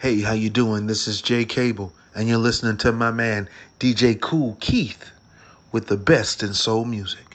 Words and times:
Hey, 0.00 0.20
how 0.20 0.32
you 0.32 0.48
doing? 0.48 0.86
This 0.86 1.08
is 1.08 1.20
Jay 1.20 1.44
Cable, 1.44 1.92
and 2.14 2.28
you're 2.28 2.38
listening 2.38 2.76
to 2.76 2.92
my 2.92 3.10
man 3.10 3.48
DJ 3.80 4.20
Kool 4.20 4.56
Keith 4.60 5.10
with 5.72 5.88
the 5.88 5.96
best 5.96 6.40
in 6.40 6.54
soul 6.54 6.84
music. 6.84 7.27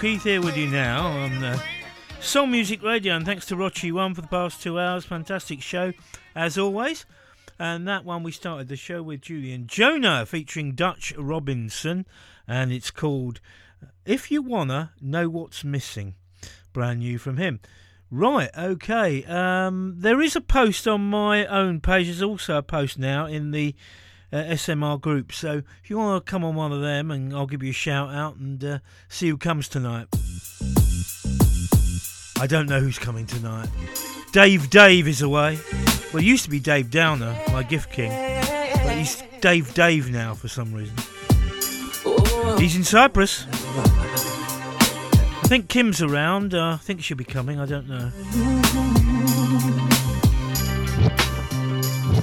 Keith 0.00 0.22
here 0.22 0.40
with 0.40 0.56
you 0.56 0.68
now 0.68 1.08
on 1.08 1.40
the 1.40 1.60
Soul 2.20 2.46
Music 2.46 2.84
Radio, 2.84 3.16
and 3.16 3.26
thanks 3.26 3.46
to 3.46 3.56
Rochi 3.56 3.90
One 3.90 4.14
for 4.14 4.20
the 4.20 4.28
past 4.28 4.62
two 4.62 4.78
hours. 4.78 5.04
Fantastic 5.04 5.60
show, 5.60 5.92
as 6.36 6.56
always. 6.56 7.04
And 7.58 7.88
that 7.88 8.04
one 8.04 8.22
we 8.22 8.30
started 8.30 8.68
the 8.68 8.76
show 8.76 9.02
with 9.02 9.22
Julian 9.22 9.66
Jonah 9.66 10.24
featuring 10.24 10.76
Dutch 10.76 11.12
Robinson, 11.18 12.06
and 12.46 12.70
it's 12.70 12.92
called 12.92 13.40
If 14.06 14.30
You 14.30 14.40
Wanna 14.40 14.92
Know 15.00 15.28
What's 15.28 15.64
Missing. 15.64 16.14
Brand 16.72 17.00
new 17.00 17.18
from 17.18 17.36
him. 17.36 17.58
Right, 18.08 18.50
okay. 18.56 19.24
Um, 19.24 19.96
there 19.98 20.20
is 20.20 20.36
a 20.36 20.40
post 20.40 20.86
on 20.86 21.10
my 21.10 21.44
own 21.46 21.80
page, 21.80 22.06
there's 22.06 22.22
also 22.22 22.56
a 22.56 22.62
post 22.62 23.00
now 23.00 23.26
in 23.26 23.50
the 23.50 23.74
uh, 24.32 24.36
SMR 24.36 25.00
group. 25.00 25.32
So 25.32 25.62
if 25.82 25.90
you 25.90 25.98
want 25.98 26.24
to 26.24 26.30
come 26.30 26.44
on 26.44 26.54
one 26.54 26.72
of 26.72 26.80
them, 26.80 27.10
and 27.10 27.34
I'll 27.34 27.46
give 27.46 27.62
you 27.62 27.70
a 27.70 27.74
shout 27.74 28.14
out 28.14 28.36
and 28.36 28.62
uh, 28.64 28.78
see 29.08 29.28
who 29.28 29.36
comes 29.36 29.68
tonight. 29.68 30.08
I 32.40 32.46
don't 32.46 32.68
know 32.68 32.80
who's 32.80 32.98
coming 32.98 33.26
tonight. 33.26 33.68
Dave 34.32 34.70
Dave 34.70 35.08
is 35.08 35.22
away. 35.22 35.58
Well, 36.12 36.22
it 36.22 36.26
used 36.26 36.44
to 36.44 36.50
be 36.50 36.60
Dave 36.60 36.90
Downer, 36.90 37.36
my 37.50 37.62
gift 37.62 37.90
king, 37.90 38.10
but 38.10 38.96
he's 38.96 39.22
Dave 39.40 39.74
Dave 39.74 40.10
now 40.10 40.34
for 40.34 40.48
some 40.48 40.72
reason. 40.72 40.96
He's 42.58 42.76
in 42.76 42.84
Cyprus. 42.84 43.46
I 43.50 45.42
think 45.46 45.68
Kim's 45.68 46.02
around. 46.02 46.54
Uh, 46.54 46.74
I 46.74 46.76
think 46.76 47.02
she'll 47.02 47.16
be 47.16 47.24
coming. 47.24 47.58
I 47.58 47.66
don't 47.66 47.88
know. 47.88 48.97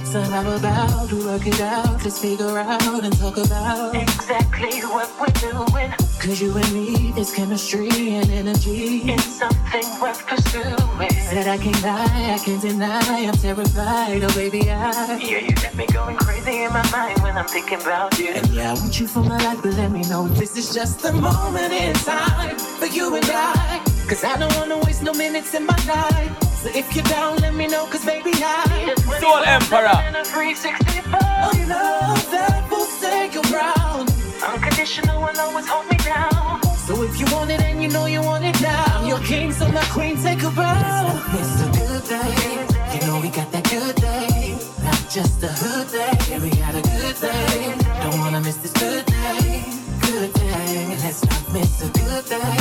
So 0.04 0.20
how 0.20 0.56
about 0.56 1.10
we 1.12 1.24
work 1.24 1.46
it 1.46 1.60
out? 1.60 2.02
Let's 2.04 2.20
figure 2.20 2.58
out 2.58 3.04
and 3.04 3.18
talk 3.18 3.36
about 3.36 3.94
exactly 3.94 4.80
what 4.82 5.10
we're 5.20 5.50
doing. 5.50 5.90
Cause 6.20 6.40
you 6.40 6.56
and 6.56 6.72
me, 6.72 7.12
there's 7.12 7.32
chemistry 7.32 7.88
and 8.16 8.30
energy. 8.30 9.02
It's 9.04 9.24
something 9.24 10.00
worth 10.00 10.26
pursuing. 10.26 11.10
Said 11.10 11.46
I 11.46 11.58
can't 11.58 11.82
lie, 11.82 12.34
I 12.34 12.38
can't 12.44 12.60
deny, 12.60 13.26
I'm 13.26 13.34
terrified. 13.34 14.22
Oh 14.24 14.34
baby, 14.34 14.70
I. 14.70 15.18
Yeah, 15.18 15.38
you 15.38 15.54
got 15.54 15.74
me 15.74 15.86
going 15.86 16.16
crazy 16.16 16.62
in 16.62 16.72
my 16.72 16.90
mind 16.90 17.18
when 17.22 17.36
I'm 17.36 17.46
thinking 17.46 17.80
about 17.80 18.18
you. 18.18 18.30
And 18.30 18.46
yeah, 18.48 18.72
I 18.72 18.74
want 18.74 18.98
you 18.98 19.06
for 19.06 19.20
my 19.20 19.38
life, 19.38 19.62
but 19.62 19.74
let 19.74 19.90
me 19.90 20.02
know 20.02 20.28
this 20.28 20.56
is 20.56 20.74
just 20.74 21.04
a 21.04 21.12
moment 21.12 21.72
in 21.72 21.94
time 21.94 22.58
for 22.58 22.86
you 22.86 23.14
and 23.14 23.24
I. 23.26 23.95
Cause 24.08 24.22
I 24.22 24.36
don't 24.38 24.54
wanna 24.56 24.78
waste 24.78 25.02
no 25.02 25.12
minutes 25.12 25.52
in 25.54 25.66
my 25.66 25.76
life. 25.84 26.30
So 26.62 26.68
if 26.68 26.94
you're 26.94 27.04
down, 27.06 27.38
let 27.38 27.54
me 27.54 27.66
know, 27.66 27.86
cause 27.86 28.04
baby, 28.04 28.30
I. 28.36 28.94
Soul 29.18 29.42
Emperor. 29.42 29.98
And 30.06 30.14
a 30.14 30.24
364. 30.24 31.18
Oh, 31.20 31.50
love 31.66 32.30
that 32.30 32.70
will 32.70 32.86
take 33.02 33.34
you 33.34 33.42
round. 33.50 34.14
Unconditional 34.46 35.20
will 35.20 35.40
always 35.40 35.66
hold 35.66 35.90
me 35.90 35.96
down. 35.98 36.62
So 36.86 37.02
if 37.02 37.18
you 37.18 37.26
want 37.34 37.50
it 37.50 37.60
and 37.62 37.82
you 37.82 37.88
know 37.88 38.06
you 38.06 38.22
want 38.22 38.44
it 38.44 38.60
now, 38.62 38.84
I'm 38.94 39.08
your 39.08 39.18
king, 39.18 39.50
so 39.50 39.66
my 39.72 39.84
queen, 39.86 40.16
take 40.22 40.42
a 40.44 40.50
bow. 40.50 41.10
It's 41.34 41.62
a 41.66 41.68
good 41.74 42.04
day. 42.06 42.76
You 42.94 43.06
know 43.08 43.20
we 43.20 43.28
got 43.30 43.50
that 43.50 43.68
good 43.68 43.96
day. 43.96 44.56
Not 44.84 45.02
just 45.10 45.42
a 45.42 45.48
hood 45.48 45.90
day. 45.90 46.14
Yeah, 46.30 46.38
we 46.38 46.50
got 46.50 46.76
a 46.76 46.82
good 46.94 47.16
day. 47.20 47.74
Don't 48.02 48.20
wanna 48.20 48.40
miss 48.40 48.56
this 48.58 48.72
good 48.72 49.04
day. 49.04 49.64
Good 50.00 50.32
day. 50.66 50.86
Let's 51.02 51.24
not 51.24 51.52
miss 51.52 51.82
a 51.82 51.90
good 51.90 52.24
day. 52.26 52.56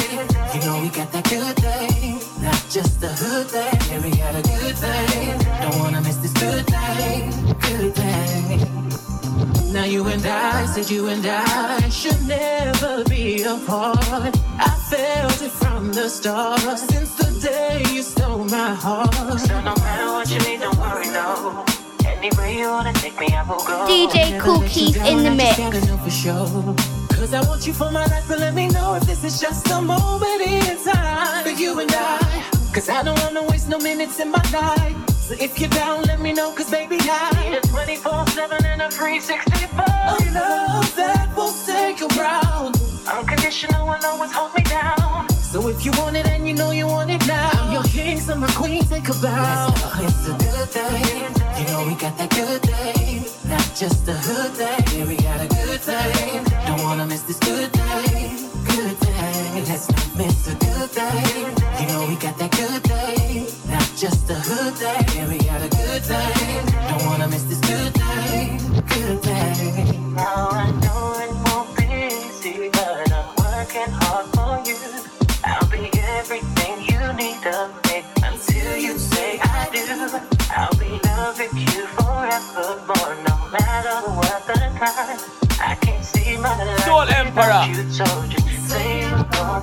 You 0.54 0.60
know 0.66 0.82
we 0.82 0.90
got 0.90 1.12
that 1.12 1.26
good 1.30 1.56
day. 1.56 2.20
Not 2.42 2.64
just 2.70 3.04
a 3.04 3.10
hood 3.10 3.48
day. 3.52 3.72
Yeah, 3.90 4.04
we 4.04 4.12
got 4.12 4.36
a 4.36 4.42
good 4.42 4.76
day. 4.80 5.38
Don't 5.62 5.80
wanna 5.80 6.02
miss 6.02 6.18
this 6.18 6.34
good 6.34 6.66
day. 6.66 7.30
Good 7.68 7.94
day. 7.94 8.60
Now 9.74 9.86
you 9.86 10.08
and 10.08 10.26
I 10.26 10.66
said 10.66 10.90
you 10.90 11.08
and 11.10 11.26
I 11.26 11.90
should 11.90 12.22
never 12.28 13.04
be 13.06 13.44
apart. 13.44 14.34
I 14.70 14.72
felt 14.90 15.42
it 15.42 15.52
from 15.52 15.92
the 15.92 16.10
start 16.10 16.80
since 16.80 17.16
the 17.16 17.30
day 17.50 17.84
you 17.92 18.02
stole 18.02 18.46
my 18.46 18.74
heart. 18.74 19.40
So 19.40 19.56
no 19.62 19.76
matter 19.84 20.12
what 20.16 20.30
you 20.30 20.40
need, 20.48 20.62
don't 20.62 20.78
worry, 20.78 21.08
no. 21.08 21.66
Anywhere 22.06 22.50
you 22.50 22.68
wanna 22.70 22.94
take 22.94 23.20
me, 23.20 23.28
I 23.28 23.44
will 23.44 23.64
go. 23.70 23.86
DJ 23.88 24.40
Kool 24.40 24.62
Keith 24.68 24.98
in 25.06 25.24
the 25.24 25.32
mix. 25.32 26.95
Cause 27.16 27.34
I 27.34 27.42
want 27.48 27.66
you 27.66 27.74
for 27.74 27.90
my 27.92 28.06
life, 28.08 28.26
but 28.28 28.40
let 28.40 28.54
me 28.54 28.68
know 28.68 28.96
if 28.96 29.04
this 29.04 29.24
is 29.24 29.40
just 29.40 29.72
a 29.72 29.82
moment 29.82 30.42
in 30.42 30.78
time 30.84 31.44
for 31.44 31.50
you 31.50 31.80
and 31.80 31.92
I. 31.92 32.44
Cause 32.74 32.90
I 32.90 33.04
don't 33.04 33.20
wanna 33.22 33.44
waste 33.44 33.70
no 33.70 33.80
minutes 33.80 34.20
in 34.20 34.30
my 34.30 34.44
life. 34.52 34.96
So 35.10 35.34
if 35.40 35.60
you're 35.60 35.70
down, 35.70 36.04
let 36.04 36.20
me 36.20 36.34
know, 36.34 36.52
cause 36.52 36.70
baby, 36.70 36.98
I 37.02 37.32
need 37.42 37.58
a 37.58 37.62
24 37.62 38.28
7 38.28 38.66
and 38.66 38.82
a 38.82 38.92
364. 38.92 39.82
A 39.82 40.34
love 40.34 40.96
that 40.98 41.34
will 41.36 41.54
take 41.66 42.00
you 42.02 42.08
round. 42.20 42.76
Unconditional 43.08 43.88
will 43.88 44.06
always 44.06 44.32
hold 44.32 44.54
me 44.54 44.64
down. 44.64 45.30
So 45.30 45.70
if 45.70 45.86
you 45.86 45.92
want 45.94 46.18
it 46.18 46.28
and 46.28 46.46
you 46.48 46.54
know 46.54 46.72
you 46.72 46.86
want 46.86 47.10
it 47.10 47.26
now, 47.26 47.50
I'm 47.54 47.72
your 47.72 47.84
king, 47.84 48.20
my 48.38 48.52
queen, 48.52 48.84
take 48.84 49.08
a 49.08 49.14
bow. 49.14 49.74
It's 50.04 50.28
a 50.28 50.34
good 50.38 50.70
thing. 50.70 51.34
You 51.60 51.66
know 51.72 51.88
we 51.88 51.96
got 51.96 52.18
that 52.18 52.30
good 52.30 52.62
day. 52.62 53.45
Just 53.76 54.08
a 54.08 54.14
hood 54.14 54.58
day. 54.58 54.78
Yeah, 54.96 55.06
we 55.06 55.18
got 55.18 55.42
a 55.44 55.48
good 55.50 55.82
day. 55.82 56.42
Don't 56.66 56.82
wanna 56.84 57.06
miss 57.06 57.24
this 57.24 57.38
good 57.40 57.70
day. 57.74 58.38
Good 58.64 58.98
day. 59.02 59.64
Let's 59.68 59.90
not 59.92 60.16
miss 60.16 60.48
a 60.48 60.56
good 60.56 60.92
day. 60.94 61.54
You 61.82 61.88
know 61.88 62.06
we 62.08 62.16
got 62.16 62.38
that 62.38 62.52
good 62.52 62.84
day. 62.84 63.46
Not 63.68 63.92
just 63.98 64.30
a 64.30 64.36
hood 64.36 64.80
day. 64.80 65.06
Yeah, 65.16 65.28
we 65.28 65.40
got 65.40 65.62
a 65.62 65.68
good 65.68 66.04
day. 66.08 66.62
Don't 66.88 67.06
wanna 67.06 67.28
miss 67.28 67.44
this 67.44 67.60
good 67.60 67.92
day. 67.92 68.58
Good 68.96 69.22
day. 69.22 70.00
Now 70.16 70.48
I 70.52 70.72
know 70.72 71.20
it 71.20 71.45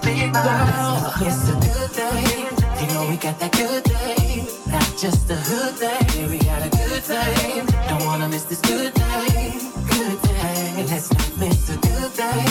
be 0.02 0.26
mine. 0.26 0.32
Wow, 0.32 1.12
a 1.16 1.54
good 1.60 1.92
know 3.02 3.10
we 3.10 3.16
got 3.16 3.38
that 3.40 3.52
good 3.52 3.84
day. 3.84 4.44
Not 4.66 4.90
just 4.98 5.30
a 5.30 5.36
hood 5.36 5.78
day. 5.78 6.26
We 6.28 6.38
got 6.38 6.62
a 6.66 6.70
good 6.70 7.02
day. 7.04 7.62
Don't 7.88 8.04
wanna 8.04 8.28
miss 8.28 8.44
this 8.44 8.60
good 8.60 8.92
day. 8.94 9.54
Good 9.88 10.18
day. 10.22 10.84
Let's 10.90 11.10
not 11.12 11.32
miss 11.38 11.70
a 11.70 11.76
good 11.76 12.12
day. 12.14 12.44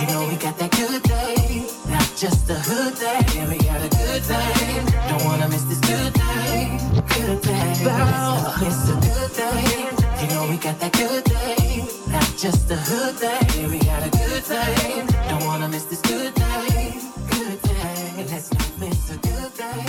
You 0.00 0.06
know 0.08 0.26
we 0.28 0.36
got 0.36 0.56
that 0.58 0.70
good 0.70 1.02
day. 1.02 1.66
Not 1.88 2.08
just 2.16 2.48
a 2.50 2.58
hood 2.68 2.94
day. 2.98 3.24
We 3.50 3.58
got 3.58 3.80
a 3.82 3.90
good 4.00 4.22
day. 4.28 4.84
Don't 5.08 5.24
wanna 5.24 5.48
miss 5.48 5.64
this 5.64 5.80
good 5.80 6.12
day. 6.12 6.78
Good 7.16 7.42
day. 7.42 7.84
Wow, 7.84 8.54
it's 8.66 8.88
a 8.88 8.96
good 9.06 9.30
day. 9.42 9.90
You 10.20 10.28
know 10.32 10.46
we 10.50 10.56
got 10.56 10.78
that 10.80 10.92
good 10.92 11.24
day. 11.24 11.99
Just 12.40 12.70
a 12.70 12.76
hood 12.76 13.20
day. 13.20 13.38
Yeah, 13.60 13.68
we 13.68 13.78
got 13.80 14.06
a 14.06 14.08
good 14.08 14.44
day. 14.44 15.04
Don't 15.28 15.44
wanna 15.44 15.68
miss 15.68 15.84
this 15.84 16.00
good 16.00 16.32
day. 16.32 16.94
Good 17.28 17.60
day. 17.60 18.26
Let's 18.30 18.50
not 18.54 18.78
miss 18.80 19.10
a 19.10 19.18
good 19.18 19.54
day. 19.58 19.84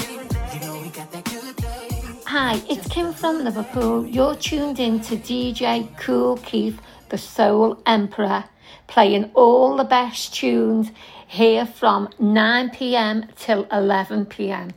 You 0.53 0.59
know 0.59 0.81
we 0.81 0.89
got 0.89 1.09
that 1.13 1.23
good 1.23 1.55
day. 1.55 2.01
Hi, 2.25 2.61
it's 2.69 2.85
Kim 2.89 3.13
from 3.13 3.45
Liverpool. 3.45 4.05
You're 4.05 4.35
tuned 4.35 4.81
in 4.81 4.99
to 4.99 5.15
DJ 5.15 5.87
Kool 5.95 6.35
Keith, 6.43 6.77
the 7.07 7.17
Soul 7.17 7.81
Emperor, 7.85 8.43
playing 8.87 9.31
all 9.33 9.77
the 9.77 9.85
best 9.85 10.33
tunes 10.35 10.91
here 11.27 11.65
from 11.65 12.09
9 12.19 12.69
pm 12.71 13.27
till 13.37 13.65
11 13.71 14.25
pm. 14.25 14.71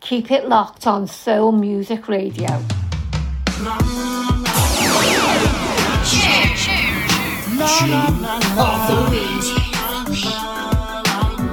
Keep 0.00 0.32
it 0.32 0.48
locked 0.48 0.88
on 0.88 1.06
Soul 1.06 1.52
Music 1.52 2.08
Radio. 2.08 2.60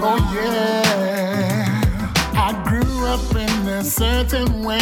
Oh 0.08 0.20
yeah, 0.36 1.82
I 2.36 2.54
grew 2.68 3.08
up 3.08 3.36
in 3.36 3.68
a 3.68 3.84
certain 3.84 4.64
way. 4.64 4.78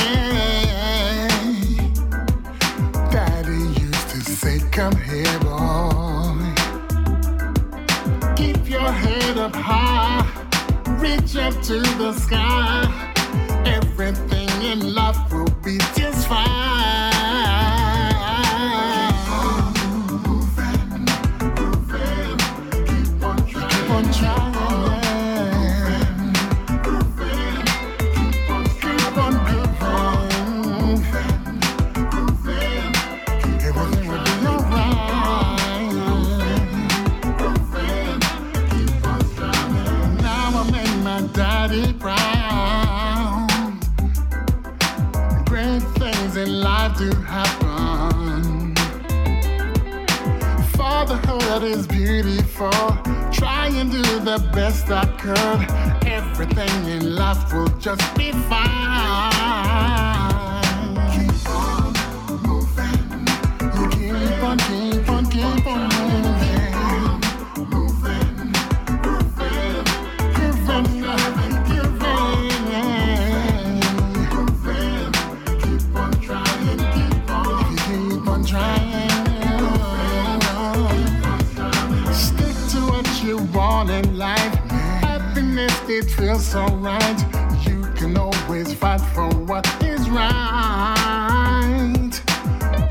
Daddy 3.09 3.63
used 3.79 4.09
to 4.09 4.19
say, 4.21 4.59
"Come 4.71 4.97
here, 4.97 5.39
boy. 5.39 6.53
Keep 8.35 8.69
your 8.69 8.91
head 8.91 9.37
up 9.37 9.55
high, 9.55 10.25
reach 10.99 11.37
up 11.37 11.53
to 11.63 11.79
the 12.01 12.11
sky. 12.13 12.83
Everything 13.65 14.49
in 14.61 14.93
life 14.93 15.17
will 15.31 15.53
be 15.63 15.77
just 15.95 16.27
fine." 16.27 16.52
Life 46.83 46.97
do 46.97 47.11
happen. 47.21 48.75
Fatherhood 50.75 51.63
is 51.63 51.87
beautiful. 51.87 52.71
Try 53.31 53.69
and 53.73 53.89
do 53.91 54.01
the 54.01 54.49
best 54.53 54.89
I 54.89 55.05
could. 55.23 56.07
Everything 56.07 56.89
in 56.89 57.15
life 57.15 57.53
will 57.53 57.69
just 57.79 58.03
be 58.17 58.31
fine. 58.49 60.32
It 85.97 86.09
feels 86.09 86.45
so 86.45 86.65
right. 86.77 87.19
You 87.67 87.83
can 87.95 88.17
always 88.17 88.73
fight 88.73 89.01
for 89.13 89.29
what 89.29 89.65
is 89.83 90.09
right. 90.09 91.09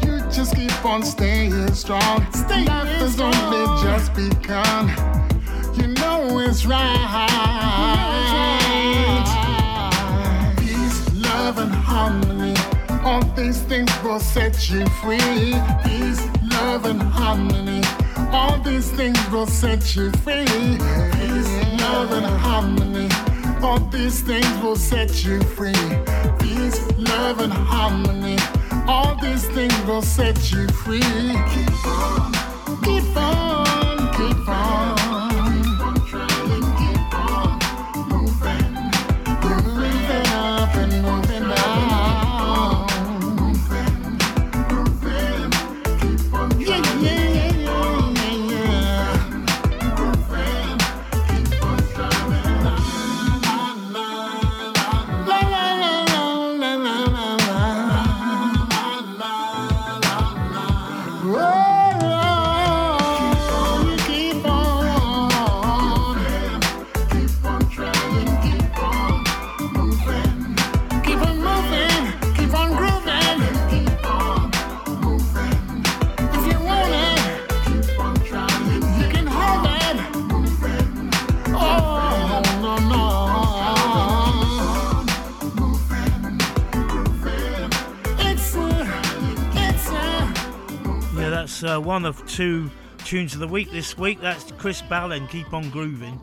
You 0.04 0.21
just 0.30 0.54
keep 0.54 0.85
on 0.85 1.02
staying 1.02 1.75
strong. 1.75 2.25
Stay 2.32 2.64
Life 2.64 2.88
has 3.00 3.21
only 3.21 3.64
just 3.82 4.14
begun. 4.14 4.88
You 5.75 5.88
know 5.88 6.38
it's 6.38 6.64
right. 6.64 7.28
Peace, 10.59 11.12
love, 11.14 11.59
and 11.59 11.73
harmony. 11.73 12.54
All 13.04 13.25
these 13.35 13.62
things 13.62 13.90
will 14.04 14.21
set 14.21 14.71
you 14.71 14.87
free. 15.02 15.54
Peace, 15.85 16.23
love, 16.50 16.85
and 16.87 17.02
harmony. 17.02 17.82
All 18.30 18.59
these 18.61 18.90
things 18.92 19.18
will 19.30 19.47
set 19.47 19.97
you 19.97 20.11
free. 20.25 20.47
Peace, 20.47 21.51
love, 21.83 22.12
and 22.12 22.27
harmony. 22.27 23.09
All 23.62 23.79
these 23.79 24.21
things 24.21 24.53
will 24.62 24.77
set 24.77 25.25
you 25.25 25.41
free. 25.57 25.85
Peace, 26.39 26.81
love, 26.97 27.41
and 27.41 27.53
harmony. 27.53 28.39
All 28.87 29.15
these 29.21 29.47
things 29.49 29.79
will 29.87 30.03
set 30.03 30.53
you 30.53 30.67
free. 30.69 31.01
Keep 31.01 31.87
on, 31.87 32.33
keep 32.83 33.17
on, 33.17 33.62
uh, 91.73 91.81
one 91.81 92.05
of 92.05 92.26
two 92.26 92.71
tunes 92.99 93.33
of 93.35 93.41
the 93.41 93.49
week 93.49 93.71
this 93.71 93.97
week. 93.97 94.21
That's 94.21 94.52
Chris 94.52 94.83
Ballin, 94.83 95.26
Keep 95.29 95.55
On 95.55 95.71
Grooving. 95.71 96.21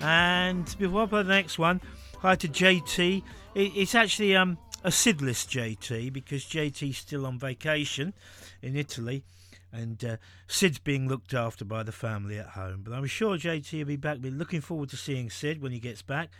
And 0.00 0.64
before 0.78 1.02
I 1.02 1.06
play 1.06 1.22
the 1.24 1.30
next 1.30 1.58
one, 1.58 1.80
hi 2.18 2.36
to 2.36 2.46
JT. 2.46 3.22
It, 3.54 3.72
it's 3.74 3.94
actually 3.94 4.36
um, 4.36 4.56
a 4.84 4.90
Sidless 4.90 5.46
JT 5.46 6.12
because 6.12 6.44
JT's 6.44 6.98
still 6.98 7.26
on 7.26 7.38
vacation 7.38 8.14
in 8.62 8.76
Italy 8.76 9.24
and 9.72 10.04
uh, 10.04 10.16
Sid's 10.46 10.78
being 10.78 11.08
looked 11.08 11.34
after 11.34 11.64
by 11.64 11.82
the 11.82 11.92
family 11.92 12.38
at 12.38 12.50
home. 12.50 12.82
But 12.84 12.94
I'm 12.94 13.06
sure 13.06 13.36
JT 13.36 13.78
will 13.78 13.84
be 13.86 13.96
back. 13.96 14.18
We're 14.22 14.30
looking 14.30 14.60
forward 14.60 14.90
to 14.90 14.96
seeing 14.96 15.28
Sid 15.28 15.60
when 15.60 15.72
he 15.72 15.80
gets 15.80 16.02
back. 16.02 16.30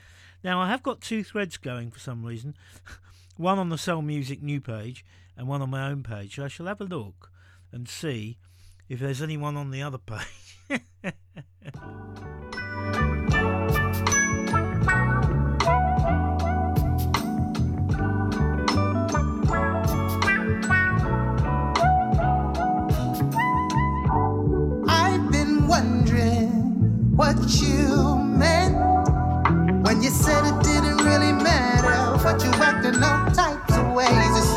Now, 0.45 0.61
I 0.61 0.69
have 0.69 0.85
got 0.85 1.01
two 1.01 1.25
threads 1.25 1.57
going 1.57 1.91
for 1.91 1.99
some 1.99 2.25
reason 2.25 2.55
one 3.37 3.59
on 3.59 3.71
the 3.71 3.79
Soul 3.79 4.03
Music 4.03 4.43
new 4.43 4.61
page 4.61 5.05
and 5.37 5.49
one 5.49 5.61
on 5.61 5.71
my 5.71 5.89
own 5.89 6.05
page. 6.05 6.37
So 6.37 6.45
I 6.45 6.49
shall 6.49 6.67
have 6.67 6.81
a 6.81 6.85
look 6.85 7.33
and 7.73 7.89
see 7.89 8.39
if 8.89 9.01
there's 9.01 9.21
anyone 9.23 9.57
on 9.57 9.71
the 9.71 9.83
other 9.83 9.99
page. 9.99 10.59
I've 24.89 25.31
been 25.31 25.67
wondering 25.67 26.49
what 27.17 27.37
you 27.61 28.17
meant 28.19 28.77
when 29.85 30.03
you 30.03 30.11
said 30.11 30.45
it 30.47 30.63
didn't 30.63 30.99
really 30.99 31.33
matter, 31.33 32.19
but 32.23 32.43
you 32.43 32.51
acted 32.53 33.03
all 33.03 33.31
types 33.31 33.77
of 33.77 33.93
ways. 33.95 34.48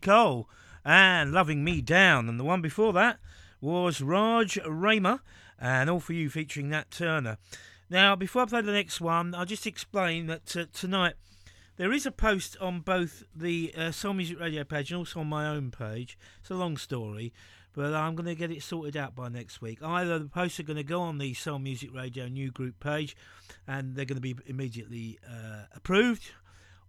Nicole 0.00 0.48
and 0.84 1.32
Loving 1.32 1.64
Me 1.64 1.80
Down. 1.80 2.28
And 2.28 2.38
the 2.38 2.44
one 2.44 2.62
before 2.62 2.92
that 2.92 3.18
was 3.60 4.00
Raj 4.00 4.54
Rayma 4.64 5.20
and 5.58 5.90
All 5.90 5.98
For 5.98 6.12
You 6.12 6.30
featuring 6.30 6.70
Nat 6.70 6.92
Turner. 6.92 7.36
Now, 7.90 8.14
before 8.14 8.42
I 8.42 8.46
play 8.46 8.60
the 8.60 8.70
next 8.70 9.00
one, 9.00 9.34
I'll 9.34 9.44
just 9.44 9.66
explain 9.66 10.28
that 10.28 10.56
uh, 10.56 10.66
tonight 10.72 11.14
there 11.78 11.92
is 11.92 12.06
a 12.06 12.12
post 12.12 12.56
on 12.60 12.80
both 12.80 13.24
the 13.34 13.74
uh, 13.76 13.90
Soul 13.90 14.14
Music 14.14 14.38
Radio 14.38 14.62
page 14.62 14.92
and 14.92 14.98
also 14.98 15.18
on 15.20 15.26
my 15.26 15.48
own 15.48 15.72
page. 15.72 16.16
It's 16.40 16.50
a 16.50 16.54
long 16.54 16.76
story, 16.76 17.32
but 17.74 17.92
I'm 17.92 18.14
going 18.14 18.28
to 18.28 18.36
get 18.36 18.52
it 18.52 18.62
sorted 18.62 18.96
out 18.96 19.16
by 19.16 19.28
next 19.28 19.60
week. 19.60 19.82
Either 19.82 20.20
the 20.20 20.26
posts 20.26 20.60
are 20.60 20.64
going 20.64 20.76
to 20.76 20.84
go 20.84 21.00
on 21.00 21.18
the 21.18 21.34
Soul 21.34 21.58
Music 21.58 21.92
Radio 21.92 22.28
new 22.28 22.52
group 22.52 22.78
page 22.78 23.16
and 23.66 23.96
they're 23.96 24.04
going 24.04 24.16
to 24.16 24.22
be 24.22 24.36
immediately 24.46 25.18
uh, 25.28 25.64
approved, 25.74 26.30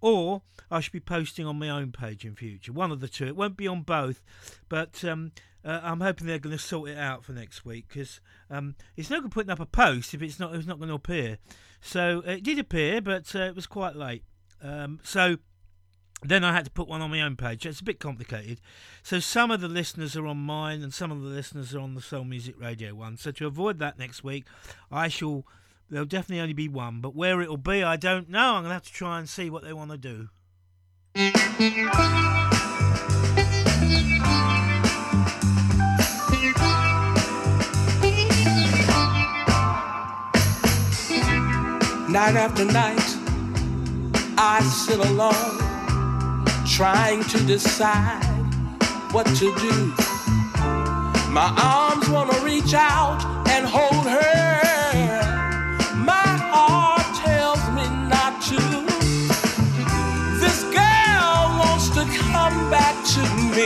or 0.01 0.41
I 0.71 0.79
should 0.79 0.93
be 0.93 0.99
posting 0.99 1.45
on 1.45 1.59
my 1.59 1.69
own 1.69 1.91
page 1.91 2.25
in 2.25 2.35
future. 2.35 2.71
One 2.73 2.91
of 2.91 2.99
the 2.99 3.07
two. 3.07 3.27
It 3.27 3.35
won't 3.35 3.57
be 3.57 3.67
on 3.67 3.81
both, 3.81 4.21
but 4.67 5.03
um, 5.03 5.31
uh, 5.63 5.81
I'm 5.83 6.01
hoping 6.01 6.27
they're 6.27 6.39
going 6.39 6.55
to 6.55 6.61
sort 6.61 6.89
it 6.89 6.97
out 6.97 7.23
for 7.23 7.33
next 7.33 7.65
week 7.65 7.87
because 7.89 8.21
um, 8.49 8.75
it's 8.95 9.09
no 9.09 9.21
good 9.21 9.31
putting 9.31 9.51
up 9.51 9.59
a 9.59 9.65
post 9.65 10.13
if 10.13 10.21
it's 10.21 10.39
not 10.39 10.55
it's 10.55 10.67
not 10.67 10.79
going 10.79 10.89
to 10.89 10.95
appear. 10.95 11.37
So 11.81 12.23
uh, 12.25 12.31
it 12.31 12.43
did 12.43 12.59
appear, 12.59 13.01
but 13.01 13.35
uh, 13.35 13.39
it 13.39 13.55
was 13.55 13.67
quite 13.67 13.95
late. 13.95 14.23
Um, 14.61 14.99
so 15.03 15.37
then 16.21 16.43
I 16.43 16.53
had 16.53 16.65
to 16.65 16.71
put 16.71 16.87
one 16.87 17.01
on 17.01 17.11
my 17.11 17.21
own 17.21 17.35
page. 17.35 17.65
It's 17.65 17.79
a 17.79 17.83
bit 17.83 17.99
complicated. 17.99 18.59
So 19.03 19.19
some 19.19 19.51
of 19.51 19.61
the 19.61 19.69
listeners 19.69 20.15
are 20.15 20.27
on 20.27 20.37
mine, 20.37 20.81
and 20.81 20.93
some 20.93 21.11
of 21.11 21.21
the 21.21 21.29
listeners 21.29 21.73
are 21.73 21.79
on 21.79 21.95
the 21.95 22.01
Soul 22.01 22.23
Music 22.23 22.55
Radio 22.59 22.93
one. 22.93 23.17
So 23.17 23.31
to 23.31 23.47
avoid 23.47 23.79
that 23.79 23.97
next 23.97 24.23
week, 24.23 24.45
I 24.91 25.07
shall. 25.07 25.45
There'll 25.91 26.05
definitely 26.05 26.41
only 26.41 26.53
be 26.53 26.67
one, 26.67 27.01
but 27.01 27.15
where 27.15 27.41
it'll 27.41 27.57
be, 27.57 27.83
I 27.83 27.97
don't 27.97 28.29
know. 28.29 28.55
I'm 28.55 28.61
gonna 28.61 28.75
have 28.75 28.83
to 28.83 28.93
try 28.93 29.17
and 29.17 29.27
see 29.27 29.49
what 29.49 29.63
they 29.63 29.73
want 29.73 29.89
to 29.89 29.97
do. 29.97 30.29
Night 42.07 42.35
after 42.35 42.65
night, 42.65 43.17
I 44.37 44.61
sit 44.61 44.99
alone, 44.99 45.57
trying 46.67 47.23
to 47.23 47.39
decide 47.47 48.23
what 49.11 49.25
to 49.25 49.55
do. 49.55 49.93
My 51.31 51.51
arms 51.57 52.07
wanna 52.09 52.39
reach 52.45 52.75
out 52.75 53.25
and 53.49 53.65
hold 53.65 54.05
her. 54.05 54.68
To 63.15 63.21
me. 63.55 63.65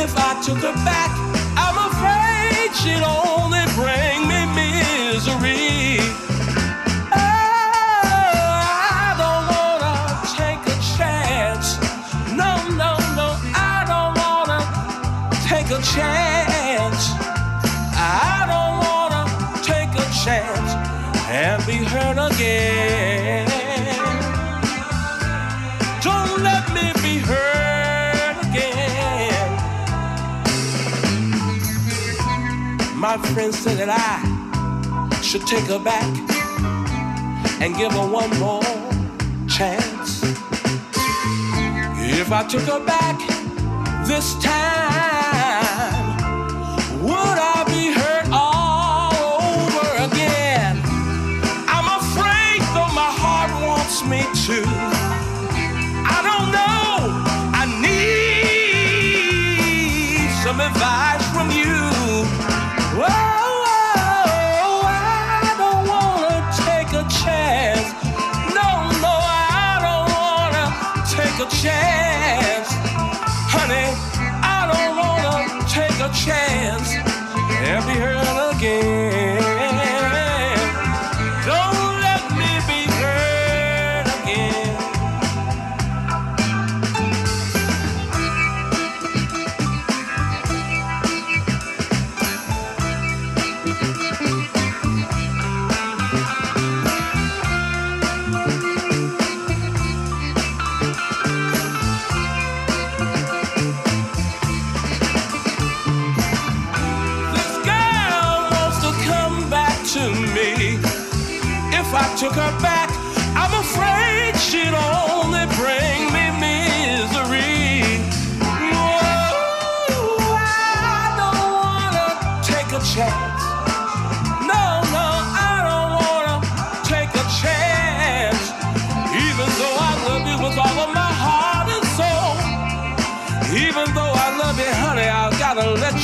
If 0.00 0.14
I 0.16 0.40
took 0.44 0.58
her 0.58 0.76
back, 0.84 1.10
I'm 1.56 1.76
afraid 1.90 2.70
she'd 2.76 3.02
only 3.02 3.64
bring 3.74 4.28
me 4.28 4.46
misery. 4.54 5.63
My 33.16 33.22
friend 33.28 33.54
said 33.54 33.76
that 33.78 33.90
I 33.90 35.20
should 35.22 35.46
take 35.46 35.66
her 35.66 35.78
back 35.78 36.02
and 37.62 37.76
give 37.76 37.92
her 37.92 38.08
one 38.08 38.28
more 38.40 38.60
chance. 39.46 40.20
If 42.20 42.32
I 42.32 42.44
took 42.48 42.62
her 42.62 42.84
back 42.84 43.16
this 44.08 44.34
time, 44.42 45.33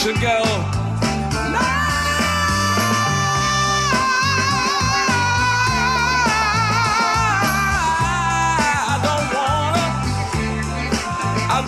you 0.04 0.14
go. 0.14 0.42
I. 0.42 1.80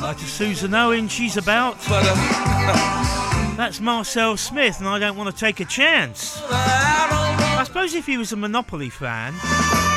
Like 0.01 0.19
to 0.19 0.25
Susan 0.25 0.75
Owen, 0.75 1.07
she's 1.09 1.37
about. 1.37 1.77
But 1.89 2.03
uh, 2.07 3.55
That's 3.57 3.81
Marcel 3.81 4.37
Smith, 4.37 4.79
and 4.81 4.89
I 4.89 4.99
don't 4.99 5.17
want 5.17 5.31
to 5.31 5.37
take 5.39 5.61
a 5.61 5.65
chance. 5.65 6.43
I 6.51 7.63
suppose 7.67 7.95
if 7.95 8.07
he 8.07 8.19
was 8.19 8.33
a 8.33 8.37
Monopoly 8.37 8.89
fan, 8.89 9.35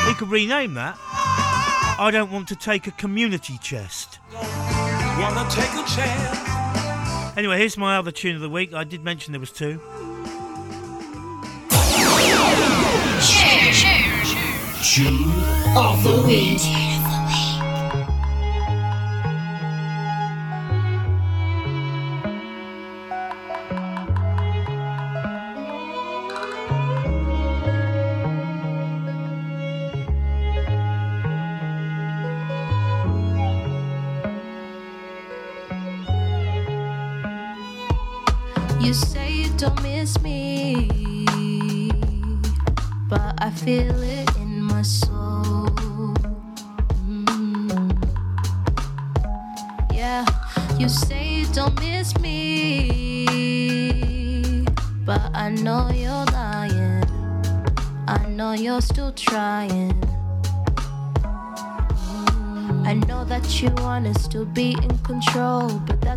he 0.06 0.14
could 0.14 0.30
rename 0.30 0.74
that. 0.74 0.96
I 1.98 2.10
don't 2.12 2.30
want 2.30 2.46
to 2.48 2.56
take 2.56 2.86
a 2.86 2.92
community 2.92 3.58
chest. 3.58 4.20
wanna 4.32 5.46
take 5.50 5.72
a 5.72 5.84
chance. 5.88 6.55
Anyway, 7.36 7.58
here's 7.58 7.76
my 7.76 7.98
other 7.98 8.10
tune 8.10 8.34
of 8.34 8.40
the 8.40 8.48
week. 8.48 8.72
I 8.72 8.82
did 8.84 9.04
mention 9.04 9.32
there 9.32 9.40
was 9.40 9.50
two. 9.50 9.78
Tune 14.82 15.30
of 15.76 16.02
the 16.02 16.24
week. 16.26 16.85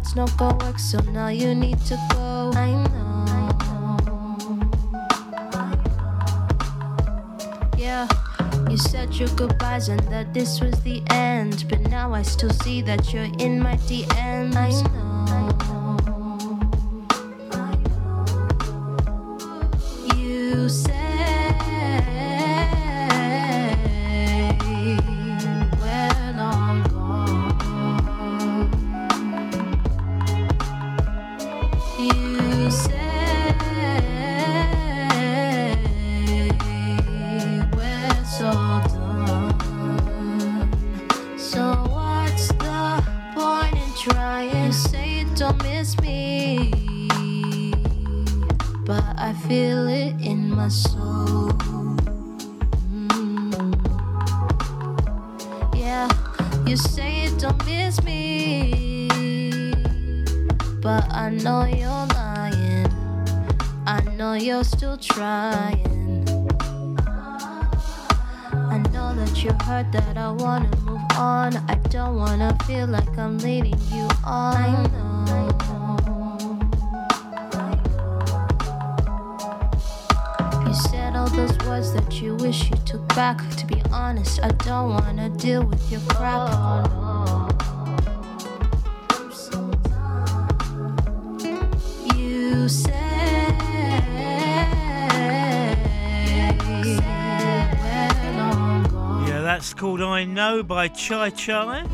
That's 0.09 0.15
not 0.15 0.37
gonna 0.37 0.65
work, 0.65 0.79
so 0.79 0.99
now 1.11 1.27
you 1.27 1.53
need 1.53 1.77
to 1.85 1.95
go. 2.11 2.51
I 2.55 2.71
know. 2.71 3.25
Yeah, 7.77 8.07
you 8.69 8.77
said 8.77 9.13
your 9.13 9.29
goodbyes 9.29 9.89
and 9.89 9.99
that 10.11 10.33
this 10.33 10.61
was 10.61 10.81
the 10.81 11.03
end, 11.09 11.65
but 11.69 11.81
now 11.81 12.13
I 12.13 12.23
still 12.23 12.49
see 12.49 12.81
that 12.83 13.13
you're 13.13 13.29
in 13.37 13.61
my 13.61 13.75
DMs. 13.75 14.55
I 14.55 14.69
know. 14.69 15.08
Chi 101.09 101.31
Chi. 101.31 101.87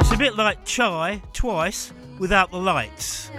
It's 0.00 0.12
a 0.12 0.18
bit 0.18 0.36
like 0.36 0.66
Chai 0.66 1.22
twice 1.32 1.94
without 2.18 2.50
the 2.50 2.58
lights. 2.58 3.30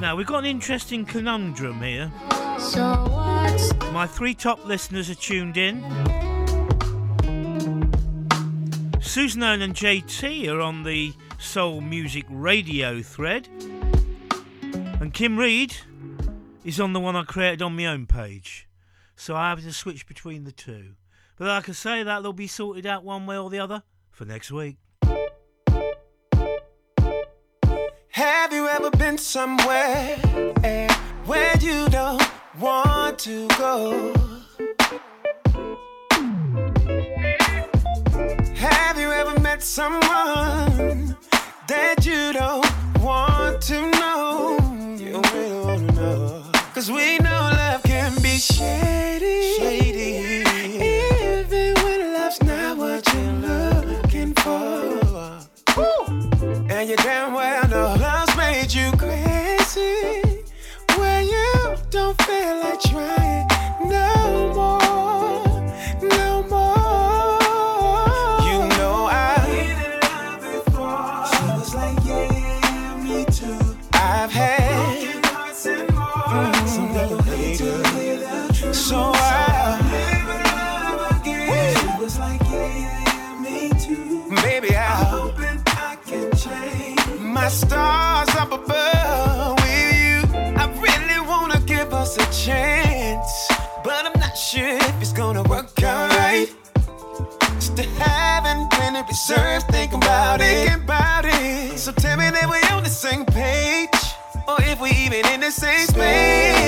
Now, 0.00 0.14
we've 0.16 0.28
got 0.28 0.38
an 0.38 0.44
interesting 0.44 1.04
conundrum 1.04 1.82
here. 1.82 2.12
My 3.90 4.08
three 4.08 4.34
top 4.34 4.64
listeners 4.64 5.10
are 5.10 5.16
tuned 5.16 5.56
in. 5.56 5.82
Susan 9.00 9.42
Owen 9.42 9.62
and 9.62 9.74
JT 9.74 10.46
are 10.46 10.60
on 10.60 10.84
the 10.84 11.12
Soul 11.40 11.80
Music 11.80 12.24
Radio 12.30 13.02
thread. 13.02 13.48
And 15.00 15.12
Kim 15.12 15.36
Reed 15.36 15.74
is 16.64 16.78
on 16.78 16.92
the 16.92 17.00
one 17.00 17.16
I 17.16 17.24
created 17.24 17.62
on 17.62 17.74
my 17.74 17.86
own 17.86 18.06
page. 18.06 18.68
So 19.20 19.36
I 19.36 19.50
have 19.50 19.62
to 19.62 19.72
switch 19.74 20.06
between 20.06 20.44
the 20.44 20.50
two. 20.50 20.94
But 21.36 21.48
like 21.48 21.68
I 21.68 21.72
say, 21.72 22.02
that 22.02 22.22
they'll 22.22 22.32
be 22.32 22.46
sorted 22.46 22.86
out 22.86 23.04
one 23.04 23.26
way 23.26 23.36
or 23.36 23.50
the 23.50 23.58
other 23.58 23.82
for 24.10 24.24
next 24.24 24.50
week. 24.50 24.78
Have 28.12 28.50
you 28.54 28.66
ever 28.66 28.90
been 28.92 29.18
somewhere 29.18 30.18
eh, 30.64 30.90
where 31.26 31.54
you 31.60 31.86
don't 31.90 32.22
want 32.58 33.18
to 33.18 33.46
go? 33.58 34.14
Have 38.54 38.98
you 38.98 39.12
ever 39.12 39.38
met 39.40 39.62
someone 39.62 41.14
that 41.68 42.06
you 42.06 42.32
don't 42.32 42.66
want 43.02 43.60
to 43.64 43.90
know? 43.90 44.56
You 44.98 45.20
really 45.34 45.66
want 45.66 45.88
to 45.90 45.94
know. 45.94 46.52
Cause 46.72 46.90
we 46.90 47.18
know 47.18 47.50
love 47.52 47.82
can 47.82 48.14
be 48.22 48.38
shady. 48.38 48.99
Looking 54.58 54.89
be 99.10 99.72
thinking 99.72 99.98
about 99.98 100.40
it. 100.40 100.68
Thinking 100.68 100.84
about 100.84 101.24
it. 101.24 101.78
So 101.78 101.92
tell 101.92 102.16
me 102.16 102.30
that 102.30 102.48
we're 102.48 102.76
on 102.76 102.84
the 102.84 102.90
same 102.90 103.24
page, 103.24 103.88
or 104.46 104.62
if 104.62 104.80
we 104.80 104.90
even 104.90 105.26
in 105.32 105.40
the 105.40 105.50
same 105.50 105.86
space. 105.86 106.59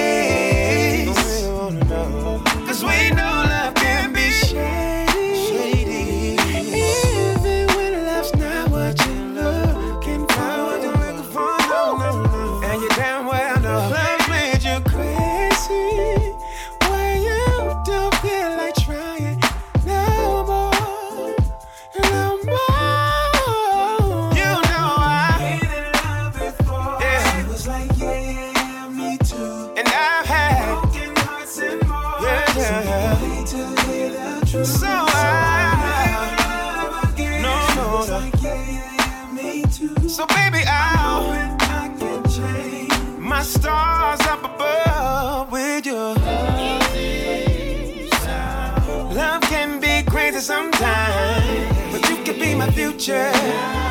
Yeah. 53.08 53.81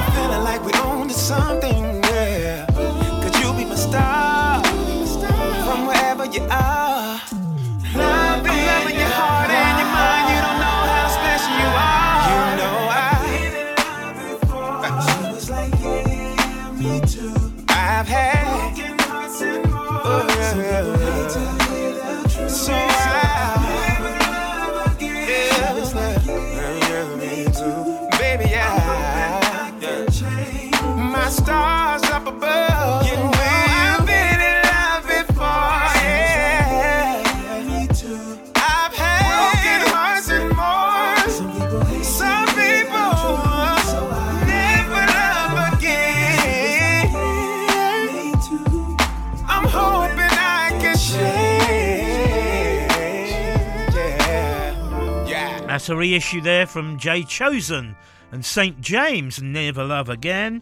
That's 55.82 55.90
a 55.90 55.98
reissue 55.98 56.42
there 56.42 56.68
from 56.68 57.00
J 57.00 57.24
Chosen 57.24 57.96
and 58.32 58.46
Saint 58.46 58.82
Jaimz, 58.82 59.42
Never 59.42 59.84
Love 59.84 60.10
Again. 60.10 60.62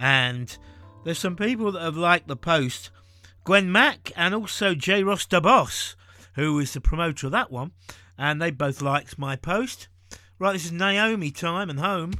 And 0.00 0.56
there's 1.04 1.18
some 1.18 1.36
people 1.36 1.72
that 1.72 1.82
have 1.82 1.98
liked 1.98 2.26
the 2.26 2.36
post 2.36 2.90
Gwen 3.44 3.70
Mack 3.70 4.12
and 4.16 4.34
also 4.34 4.74
J. 4.74 5.02
Ross 5.02 5.26
DeBoss, 5.26 5.94
who 6.36 6.58
is 6.58 6.72
the 6.72 6.80
promoter 6.80 7.26
of 7.26 7.32
that 7.32 7.52
one. 7.52 7.72
And 8.16 8.40
they 8.40 8.50
both 8.50 8.80
liked 8.80 9.18
my 9.18 9.36
post. 9.36 9.88
Right, 10.38 10.54
this 10.54 10.64
is 10.64 10.72
Naomi 10.72 11.30
time 11.30 11.68
and 11.68 11.80
home. 11.80 12.14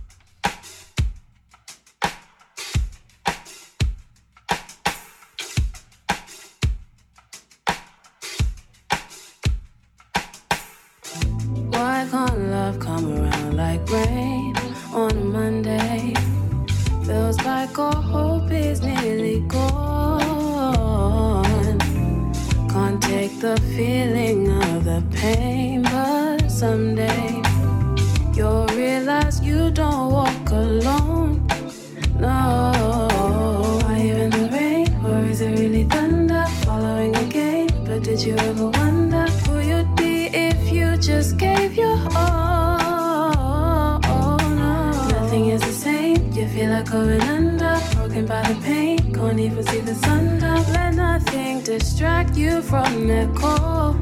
Can't 48.77 49.41
even 49.41 49.63
see 49.67 49.81
the 49.81 49.95
sun 49.95 50.39
Don't 50.39 50.69
let 50.69 50.95
nothing 50.95 51.63
distract 51.63 52.37
you 52.37 52.61
from 52.61 53.09
that 53.09 53.35
call. 53.35 53.97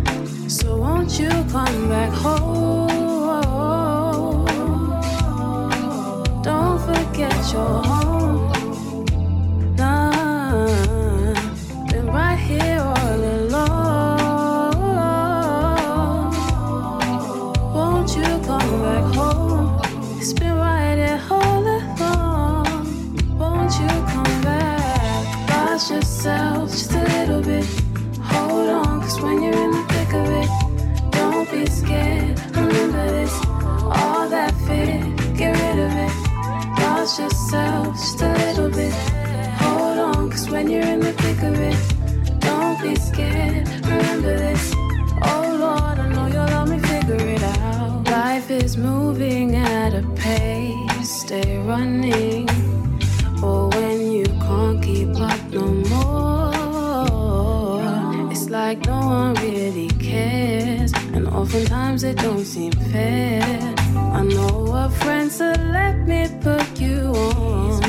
So 0.49 0.77
won't 0.79 1.17
you 1.19 1.29
come 1.29 1.89
back 1.89 2.13
home? 2.13 2.89
Don't 6.43 6.79
forget 6.81 7.53
your 7.53 7.83
home. 7.85 8.04
seem 62.55 62.71
fair. 62.93 63.43
I 63.97 64.23
know 64.23 64.73
a 64.85 64.89
friend, 64.89 65.29
so 65.39 65.47
let 65.79 65.97
me 66.07 66.29
put 66.41 66.81
you 66.81 66.99
on. 67.09 67.83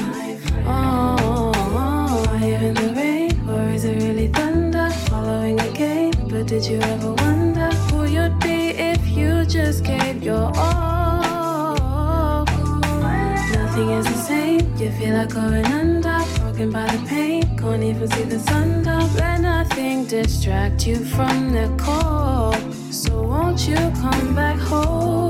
Oh, 0.65 1.51
oh, 1.81 2.25
oh, 2.31 2.43
in 2.43 2.73
the 2.73 2.89
rain, 2.95 3.31
or 3.47 3.61
is 3.75 3.85
it 3.85 4.01
really 4.01 4.27
thunder? 4.29 4.89
Following 5.11 5.59
a 5.59 5.71
game, 5.71 6.13
but 6.31 6.47
did 6.47 6.65
you 6.65 6.79
ever 6.79 7.13
wonder 7.13 7.69
who 7.85 8.05
you'd 8.05 8.39
be 8.39 8.59
if 8.91 9.07
you 9.07 9.45
just 9.45 9.83
gave 9.83 10.23
your 10.23 10.51
all? 10.55 12.45
Nothing 13.53 13.89
is 13.99 14.05
the 14.13 14.21
same. 14.31 14.61
You 14.77 14.89
feel 14.97 15.13
like 15.13 15.29
going 15.29 15.65
under, 15.65 16.19
broken 16.39 16.71
by 16.71 16.87
the 16.87 17.05
pain. 17.07 17.55
Can't 17.55 17.83
even 17.83 18.07
see 18.09 18.23
the 18.23 18.39
sun 18.39 18.87
up. 18.87 19.13
Let 19.13 19.41
nothing 19.41 20.05
distract 20.05 20.87
you 20.87 21.05
from 21.05 21.51
the 21.51 21.67
call 21.77 22.64
you 23.67 23.75
come 23.75 24.35
back 24.35 24.59
home. 24.59 25.24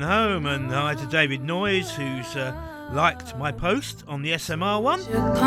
Home, 0.00 0.46
and 0.46 0.70
hi 0.70 0.94
to 0.94 1.06
David 1.06 1.42
Noyes, 1.42 1.90
who's 1.90 2.36
uh, 2.36 2.54
liked 2.92 3.36
my 3.36 3.52
post 3.52 4.04
on 4.06 4.22
the 4.22 4.32
SMR 4.32 4.82
one. 4.82 5.00
Right 5.12 5.44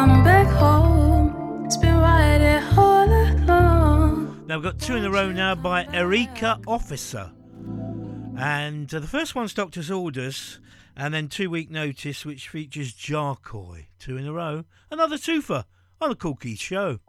now 4.47 4.55
we've 4.55 4.63
got 4.63 4.79
two 4.79 4.95
in 4.95 5.05
a 5.05 5.11
row 5.11 5.31
now 5.31 5.55
by 5.55 5.85
Erykah 5.85 6.63
Officer, 6.67 7.31
and 8.37 8.93
uh, 8.93 8.99
the 8.99 9.07
first 9.07 9.35
one's 9.35 9.53
Doctor's 9.53 9.91
Orders, 9.91 10.59
and 10.95 11.13
then 11.13 11.27
Two 11.27 11.49
Week 11.49 11.69
Notice, 11.69 12.25
which 12.25 12.49
features 12.49 12.93
Jahkoy. 12.93 13.87
Two 13.99 14.17
in 14.17 14.25
a 14.25 14.33
row, 14.33 14.65
another 14.89 15.17
twofer 15.17 15.65
on 15.99 16.11
a 16.11 16.15
Kool 16.15 16.35
Keith 16.35 16.59
show. 16.59 16.99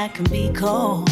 I 0.00 0.08
can 0.08 0.24
be 0.30 0.48
cold. 0.54 1.09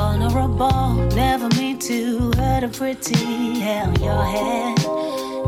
vulnerable. 0.00 0.94
Never 1.14 1.48
mean 1.58 1.78
to 1.90 2.32
hurt 2.38 2.64
a 2.64 2.68
pretty. 2.68 3.60
Held 3.60 4.00
your 4.00 4.24
head 4.34 4.78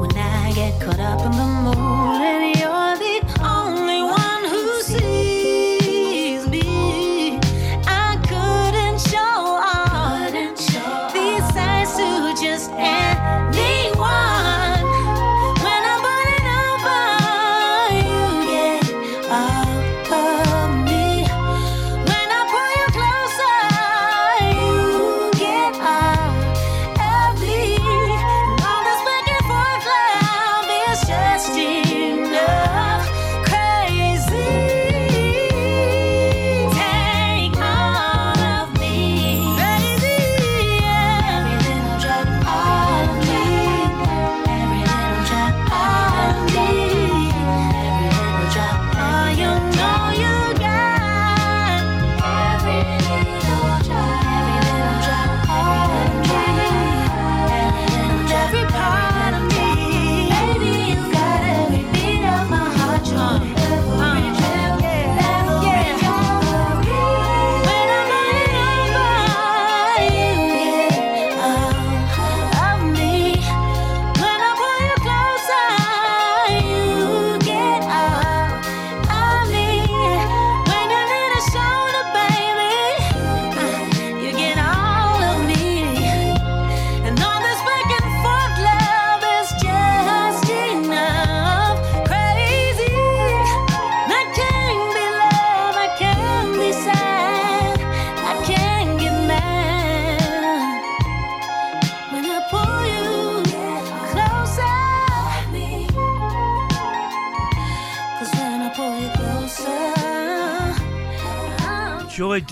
when 0.01 0.17
I 0.17 0.53
get 0.55 0.73
caught 0.83 1.01
up 1.01 1.21
in 1.27 1.33
the 1.41 1.49
mood. 1.65 2.42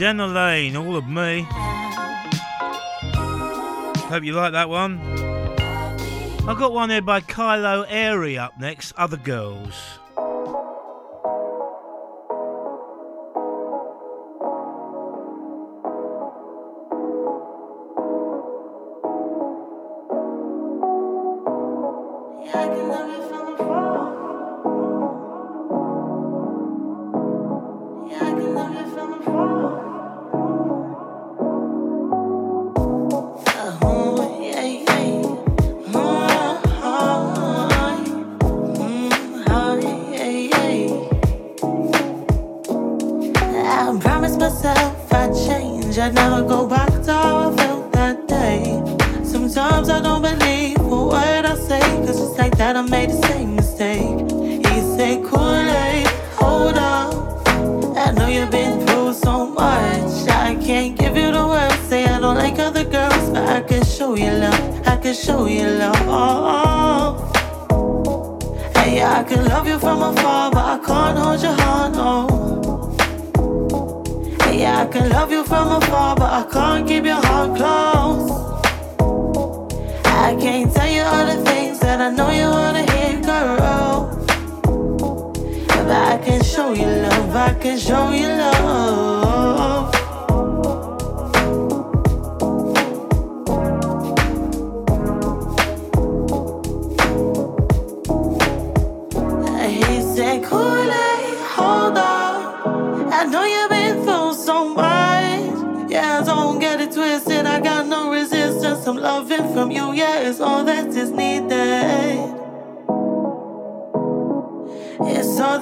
Joy 0.01 0.07
Denalane, 0.07 0.83
all 0.83 0.97
of 0.97 1.07
me. 1.07 1.47
Hope 4.09 4.25
you 4.25 4.33
like 4.33 4.53
that 4.53 4.71
one. 4.71 4.99
I've 6.49 6.57
got 6.57 6.73
one 6.73 6.89
here 6.89 7.03
by 7.03 7.21
Kylo 7.21 7.87
Airi 7.87 8.39
up 8.39 8.59
next, 8.59 8.93
Other 8.97 9.19
Girls. 9.19 9.90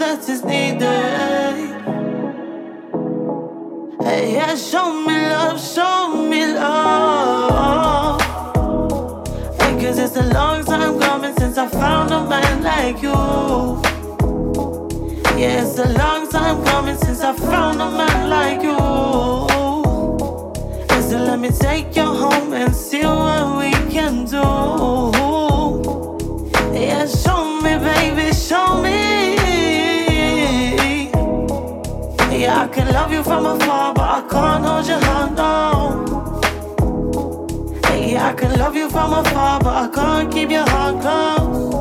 That 0.08 0.26
is 0.26 0.42
needed. 0.42 0.80
Hey, 4.02 4.32
yeah, 4.32 4.54
show 4.54 4.90
me 5.06 5.12
love, 5.12 5.60
show 5.60 6.16
me 6.16 6.46
love. 6.54 8.18
Because 9.58 9.98
it's 9.98 10.16
a 10.16 10.22
long 10.32 10.64
time 10.64 10.98
coming 10.98 11.34
since 11.36 11.58
I 11.58 11.68
found 11.68 12.10
a 12.10 12.24
man 12.26 12.62
like 12.62 13.02
you. 13.02 13.12
Yeah, 15.38 15.62
it's 15.62 15.78
a 15.78 15.92
long 15.92 16.26
time 16.30 16.64
coming 16.64 16.96
since 16.96 17.20
I 17.20 17.34
found 17.34 17.82
a 17.82 17.90
man 17.90 18.30
like 18.30 18.62
you. 18.62 18.78
And 20.88 21.04
so 21.04 21.18
let 21.18 21.38
me 21.38 21.50
take 21.50 21.94
you 21.94 22.06
home 22.06 22.54
and 22.54 22.74
see 22.74 23.04
what 23.04 23.58
we 23.58 23.72
can 23.92 24.24
do. 24.24 24.40
Yeah, 26.72 27.06
show 27.06 27.60
me, 27.60 27.76
baby, 27.76 28.32
show 28.32 28.80
me. 28.80 29.37
Love 32.98 33.12
you 33.12 33.22
from 33.22 33.46
afar, 33.46 33.94
but 33.94 34.08
I 34.18 34.20
can't 34.32 34.64
hold 34.64 34.86
your 34.88 35.02
hand, 35.08 35.36
no. 35.36 35.52
Yeah, 38.10 38.30
I 38.30 38.32
can 38.32 38.58
love 38.58 38.74
you 38.74 38.88
from 38.90 39.12
afar, 39.12 39.60
but 39.60 39.74
I 39.84 39.88
can't 39.98 40.32
keep 40.32 40.50
your 40.50 40.68
heart 40.72 40.96
close. 41.02 41.74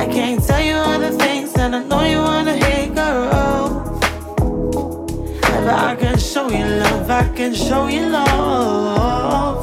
I 0.00 0.06
can't 0.16 0.40
tell 0.48 0.64
you 0.68 0.76
all 0.86 0.98
the 1.06 1.12
things 1.22 1.52
that 1.52 1.74
I 1.74 1.80
know 1.90 2.04
you 2.12 2.20
wanna 2.30 2.56
hear, 2.64 2.86
girl. 3.00 3.66
But 5.42 5.66
I 5.88 5.96
can 6.02 6.18
show 6.18 6.48
you 6.58 6.64
love, 6.82 7.10
I 7.10 7.24
can 7.36 7.52
show 7.54 7.86
you 7.88 8.04
love. 8.08 9.57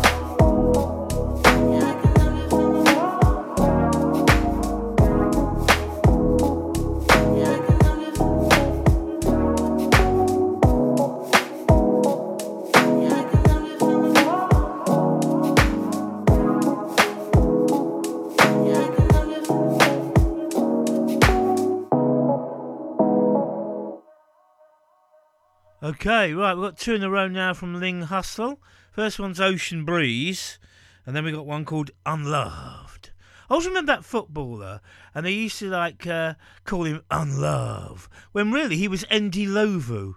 Okay, 25.86 26.34
right, 26.34 26.56
we've 26.56 26.64
got 26.64 26.80
two 26.80 26.96
in 26.96 27.04
a 27.04 27.12
row 27.12 27.28
now 27.28 27.54
from 27.54 27.80
Ling 27.80 28.08
Hussle. 28.08 28.58
First 28.92 29.20
one's 29.20 29.40
Ocean 29.40 29.86
Breeze, 29.86 30.58
and 31.06 31.16
then 31.16 31.24
we 31.24 31.32
got 31.32 31.46
one 31.46 31.64
called 31.64 31.92
Unloved. 32.08 33.12
I 33.48 33.54
always 33.54 33.68
remember 33.68 33.92
that 33.92 34.04
footballer, 34.04 34.82
and 35.14 35.28
they 35.28 35.32
used 35.32 35.60
to 35.60 35.70
like 35.70 36.08
uh, 36.08 36.34
call 36.64 36.86
him 36.86 37.04
Unlove, 37.12 38.10
when 38.32 38.52
really 38.52 38.78
he 38.78 38.88
was 38.88 39.04
Andy 39.12 39.46
Lovu, 39.46 40.16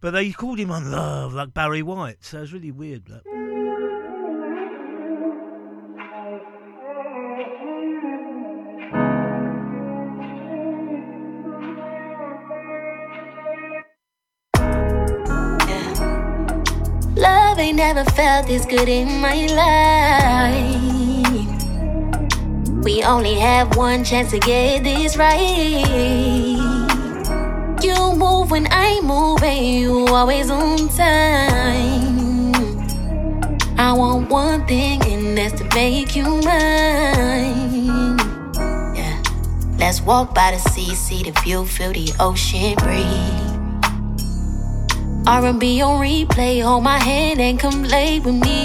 but 0.00 0.12
they 0.12 0.32
called 0.32 0.58
him 0.58 0.70
Unlove 0.70 1.34
like 1.34 1.52
Barry 1.52 1.82
White, 1.82 2.24
so 2.24 2.38
it 2.38 2.40
was 2.40 2.54
really 2.54 2.72
weird. 2.72 3.04
That. 3.04 3.39
Never 17.80 18.04
felt 18.10 18.46
this 18.46 18.66
good 18.66 18.90
in 18.90 19.08
my 19.22 19.46
life. 19.46 20.84
We 22.84 23.02
only 23.02 23.36
have 23.36 23.74
one 23.74 24.04
chance 24.04 24.32
to 24.32 24.38
get 24.38 24.84
this 24.84 25.16
right. 25.16 25.86
You 27.82 28.14
move 28.16 28.50
when 28.50 28.68
I 28.70 29.00
move, 29.00 29.42
and 29.42 29.66
you 29.66 30.06
always 30.08 30.50
on 30.50 30.88
time. 30.88 32.76
I 33.78 33.94
want 33.94 34.28
one 34.28 34.66
thing, 34.66 35.00
and 35.06 35.38
that's 35.38 35.58
to 35.58 35.64
make 35.74 36.14
you 36.14 36.24
mine. 36.24 38.18
Yeah. 38.94 39.22
Let's 39.78 40.02
walk 40.02 40.34
by 40.34 40.50
the 40.50 40.58
sea, 40.58 40.94
see 40.94 41.22
the 41.22 41.32
view, 41.40 41.64
feel 41.64 41.94
the 41.94 42.12
ocean 42.20 42.74
breeze. 42.74 43.39
R&B 45.30 45.80
on 45.80 46.00
replay, 46.00 46.60
hold 46.60 46.82
my 46.82 46.98
hand 46.98 47.40
and 47.40 47.56
come 47.56 47.84
lay 47.84 48.18
with 48.18 48.34
me. 48.34 48.64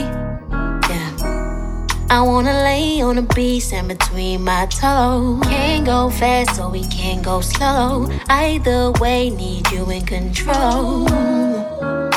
Yeah. 0.89 2.07
I 2.09 2.23
wanna 2.25 2.53
lay 2.63 2.99
on 3.03 3.17
the 3.17 3.21
beach 3.35 3.71
and 3.71 3.87
between 3.87 4.43
my 4.43 4.65
toes. 4.65 5.43
Can't 5.43 5.85
go 5.85 6.09
fast, 6.09 6.55
so 6.55 6.69
we 6.69 6.83
can't 6.85 7.23
go 7.23 7.41
slow. 7.41 8.09
Either 8.29 8.91
way, 8.93 9.29
need 9.29 9.69
you 9.69 9.87
in 9.91 10.07
control. 10.07 11.07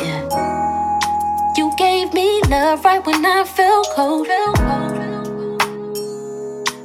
Yeah. 0.00 0.24
You 1.58 1.70
gave 1.76 2.14
me 2.14 2.40
love 2.48 2.82
right 2.86 3.04
when 3.04 3.26
I 3.26 3.44
felt 3.44 3.86
cold. 3.90 4.28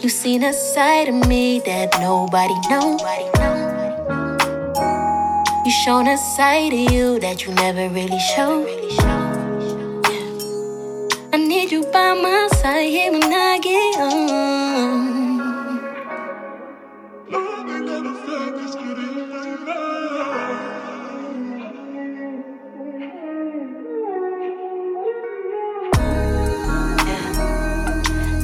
You 0.01 0.09
seen 0.09 0.43
a 0.43 0.51
side 0.51 1.07
of 1.07 1.29
me 1.29 1.61
that 1.61 1.97
nobody 2.01 2.55
knows. 2.69 3.62
You 5.65 5.71
shown 5.71 6.07
a 6.07 6.17
side 6.17 6.73
of 6.73 6.91
you 6.91 7.19
that 7.21 7.45
you 7.45 7.53
never 7.53 7.87
really 7.87 8.19
showed. 8.19 8.67
I 11.31 11.37
need 11.37 11.71
you 11.71 11.83
by 11.83 12.13
my 12.15 12.49
side 12.51 12.89
here 12.89 13.13
when 13.13 13.23
I 13.23 13.59
get 13.59 13.95
home. 13.95 15.39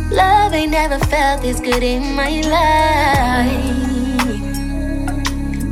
Love 0.10 0.54
ain't 0.54 0.72
never 0.72 1.00
felt 1.08 1.42
this 1.42 1.60
good 1.60 1.84
in 1.84 2.16
my 2.16 2.40
life. 2.42 3.79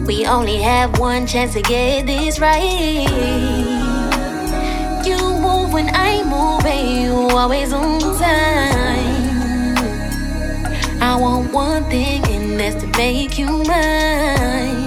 We 0.07 0.25
only 0.25 0.55
have 0.61 0.99
one 0.99 1.27
chance 1.27 1.51
to 1.51 1.61
get 1.61 2.05
this 2.07 2.39
right. 2.39 3.09
You 5.05 5.17
move 5.17 5.73
when 5.73 5.89
I 5.93 6.23
move, 6.23 6.65
and 6.65 7.03
you 7.03 7.11
always 7.37 7.73
on 7.73 7.99
time. 8.17 9.75
I 11.01 11.17
want 11.19 11.51
one 11.51 11.83
thing, 11.89 12.25
and 12.27 12.57
that's 12.57 12.81
to 12.81 12.87
make 12.97 13.37
you 13.37 13.47
mine. 13.65 14.86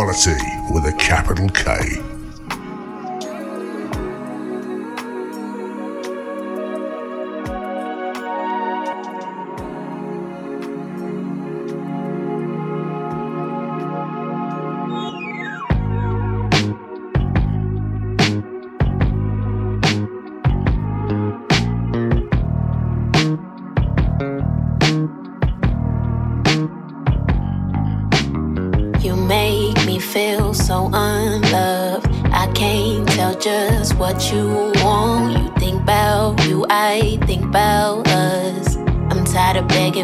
Quality 0.00 0.40
with 0.70 0.86
a 0.86 0.94
capital 0.94 1.50
K. 1.50 2.09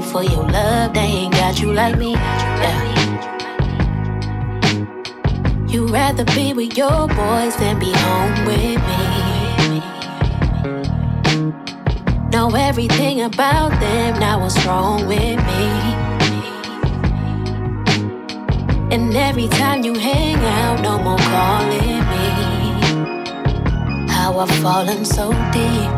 for 0.06 0.22
your 0.22 0.48
love. 0.48 0.94
They 0.94 1.00
ain't 1.00 1.32
got 1.34 1.60
you 1.60 1.72
like 1.72 1.96
me. 1.98 2.12
Yeah. 2.12 2.82
You 5.68 5.86
rather 5.86 6.24
be 6.24 6.52
with 6.54 6.76
your 6.76 7.06
boys 7.08 7.56
than 7.56 7.78
be 7.78 7.92
home 7.92 8.44
with 8.46 8.80
me. 8.88 9.26
Know 12.30 12.48
everything 12.54 13.22
about 13.22 13.70
them. 13.80 14.18
Now 14.20 14.40
what's 14.40 14.64
wrong 14.64 15.06
with 15.06 15.38
me? 15.50 15.64
And 18.94 19.14
every 19.14 19.48
time 19.48 19.82
you 19.84 19.94
hang 19.94 20.36
out, 20.36 20.80
no 20.82 20.98
more 21.02 21.18
calling 21.18 22.00
me. 22.12 22.28
How 24.08 24.38
I've 24.38 24.50
fallen 24.62 25.04
so 25.04 25.32
deep. 25.52 25.90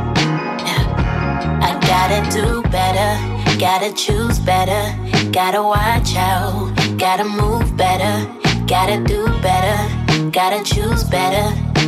Yeah. 0.67 1.61
I 1.63 1.79
gotta 1.91 2.21
do 2.31 2.63
better, 2.71 3.11
gotta 3.59 3.93
choose 3.93 4.39
better, 4.39 4.83
gotta 5.33 5.63
watch 5.63 6.15
out, 6.17 6.73
gotta 6.97 7.25
move 7.25 7.77
better, 7.77 8.27
gotta 8.67 9.03
do 9.03 9.27
better, 9.43 10.31
gotta 10.31 10.63
choose 10.63 11.03
better, 11.05 11.47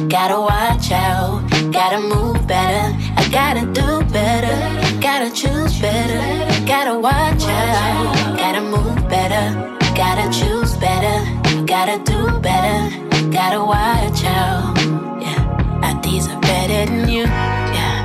gotta 0.09 0.41
watch 0.41 0.91
out, 0.91 1.49
gotta 1.73 2.01
move 2.01 2.47
better. 2.47 2.97
I 3.17 3.29
gotta 3.31 3.67
do 3.73 4.03
better, 4.11 5.01
gotta 5.01 5.31
choose 5.31 5.79
better, 5.81 6.67
gotta 6.67 6.99
watch 6.99 7.45
out, 7.45 8.37
gotta 8.37 8.63
move 8.63 9.09
better. 9.09 9.79
Gotta 9.95 10.31
choose 10.31 10.77
better, 10.79 11.67
gotta 11.67 11.99
do 12.05 12.41
better, 12.41 13.31
gotta 13.31 13.63
watch 13.63 14.25
out. 14.25 14.75
Yeah, 15.21 15.81
I 15.83 16.01
deserve 16.01 16.41
better 16.41 16.87
than 16.87 17.09
you. 17.09 17.25
Yeah, 17.25 18.05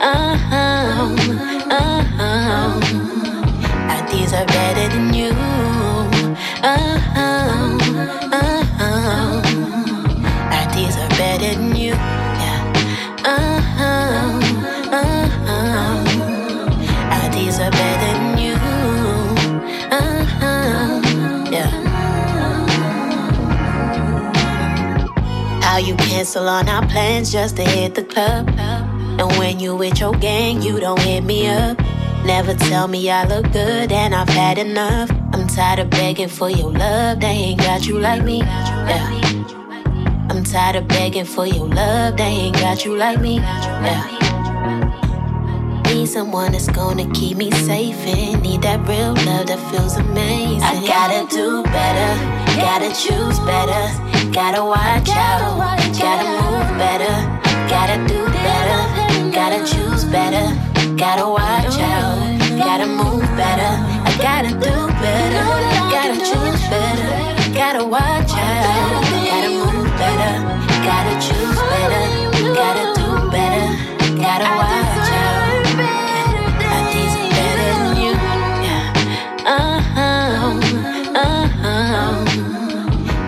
uh 0.00 0.36
huh, 0.36 1.14
uh 1.70 2.02
huh. 2.16 3.03
I 4.14 4.20
deserve 4.20 4.46
better 4.46 4.88
than 4.90 5.12
you. 5.12 5.30
Uh 6.62 6.98
huh, 7.14 7.78
uh 8.30 8.64
huh. 8.78 9.42
I 10.52 10.70
deserve 10.72 11.10
better 11.18 11.54
than 11.56 11.74
you. 11.74 11.94
Yeah, 11.94 12.62
uh 13.24 13.60
huh, 13.74 14.38
uh 14.92 15.28
huh. 15.46 16.04
I 17.10 17.28
deserve 17.32 17.72
better 17.72 18.06
than 18.06 18.38
you. 18.38 18.54
Uh 19.90 20.24
huh. 20.38 21.50
Yeah. 21.50 21.70
How 25.60 25.78
you 25.78 25.96
cancel 25.96 26.48
on 26.48 26.68
our 26.68 26.86
plans 26.86 27.32
just 27.32 27.56
to 27.56 27.64
hit 27.64 27.96
the 27.96 28.04
club? 28.04 28.48
And 28.58 29.28
when 29.38 29.58
you 29.58 29.74
with 29.74 29.98
your 29.98 30.12
gang, 30.12 30.62
you 30.62 30.78
don't 30.78 31.00
hit 31.00 31.24
me 31.24 31.48
up. 31.48 31.83
Never 32.24 32.54
tell 32.54 32.88
me 32.88 33.10
I 33.10 33.26
look 33.26 33.52
good 33.52 33.92
and 33.92 34.14
I've 34.14 34.30
had 34.30 34.56
enough. 34.56 35.10
I'm 35.34 35.46
tired 35.46 35.78
of 35.78 35.90
begging 35.90 36.28
for 36.28 36.48
your 36.48 36.70
love, 36.70 37.20
they 37.20 37.26
ain't 37.26 37.60
got 37.60 37.86
you 37.86 37.98
like 37.98 38.24
me. 38.24 38.38
Yeah. 38.38 39.10
I'm 40.30 40.42
tired 40.42 40.76
of 40.76 40.88
begging 40.88 41.26
for 41.26 41.46
your 41.46 41.68
love, 41.68 42.16
they 42.16 42.24
ain't 42.24 42.56
got 42.56 42.84
you 42.84 42.96
like 42.96 43.20
me. 43.20 43.36
Yeah. 43.36 44.10
Need 45.84 46.08
someone 46.08 46.52
that's 46.52 46.68
gonna 46.70 47.10
keep 47.12 47.36
me 47.36 47.50
safe 47.50 47.98
and 48.06 48.42
need 48.42 48.62
that 48.62 48.80
real 48.88 49.12
love 49.28 49.46
that 49.46 49.60
feels 49.70 49.96
amazing. 49.96 50.62
I 50.62 50.80
gotta 50.86 51.28
do 51.28 51.62
better, 51.62 52.10
gotta 52.56 52.88
choose 52.88 53.38
better, 53.40 54.32
gotta 54.32 54.64
watch 54.64 55.10
out, 55.10 55.58
gotta 55.92 56.26
move 56.40 56.78
better, 56.78 57.14
gotta 57.68 57.98
do 58.08 58.24
better, 58.32 59.30
gotta 59.30 59.58
choose 59.66 60.04
better, 60.06 60.73
gotta 60.96 61.26
watch 61.28 61.78
out, 61.80 62.38
gotta 62.58 62.86
move 62.86 63.22
better. 63.36 63.72
I 64.06 64.10
gotta 64.20 64.50
do 64.50 64.88
better, 65.00 65.44
gotta 65.90 66.16
choose 66.18 66.62
better, 66.68 67.08
gotta 67.54 67.84
watch 67.84 68.32
out, 68.32 69.02
gotta 69.28 69.50
move 69.50 69.88
better, 69.96 70.32
gotta 70.84 71.14
choose 71.26 71.58
better, 71.72 72.02
gotta 72.54 72.84
do 73.00 73.08
better, 73.30 73.66
gotta 74.20 74.48
watch 74.60 75.10
out. 75.10 75.44
I 76.66 76.78
deserve 76.92 77.30
better 77.38 77.70
than 77.80 77.96
you. 78.04 78.12
Yeah. 78.64 78.84
Uh-huh. 79.56 80.60
Uh-huh. 81.24 82.12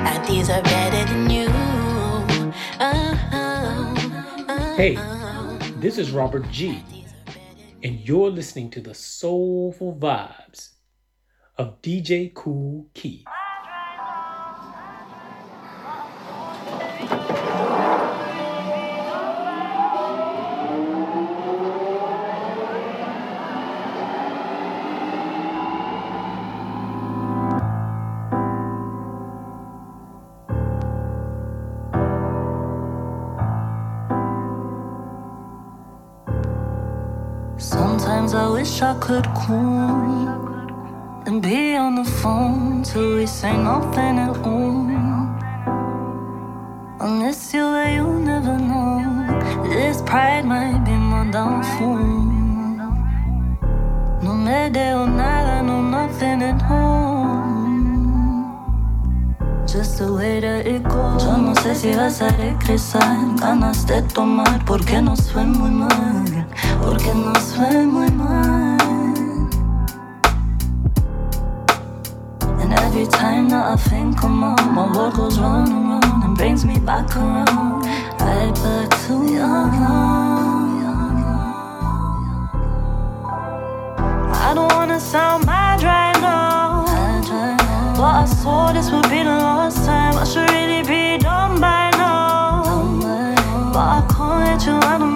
I 0.05 0.13
deserve 0.27 0.65
better 0.65 1.03
than 1.11 1.31
you. 1.31 1.49
Uh-huh. 2.79 3.95
Hey, 4.77 4.93
this 5.81 5.97
is 5.99 6.11
Robert 6.11 6.49
G, 6.51 6.83
and 7.83 8.01
you're 8.01 8.31
listening 8.31 8.71
to 8.71 8.81
the 8.81 8.95
soulful 8.95 9.95
vibes 9.95 10.71
of 11.59 11.81
DJ 11.83 12.33
Kool 12.33 12.89
Keith. 12.95 13.25
Wish 38.67 38.83
I 38.83 38.95
could 38.99 39.27
call 39.27 40.27
and 41.27 41.41
be 41.41 41.77
on 41.77 41.95
the 41.95 42.05
phone 42.05 42.83
till 42.83 43.17
we 43.17 43.27
say 43.27 43.57
nothing 43.57 44.19
at 44.19 44.37
all. 44.45 44.87
Miss 47.21 47.55
you, 47.55 47.63
but 47.75 47.93
you'll 47.95 48.19
never 48.33 48.59
know. 48.59 48.99
This 49.69 50.03
pride 50.03 50.45
might 50.45 50.81
be 50.85 50.97
my 51.13 51.31
downfall. 51.31 52.07
No 54.25 54.33
me 54.35 54.69
deo 54.75 55.07
nada, 55.07 55.63
no 55.63 55.77
nothing 55.97 56.43
at 56.43 56.61
all. 56.69 57.37
Just 59.73 59.99
the 59.99 60.13
way 60.13 60.41
that 60.41 60.67
it 60.67 60.83
goes. 60.83 61.23
Yo 61.25 61.37
no 61.37 61.55
sé 61.55 61.75
si 61.77 61.95
vas 61.95 62.21
a 62.21 62.31
regresar. 62.31 63.17
Ganas 63.41 63.87
de 63.87 64.03
tomar 64.03 64.65
porque 64.65 65.01
nos 65.01 65.31
fue 65.31 65.45
muy 65.45 65.71
mal. 65.71 66.36
Porque 66.87 67.13
nos 67.13 67.53
fue 67.53 67.85
muy 67.85 68.11
mal. 68.13 68.79
And 72.61 72.73
every 72.73 73.07
time 73.09 73.49
that 73.49 73.73
I 73.73 73.77
think 73.77 74.23
I'm 74.23 74.45
on, 74.45 74.75
my 74.75 74.87
world 74.97 75.15
goes 75.15 75.39
round 75.41 75.69
and 75.69 75.89
round. 75.89 76.25
And 76.25 76.37
brings 76.37 76.65
me 76.65 76.79
back 76.79 77.17
around, 77.17 77.85
right 78.21 78.55
back 78.55 78.89
to 79.07 79.15
young. 79.35 79.97
I 84.49 84.55
don't 84.55 84.73
wanna 84.73 85.01
sound 85.01 85.45
mad 85.45 85.83
right 85.83 86.17
now, 86.21 86.85
but 87.97 88.15
I 88.23 88.27
swore 88.27 88.73
this 88.73 88.93
would 88.93 89.11
be 89.11 89.25
the 89.25 89.37
last 89.47 89.85
time. 89.85 90.15
I 90.17 90.25
should 90.25 90.49
really 90.51 90.83
be 90.85 91.19
done 91.19 91.61
by 91.61 91.91
now, 91.99 92.63
but 93.73 93.87
I 93.99 94.01
can't 94.09 94.45
let 94.45 94.65
you 94.67 94.75
out 94.89 95.03
of 95.03 95.16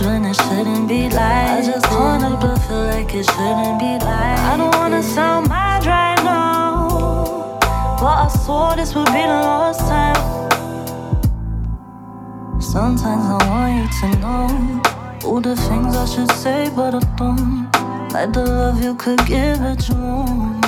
when 0.00 0.24
it 0.24 0.34
shouldn't 0.34 0.88
be 0.88 1.08
like. 1.10 1.50
I 1.58 1.62
just 1.64 1.90
wanna, 1.90 2.36
but 2.40 2.56
feel 2.66 2.84
like 2.86 3.14
it 3.14 3.24
shouldn't 3.24 3.78
be 3.78 3.92
like. 4.04 4.38
I 4.50 4.56
don't 4.56 4.74
wanna 4.74 5.02
sound 5.02 5.48
mad 5.48 5.84
right 5.86 6.22
now, 6.24 7.58
but 8.00 8.16
I 8.26 8.28
swore 8.28 8.76
this 8.76 8.94
would 8.94 9.06
be 9.06 9.22
the 9.22 9.40
last 9.48 9.80
time. 9.80 10.20
Sometimes 12.60 13.24
I 13.36 13.38
want 13.48 13.72
you 13.78 13.86
to 14.00 14.08
know 14.20 14.82
all 15.24 15.40
the 15.40 15.56
things 15.56 15.96
I 15.96 16.06
should 16.06 16.30
say, 16.32 16.70
but 16.74 16.94
I 16.94 17.00
don't. 17.16 17.70
Like 18.12 18.32
the 18.32 18.46
love 18.46 18.82
you 18.82 18.94
could 18.94 19.24
give 19.26 19.60
it 19.60 19.88
won't. 19.90 20.64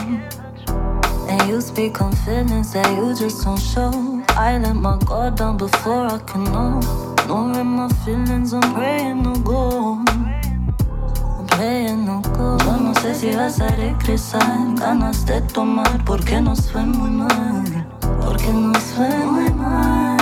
And 1.28 1.48
you 1.48 1.60
speak 1.60 2.00
on 2.00 2.12
feelings 2.14 2.72
that 2.72 2.88
you 2.96 3.14
just 3.14 3.44
don't 3.44 3.58
show. 3.58 3.92
I 4.30 4.58
let 4.58 4.76
my 4.76 4.96
guard 4.98 5.36
down 5.36 5.56
before 5.56 6.06
I 6.06 6.18
can 6.18 6.44
know. 6.44 7.15
Knowing 7.26 7.66
my 7.66 7.88
feelings, 8.04 8.54
I'm 8.54 8.62
praying 8.72 9.22
no 9.24 9.34
go. 9.34 9.98
I'm 10.06 11.46
praying 11.48 12.04
no 12.06 12.20
go. 12.20 12.56
Yo 12.64 12.76
no 12.76 12.94
sé 12.94 13.14
si 13.14 13.34
vas 13.34 13.60
a 13.60 13.68
regresar. 13.68 14.76
Ganas 14.76 15.26
de 15.26 15.40
tomar 15.40 16.04
porque 16.04 16.40
nos 16.40 16.70
fue 16.70 16.86
muy 16.86 17.10
mal. 17.10 17.86
Porque 18.20 18.52
nos 18.52 18.78
fue 18.94 19.08
muy 19.08 19.50
mal. 19.50 20.16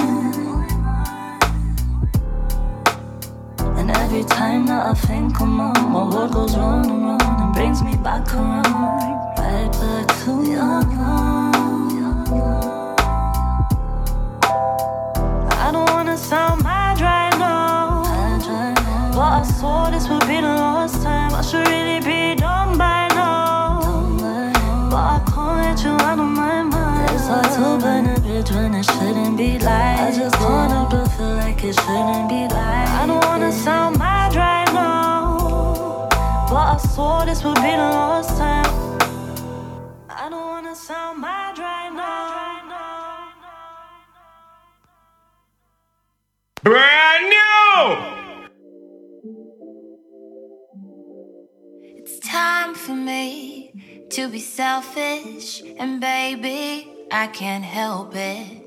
And 3.76 3.90
every 3.90 4.24
time 4.24 4.64
that 4.66 4.86
I 4.86 4.94
think 4.94 5.38
I'm 5.42 5.56
my 5.58 6.04
world 6.08 6.32
goes 6.32 6.56
round 6.56 6.86
and 6.86 7.04
round 7.04 7.22
and 7.22 7.52
brings 7.52 7.82
me 7.82 7.96
back 7.96 8.32
around, 8.32 8.64
right 9.36 9.70
back 9.72 10.06
to 10.24 10.42
young. 10.50 10.94
I 15.66 15.70
don't 15.70 15.90
wanna 15.90 16.16
sound 16.16 16.63
to 27.42 27.74
a 27.74 28.20
bridge 28.20 28.50
when 28.50 28.74
it 28.74 28.84
shouldn't 28.84 29.36
be 29.36 29.58
like. 29.58 29.98
I 30.00 30.12
just 30.16 30.36
help 30.36 30.90
but 30.90 31.06
feel 31.08 31.34
like 31.36 31.62
it 31.64 31.74
shouldn't 31.74 32.28
be 32.28 32.48
like. 32.54 32.88
I 33.00 33.06
don't 33.06 33.24
wanna 33.24 33.52
sound 33.52 33.98
mad 33.98 34.34
right 34.34 34.72
now, 34.72 36.08
but 36.48 36.56
I 36.56 36.76
swore 36.78 37.24
this 37.26 37.42
would 37.44 37.56
be 37.56 37.62
the 37.62 37.90
last 37.98 38.36
time. 38.38 38.64
I 40.08 40.28
don't 40.28 40.46
wanna 40.46 40.74
sound 40.74 41.20
mad 41.20 41.58
right 41.58 41.92
now. 41.92 42.12
Brand 46.62 47.24
new! 47.34 47.96
It's 51.98 52.18
time 52.20 52.74
for 52.74 52.94
me 52.94 54.06
to 54.10 54.28
be 54.28 54.38
selfish, 54.40 55.62
and 55.78 56.00
baby, 56.00 56.93
I 57.14 57.28
can't 57.28 57.62
help 57.62 58.16
it. 58.16 58.60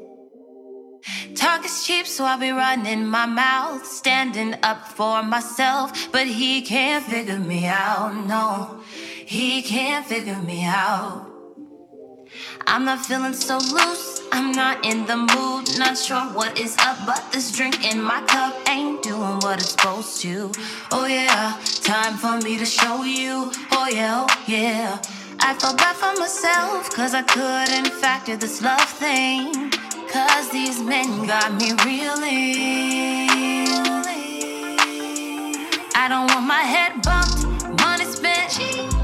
Talk 1.36 1.66
is 1.66 1.86
cheap, 1.86 2.08
so 2.08 2.24
I'll 2.24 2.40
be 2.40 2.52
running 2.52 3.06
my 3.06 3.26
mouth, 3.26 3.86
standing 3.86 4.56
up 4.64 4.88
for 4.88 5.22
myself. 5.22 6.10
But 6.14 6.28
he 6.28 6.62
can't 6.62 7.04
figure 7.04 7.40
me 7.40 7.66
out, 7.66 8.16
no, 8.26 8.82
he 9.26 9.62
can't 9.62 10.06
figure 10.06 10.42
me 10.42 10.64
out. 10.64 11.30
I'm 12.66 12.86
not 12.86 13.06
feeling 13.06 13.34
so 13.34 13.58
loose, 13.58 14.22
I'm 14.32 14.54
not 14.54 14.86
in 14.86 15.06
the 15.08 15.18
mood, 15.18 15.78
not 15.78 15.98
sure 15.98 16.24
what 16.32 16.58
is 16.58 16.78
up, 16.80 16.98
but 17.06 17.30
this 17.34 17.52
drink 17.52 17.84
in 17.84 18.02
my 18.02 18.22
cup 18.28 18.56
ain't 18.70 19.04
doing 19.04 19.40
what 19.42 19.60
it's 19.60 19.72
supposed 19.72 20.22
to. 20.22 20.54
Oh 20.94 21.06
yeah, 21.06 21.60
time 21.84 22.16
for 22.16 22.38
me 22.40 22.58
to 22.58 22.66
show 22.66 23.04
you. 23.04 23.52
Oh 23.74 23.90
yeah, 23.92 24.26
oh 24.26 24.44
yeah. 24.48 25.02
I 25.40 25.54
felt 25.60 25.78
bad 25.78 25.96
for 25.96 26.20
myself, 26.20 26.90
cause 26.92 27.14
I 27.14 27.22
couldn't 27.22 27.94
factor 27.94 28.36
this 28.36 28.62
love 28.62 28.82
thing. 28.82 29.72
Cause 30.12 30.50
these 30.52 30.82
men 30.82 31.28
got 31.28 31.54
me 31.54 31.74
reeling. 31.86 33.68
I 35.96 36.08
don't 36.10 36.28
want 36.34 36.48
my 36.48 36.62
head 36.62 37.02
bumped, 37.04 37.82
money 37.82 38.06
spent. 38.06 38.60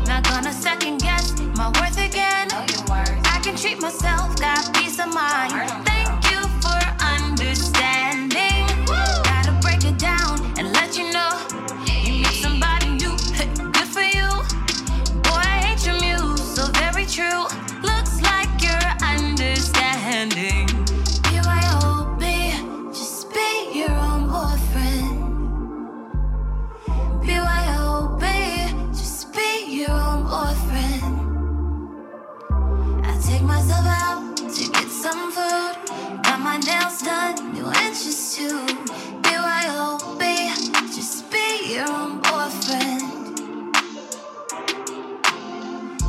Not 0.07 0.23
gonna 0.23 0.53
second 0.53 1.01
guess 1.01 1.39
my 1.57 1.67
worth 1.79 1.97
again. 1.97 2.47
I 2.51 3.39
can 3.43 3.55
treat 3.55 3.81
myself, 3.81 4.39
got 4.39 4.73
peace 4.73 4.99
of 4.99 5.13
mind. 5.13 5.92
Some. 35.13 36.21
Got 36.23 36.39
my 36.39 36.57
nails 36.57 37.01
done, 37.01 37.53
new 37.53 37.67
inches 37.85 38.35
too. 38.35 38.65
BYOB, 39.21 40.21
just 40.95 41.31
be 41.31 41.73
your 41.73 41.89
own 41.89 42.19
boyfriend. 42.21 43.35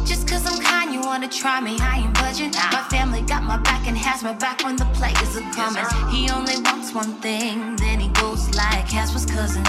Just 0.07 0.29
cause 0.29 0.47
I'm 0.47 0.61
kind, 0.63 0.93
you 0.93 1.01
wanna 1.01 1.29
try 1.29 1.61
me, 1.61 1.77
I 1.81 1.99
ain't 1.99 2.15
budging. 2.15 2.53
My 2.73 2.85
family 2.91 3.23
got 3.23 3.43
my 3.43 3.59
back 3.59 3.87
and 3.87 3.97
has 3.97 4.23
my 4.23 4.33
back 4.33 4.65
when 4.65 4.77
the 4.77 4.87
players 4.97 5.37
are 5.37 5.51
coming. 5.53 5.85
He 6.11 6.31
only 6.31 6.57
wants 6.63 6.95
one 6.95 7.15
thing, 7.21 7.77
then 7.77 8.01
he 8.01 8.09
goes 8.09 8.55
like 8.55 8.89
Casper's 8.89 9.27
cousin. 9.27 9.65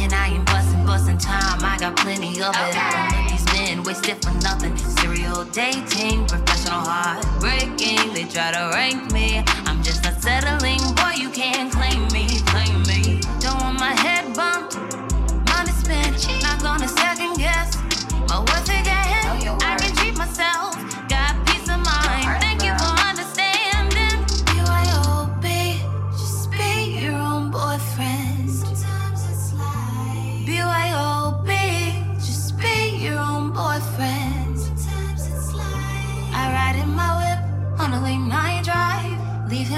And 0.00 0.12
I 0.12 0.28
ain't 0.34 0.46
busting, 0.46 0.84
busting 0.84 1.18
time, 1.18 1.64
I 1.64 1.76
got 1.78 1.96
plenty 1.96 2.40
of 2.42 2.54
it. 2.54 2.76
I 2.76 2.90
don't 2.92 3.10
let 3.12 3.30
these 3.30 3.46
men 3.54 3.82
waste 3.82 4.08
it 4.08 4.22
for 4.24 4.32
nothing. 4.40 4.95
Serial 5.16 5.44
dating, 5.46 6.26
professional 6.26 6.84
heartbreaking. 6.84 8.12
They 8.12 8.24
try 8.24 8.52
to 8.52 8.70
rank 8.74 9.12
me, 9.12 9.42
I'm 9.64 9.82
just 9.82 10.04
not 10.04 10.20
settling. 10.20 10.78
Boy, 10.94 11.14
you 11.16 11.30
can't 11.30 11.72
claim 11.72 12.02
me, 12.08 12.26
claim 12.44 12.82
me. 12.82 13.20
Don't 13.40 13.58
want 13.62 13.80
my 13.80 13.94
head 14.04 14.36
bumped, 14.36 14.76
money 15.48 15.72
spent. 15.72 16.28
Not 16.42 16.62
gonna 16.62 16.88
second 16.88 17.38
guess 17.38 17.78
my 18.28 18.40
worth 18.40 18.68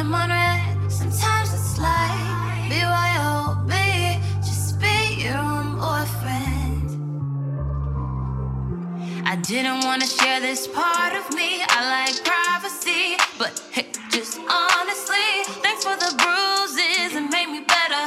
drive, 0.09 0.15
leave 0.15 0.15
on 0.15 0.31
red. 0.31 0.91
Sometimes 0.91 1.53
it's 1.55 1.79
like 1.79 2.71
BYOB, 2.71 3.73
just 4.39 4.81
be 4.81 5.23
your 5.23 5.37
own 5.37 5.77
boyfriend. 5.77 6.89
I 9.27 9.37
didn't 9.37 9.85
wanna 9.85 10.07
share 10.07 10.41
this 10.41 10.67
part 10.67 11.15
of 11.15 11.35
me. 11.35 11.63
I 11.69 11.81
like 11.91 12.25
privacy, 12.25 13.17
but 13.39 13.63
hey, 13.73 13.87
just 14.11 14.39
honestly, 14.39 15.45
thanks 15.63 15.85
for 15.85 15.97
the 15.97 16.15
bruises. 16.17 17.15
It 17.15 17.31
made 17.31 17.49
me 17.49 17.65
better. 17.65 18.05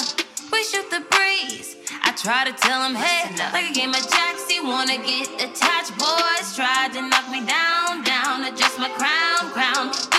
We 0.52 0.64
shoot 0.64 0.90
the 0.90 1.02
breeze. 1.12 1.76
I 2.04 2.12
try 2.12 2.46
to 2.46 2.54
tell 2.54 2.84
him, 2.84 2.96
hey, 2.96 3.30
like 3.54 3.70
a 3.70 3.74
game 3.74 3.92
of 3.92 4.02
jacks, 4.10 4.50
he 4.50 4.60
wanna 4.60 4.98
get 4.98 5.28
attached. 5.36 5.98
Boys 5.98 6.56
tried 6.56 6.94
to 6.94 7.02
knock 7.02 7.30
me 7.30 7.46
down, 7.46 8.04
down, 8.04 8.44
adjust 8.46 8.80
my 8.80 8.90
crown, 8.90 9.52
crown. 9.52 10.11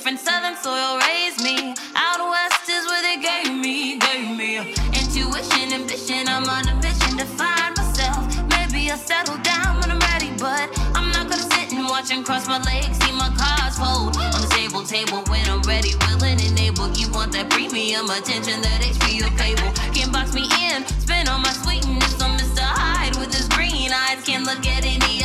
Different 0.00 0.20
southern 0.20 0.56
soil, 0.56 0.98
raised 1.12 1.44
me. 1.44 1.74
Out 1.94 2.20
west 2.24 2.64
is 2.70 2.86
where 2.86 3.02
they 3.02 3.20
gave 3.20 3.52
me, 3.52 3.98
gave 3.98 4.34
me 4.34 4.72
intuition, 4.96 5.74
ambition. 5.76 6.26
I'm 6.26 6.48
on 6.48 6.66
a 6.68 6.74
mission 6.80 7.18
to 7.18 7.26
find 7.36 7.76
myself. 7.76 8.24
Maybe 8.48 8.90
I'll 8.90 8.96
settle 8.96 9.36
down 9.44 9.76
when 9.76 9.90
I'm 9.90 10.00
ready, 10.08 10.32
but 10.40 10.72
I'm 10.96 11.12
not 11.12 11.28
gonna 11.28 11.44
sit 11.52 11.76
and 11.76 11.84
watch 11.84 12.10
and 12.10 12.24
cross 12.24 12.48
my 12.48 12.62
legs, 12.64 12.96
see 13.04 13.12
my 13.12 13.28
cards 13.36 13.76
fold 13.76 14.16
on 14.16 14.40
the 14.40 14.48
table. 14.56 14.80
table 14.84 15.20
when 15.28 15.44
I'm 15.50 15.60
ready, 15.68 15.92
willing, 16.08 16.40
and 16.40 16.58
able. 16.58 16.88
You 16.96 17.12
want 17.12 17.32
that 17.32 17.50
premium 17.50 18.08
attention 18.08 18.62
that 18.62 18.80
HBO 18.80 19.28
cable 19.36 19.68
Can't 19.92 20.10
box 20.10 20.32
me 20.32 20.48
in. 20.64 20.80
Spin 20.96 21.28
on 21.28 21.42
my 21.42 21.52
sweetness 21.52 22.22
on 22.22 22.40
Mr. 22.40 22.64
Hyde 22.64 23.16
with 23.20 23.34
his 23.36 23.48
green 23.48 23.92
eyes. 23.92 24.24
Can't 24.24 24.46
look 24.46 24.64
at 24.66 24.82
any 24.82 25.19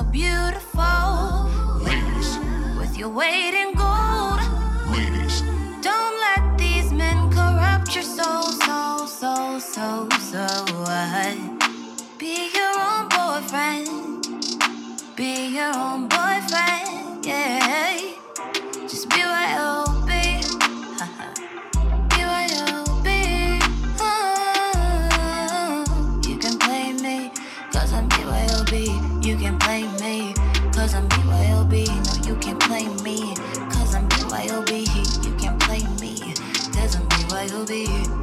so 0.00 0.06
beautiful. 0.10 1.50
ladies, 1.84 2.38
With 2.78 2.96
your 2.96 3.10
weight 3.10 3.54
in 3.54 3.74
gold. 3.74 4.40
ladies. 4.90 5.42
Don't 5.82 6.16
let 6.26 6.56
these 6.56 6.92
men 6.92 7.30
corrupt 7.30 7.94
your 7.94 8.04
soul, 8.04 8.42
so, 8.42 9.06
so, 9.06 9.58
so, 9.58 10.08
so. 10.30 10.46
What? 10.86 11.36
Be 12.18 12.50
your 12.58 12.74
own 12.88 13.08
boyfriend. 13.16 14.26
Be 15.16 15.32
your 15.58 15.74
own 15.76 16.08
boyfriend, 16.08 17.26
yeah. 17.26 17.98
Just 18.88 19.08
BYOB. 19.10 19.86
BYOB. 19.86 19.89
I'm 37.52 37.66
BYOB. 37.66 38.19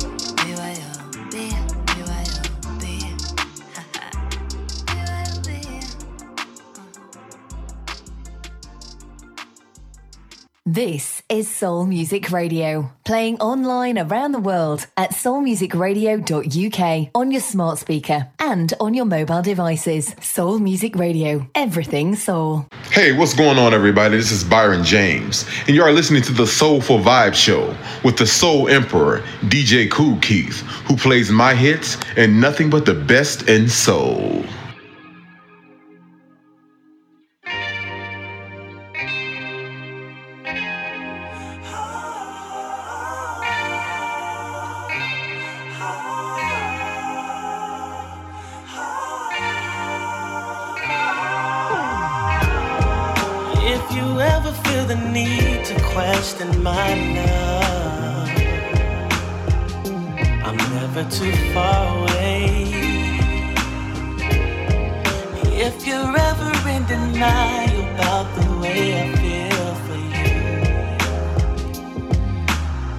This 10.70 11.24
is 11.30 11.50
Soul 11.50 11.86
Music 11.86 12.30
Radio, 12.30 12.92
playing 13.06 13.40
online 13.40 13.98
around 13.98 14.34
the 14.34 14.40
world 14.42 14.86
at 14.98 15.12
soulmusicradio.uk 15.12 17.10
on 17.16 17.32
your 17.32 17.40
smart 17.40 17.78
speaker 17.78 18.28
and 18.38 18.74
on 18.82 18.94
your 18.94 19.06
mobile 19.06 19.42
devices. 19.42 20.14
Soul 20.20 20.60
Music 20.60 20.98
Radio, 20.98 21.50
everything 21.56 22.18
soul. 22.18 22.66
Hey, 22.92 23.14
what's 23.14 23.34
going 23.34 23.58
on, 23.58 23.74
everybody? 23.74 24.18
This 24.18 24.34
is 24.34 24.44
Byron 24.44 24.84
James, 24.84 25.46
and 25.68 25.70
you 25.70 25.84
are 25.84 25.94
listening 25.94 26.24
to 26.24 26.34
the 26.34 26.46
Soulful 26.46 27.00
Vibe 27.00 27.34
Show 27.34 27.74
with 28.04 28.18
the 28.18 28.28
Soul 28.28 28.68
Emperor, 28.68 29.22
DJ 29.44 29.90
Kool 29.90 30.18
Keith, 30.18 30.60
who 30.86 30.98
plays 30.98 31.32
my 31.32 31.56
hits 31.56 31.96
and 32.18 32.42
nothing 32.42 32.70
but 32.70 32.86
the 32.86 32.94
best 32.94 33.48
in 33.48 33.70
soul. 33.70 34.44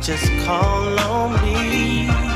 Just 0.08 0.32
call 0.46 0.98
on 1.00 1.32
me. 1.44 2.27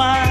Smile, 0.00 0.29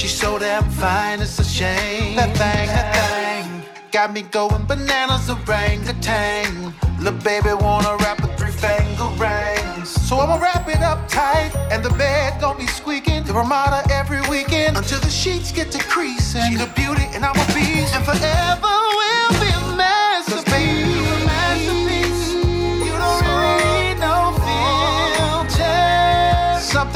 She's 0.00 0.18
so 0.18 0.38
damn 0.38 0.64
fine, 0.70 1.20
it's 1.20 1.38
a 1.38 1.44
shame. 1.44 2.16
That 2.16 2.34
thing, 2.34 2.68
that 2.68 2.88
thing, 2.96 3.62
got 3.92 4.14
me 4.14 4.22
going 4.22 4.64
bananas, 4.64 5.28
orangutan. 5.28 6.72
Little 6.98 7.20
baby 7.20 7.52
wanna 7.52 7.98
wrap 7.98 8.24
a 8.24 8.28
three 8.38 8.50
finger 8.50 9.10
rings. 9.20 9.90
So 9.90 10.18
I'ma 10.20 10.36
wrap 10.36 10.66
it 10.68 10.80
up 10.80 11.06
tight, 11.06 11.52
and 11.70 11.84
the 11.84 11.90
bed 11.90 12.40
gon' 12.40 12.56
be 12.56 12.66
squeaking. 12.66 13.24
The 13.24 13.34
Ramada 13.34 13.86
every 13.92 14.22
weekend 14.30 14.78
until 14.78 15.00
the 15.00 15.10
sheets 15.10 15.52
get 15.52 15.70
to 15.72 15.78
creasing. 15.84 16.52
She 16.52 16.56
the 16.56 16.72
beauty 16.74 17.04
and 17.12 17.22
I'm 17.22 17.36
a 17.36 17.46
beast, 17.52 17.94
and 17.94 18.02
forever 18.02 18.79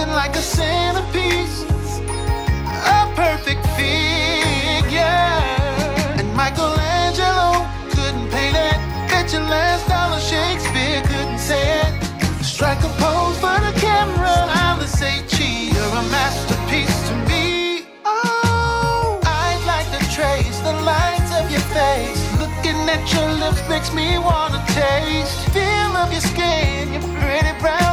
Something 0.05 0.21
like 0.21 0.37
a 0.37 0.43
centerpiece, 0.43 1.65
a 1.65 3.11
perfect 3.17 3.65
figure. 3.73 5.01
And 6.21 6.29
Michelangelo 6.37 7.65
couldn't 7.89 8.29
paint 8.29 8.55
it. 8.55 8.79
Bet 9.09 9.33
your 9.33 9.41
last 9.49 9.89
dollar 9.89 10.21
Shakespeare 10.21 11.01
couldn't 11.09 11.39
say 11.39 11.81
it. 11.81 12.45
Strike 12.45 12.85
a 12.85 12.93
pose 13.01 13.39
for 13.41 13.57
the 13.65 13.73
camera. 13.81 14.37
I'm 14.61 14.79
the 14.79 14.89
gee, 15.27 15.73
you're 15.73 15.97
a 15.97 16.05
masterpiece 16.13 17.01
to 17.09 17.15
me. 17.25 17.87
Oh, 18.05 19.19
I'd 19.25 19.65
like 19.65 19.89
to 19.97 20.05
trace 20.13 20.59
the 20.69 20.75
lines 20.85 21.31
of 21.41 21.51
your 21.51 21.65
face. 21.73 22.21
Looking 22.39 22.77
at 22.93 23.01
your 23.11 23.31
lips 23.41 23.67
makes 23.71 23.91
me 23.95 24.19
wanna 24.19 24.63
taste. 24.77 25.49
Feel 25.57 25.97
of 25.97 26.13
your 26.13 26.21
skin, 26.21 26.93
your 26.93 27.03
pretty 27.23 27.59
brown 27.59 27.84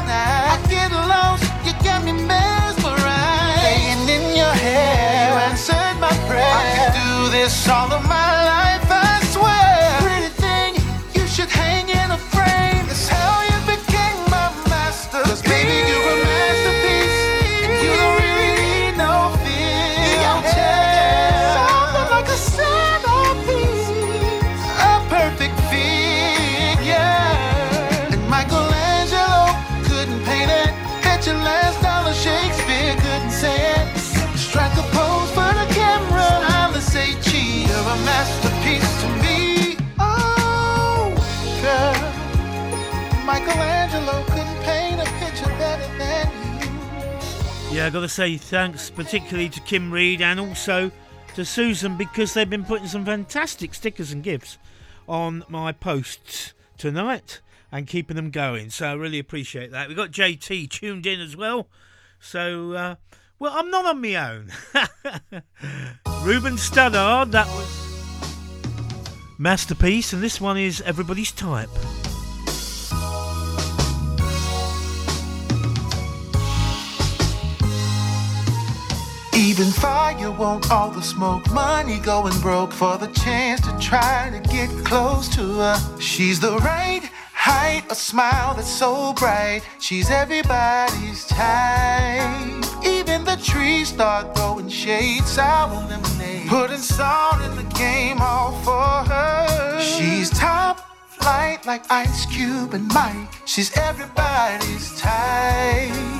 all 7.67 7.91
of 7.91 8.03
my 8.07 8.45
life, 8.45 8.70
Yeah, 47.81 47.87
i 47.87 47.89
got 47.89 48.01
to 48.01 48.09
say 48.09 48.37
thanks 48.37 48.91
particularly 48.91 49.49
to 49.49 49.59
Kim 49.61 49.91
Reed 49.91 50.21
and 50.21 50.39
also 50.39 50.91
to 51.33 51.43
Susan 51.43 51.97
because 51.97 52.31
they've 52.31 52.47
been 52.47 52.63
putting 52.63 52.85
some 52.85 53.03
fantastic 53.03 53.73
stickers 53.73 54.11
and 54.11 54.21
gifts 54.21 54.59
on 55.09 55.43
my 55.49 55.71
posts 55.71 56.53
tonight 56.77 57.41
and 57.71 57.87
keeping 57.87 58.17
them 58.17 58.29
going. 58.29 58.69
So 58.69 58.85
I 58.85 58.93
really 58.93 59.17
appreciate 59.17 59.71
that. 59.71 59.87
We've 59.87 59.97
got 59.97 60.11
JT 60.11 60.69
tuned 60.69 61.07
in 61.07 61.19
as 61.19 61.35
well. 61.35 61.69
So, 62.19 62.73
uh, 62.73 62.95
well, 63.39 63.53
I'm 63.55 63.71
not 63.71 63.87
on 63.87 63.99
my 63.99 64.15
own. 64.15 64.51
Ruben 66.21 66.57
Studdard, 66.57 67.31
that 67.31 67.47
was 67.47 69.39
Masterpiece, 69.39 70.13
and 70.13 70.21
this 70.21 70.39
one 70.39 70.59
is 70.59 70.81
Everybody's 70.81 71.31
Type. 71.31 71.71
Even 79.41 79.71
fire 79.71 80.29
won't 80.29 80.69
all 80.69 80.91
the 80.91 81.01
smoke. 81.01 81.49
Money 81.51 81.97
going 81.97 82.39
broke 82.41 82.71
for 82.71 82.99
the 82.99 83.07
chance 83.07 83.59
to 83.61 83.75
try 83.79 84.29
to 84.29 84.39
get 84.49 84.69
close 84.85 85.27
to 85.29 85.41
her. 85.55 85.99
She's 85.99 86.39
the 86.39 86.59
right 86.59 87.01
height, 87.33 87.83
a 87.89 87.95
smile 87.95 88.53
that's 88.53 88.69
so 88.69 89.13
bright. 89.13 89.63
She's 89.79 90.11
everybody's 90.11 91.25
type. 91.25 92.85
Even 92.85 93.23
the 93.25 93.35
trees 93.43 93.87
start 93.89 94.35
throwing 94.35 94.69
shade, 94.69 95.23
sour 95.23 95.73
lemonade. 95.89 96.47
Putting 96.47 96.77
salt 96.77 97.41
in 97.41 97.55
the 97.55 97.67
game, 97.75 98.17
all 98.21 98.51
for 98.61 99.11
her. 99.11 99.81
She's 99.81 100.29
top 100.29 100.85
flight 101.07 101.65
like 101.65 101.83
Ice 101.89 102.27
Cube 102.27 102.75
and 102.75 102.87
Mike. 102.93 103.27
She's 103.47 103.75
everybody's 103.75 104.95
type. 104.99 106.11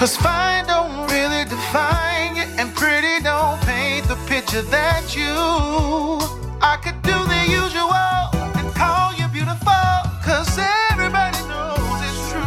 Cause 0.00 0.16
fine 0.16 0.64
don't 0.64 1.10
really 1.10 1.44
define 1.44 2.34
you, 2.34 2.44
and 2.56 2.74
pretty 2.74 3.22
don't 3.22 3.60
paint 3.68 4.08
the 4.08 4.16
picture 4.26 4.62
that 4.62 5.14
you. 5.14 5.28
I 6.62 6.78
could 6.80 6.96
do 7.02 7.12
the 7.12 7.42
usual 7.44 7.92
and 8.56 8.74
call 8.74 9.12
you 9.12 9.28
beautiful, 9.28 9.92
cause 10.24 10.56
everybody 10.88 11.36
knows 11.52 12.00
it's 12.00 12.32
true. 12.32 12.40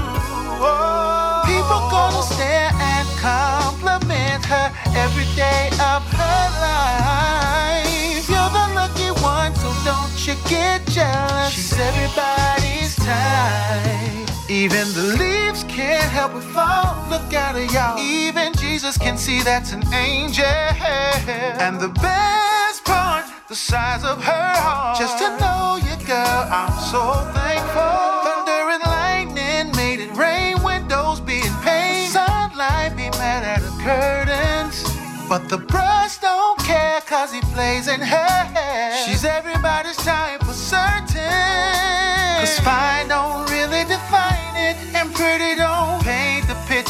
Oh. 0.65 1.45
People 1.45 1.77
gonna 1.93 2.23
stare 2.25 2.73
and 2.73 3.07
compliment 3.21 4.43
her 4.45 4.73
every 4.97 5.29
day 5.37 5.69
of 5.77 6.01
her 6.09 6.43
life. 6.57 8.25
You're 8.33 8.49
the 8.49 8.65
lucky 8.73 9.13
one, 9.21 9.53
so 9.61 9.69
don't 9.85 10.17
you 10.25 10.33
get 10.49 10.87
jealous. 10.87 11.53
She's 11.53 11.77
everybody's 11.77 12.95
type. 12.95 14.32
Even 14.53 14.93
the 14.93 15.17
leaves 15.17 15.63
can't 15.63 16.11
help 16.11 16.33
but 16.33 16.43
fall. 16.43 17.09
Look 17.09 17.33
at 17.33 17.55
her, 17.55 17.65
y'all. 17.73 17.97
Even 17.97 18.53
Jesus 18.53 18.99
can 18.99 19.17
see 19.17 19.41
that's 19.41 19.71
an 19.71 19.81
angel. 19.91 20.45
And 20.45 21.79
the 21.79 21.89
best 21.89 22.85
part, 22.85 23.25
the 23.49 23.55
size 23.55 24.03
of 24.03 24.23
her 24.23 24.53
heart. 24.53 24.99
Just 24.99 25.17
to 25.17 25.29
know 25.41 25.79
you, 25.81 25.95
girl, 26.05 26.45
I'm 26.53 26.69
so 26.93 27.01
thankful. 27.33 27.97
Thunder 28.29 28.63
and 28.75 28.83
lightning 28.85 29.75
made 29.75 29.99
it 29.99 30.15
rain. 30.15 30.61
Windows 30.61 31.19
being 31.19 31.55
pain. 31.63 32.09
Sunlight 32.11 32.95
be 32.95 33.09
mad 33.17 33.41
at 33.43 33.61
the 33.65 33.73
curtains. 33.81 34.85
But 35.27 35.49
the 35.49 35.57
brush 35.57 36.19
don't 36.19 36.59
care 36.59 37.01
cause 37.01 37.33
he 37.33 37.41
plays 37.57 37.87
in 37.87 37.99
her 37.99 38.43
hair. 38.53 39.03
She's 39.03 39.25
everybody's 39.25 39.62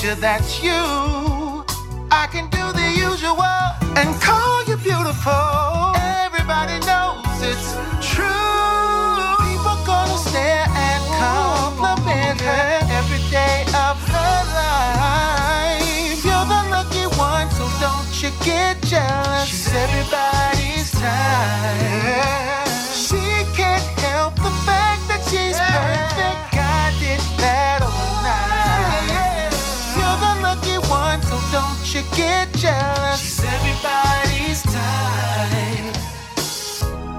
picture 0.04 0.20
that's 0.20 0.62
you. 0.62 1.64
I 2.12 2.28
can 2.32 2.50
do 2.50 2.64
the 2.74 2.90
usual 2.92 3.40
and 3.96 4.10
call 4.22 4.64
you 4.66 4.76
beautiful. 4.78 5.96
Everybody 5.96 6.78
knows 6.88 7.40
it's 7.40 7.70
true. 8.12 8.28
People 9.48 9.78
gonna 9.86 10.18
stare 10.18 10.68
and 10.68 11.04
compliment 11.24 12.42
her 12.42 12.80
every 13.00 13.24
day 13.32 13.64
of 13.88 13.96
her 14.14 14.38
life. 14.60 16.20
You're 16.26 16.48
the 16.52 16.64
lucky 16.76 17.06
one, 17.16 17.50
so 17.52 17.66
don't 17.80 18.12
you 18.22 18.32
get 18.44 18.82
jealous. 18.84 19.48
She's 19.48 19.74
everybody's 19.74 20.92
type. 20.92 22.68
She 22.92 23.24
can't 23.56 23.88
help 24.04 24.36
the 24.36 24.52
fact 24.66 24.84
get 32.16 32.52
jealous. 32.54 33.20
She's 33.20 33.44
everybody's 33.44 34.62
type. 34.64 35.96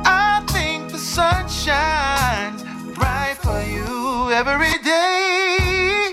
I 0.06 0.44
think 0.48 0.90
the 0.90 0.98
sun 0.98 1.48
shines 1.48 2.62
bright 2.94 3.36
for 3.42 3.60
you 3.62 4.30
every 4.32 4.78
day. 4.82 6.12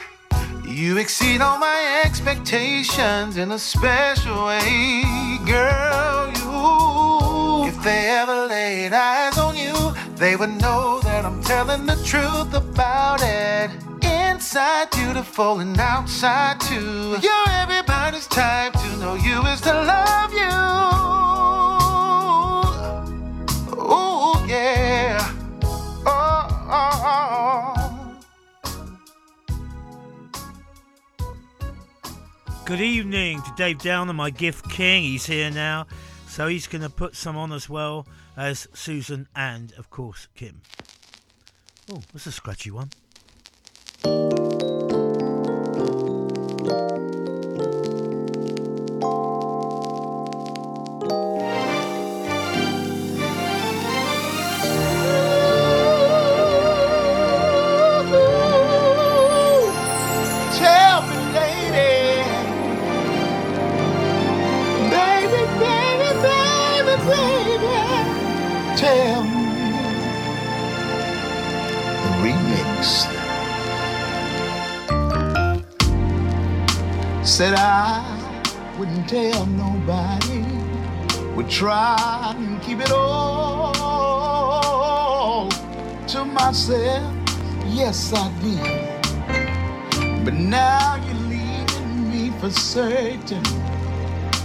You 0.65 0.97
exceed 0.97 1.41
all 1.41 1.59
my 1.59 2.01
expectations 2.05 3.37
in 3.37 3.51
a 3.51 3.59
special 3.59 4.45
way, 4.45 5.37
girl. 5.45 6.31
You, 6.39 7.67
if 7.69 7.83
they 7.83 8.09
ever 8.09 8.47
laid 8.47 8.93
eyes 8.93 9.37
on 9.37 9.55
you, 9.55 9.75
they 10.15 10.35
would 10.35 10.61
know 10.61 10.99
that 11.01 11.25
I'm 11.25 11.41
telling 11.43 11.85
the 11.85 11.95
truth 12.03 12.53
about 12.53 13.21
it. 13.21 13.90
Inside 14.41 14.89
beautiful 14.89 15.59
and 15.59 15.79
outside 15.79 16.59
too. 16.59 17.15
You're 17.21 17.49
everybody's 17.49 18.25
type 18.25 18.73
to 18.73 18.97
know 18.97 19.13
you 19.13 19.39
is 19.45 19.61
to 19.61 19.71
love 19.71 20.33
you. 20.33 20.49
Oh 23.77 24.43
yeah. 24.49 25.31
Oh, 26.07 26.47
oh, 26.71 28.17
oh. 32.47 32.55
Good 32.65 32.81
evening 32.81 33.43
to 33.43 33.53
Dave 33.55 33.77
Downer, 33.77 34.13
my 34.13 34.31
gift 34.31 34.67
king. 34.71 35.03
He's 35.03 35.27
here 35.27 35.51
now, 35.51 35.85
so 36.27 36.47
he's 36.47 36.65
going 36.65 36.81
to 36.81 36.89
put 36.89 37.15
some 37.15 37.37
on 37.37 37.53
as 37.53 37.69
well 37.69 38.07
as 38.35 38.67
Susan 38.73 39.27
and, 39.35 39.71
of 39.73 39.91
course, 39.91 40.27
Kim. 40.33 40.61
Oh, 41.93 42.01
that's 42.11 42.25
a 42.25 42.31
scratchy 42.31 42.71
one. 42.71 42.89
thank 44.03 44.33
you 46.65 47.20
Said 77.31 77.53
I 77.55 78.03
wouldn't 78.77 79.07
tell 79.07 79.45
nobody. 79.45 80.43
Would 81.33 81.49
try 81.49 82.35
and 82.37 82.61
keep 82.61 82.81
it 82.81 82.91
all 82.91 83.77
to 86.07 86.25
myself. 86.25 87.13
Yes, 87.67 88.11
I 88.13 88.29
did. 88.41 88.99
But 90.25 90.33
now 90.33 90.97
you're 91.05 91.23
leaving 91.29 92.09
me 92.11 92.31
for 92.41 92.51
certain. 92.51 93.45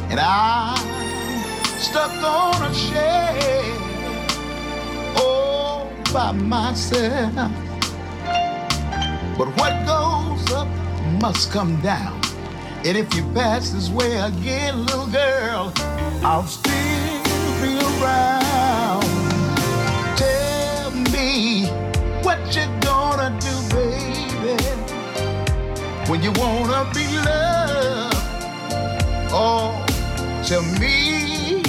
And 0.09 0.21
I'm 0.21 0.79
stuck 1.81 2.13
on 2.23 2.63
a 2.71 2.73
shelf 2.73 3.67
all 5.21 5.91
by 6.15 6.31
myself. 6.31 7.51
But 9.37 9.49
what 9.59 9.75
goes 9.87 10.53
up 10.53 10.69
must 11.21 11.51
come 11.51 11.81
down. 11.81 12.21
And 12.87 12.97
if 12.97 13.15
you 13.15 13.23
pass 13.35 13.71
this 13.71 13.91
way 13.91 14.17
again, 14.17 14.87
little 14.87 15.09
girl, 15.09 15.73
I'll 16.23 16.47
still 16.47 17.23
be 17.61 17.79
around. 18.01 19.03
Tell 20.17 20.91
me 21.13 21.67
what 22.23 22.39
you 22.55 22.67
gonna 22.81 23.37
do, 23.41 23.75
baby 23.75 24.17
when 26.09 26.23
you 26.23 26.31
wanna 26.37 26.89
be 26.95 27.07
loved. 27.19 28.15
Oh, 29.33 29.75
tell 30.45 30.63
me, 30.79 31.63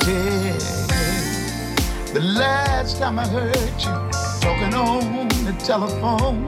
tell 0.00 0.58
the 2.12 2.20
last 2.20 2.98
time 2.98 3.18
I 3.18 3.26
heard 3.28 3.56
you 3.78 3.94
talking 4.40 4.74
on 4.74 5.28
the 5.44 5.54
telephone, 5.58 6.44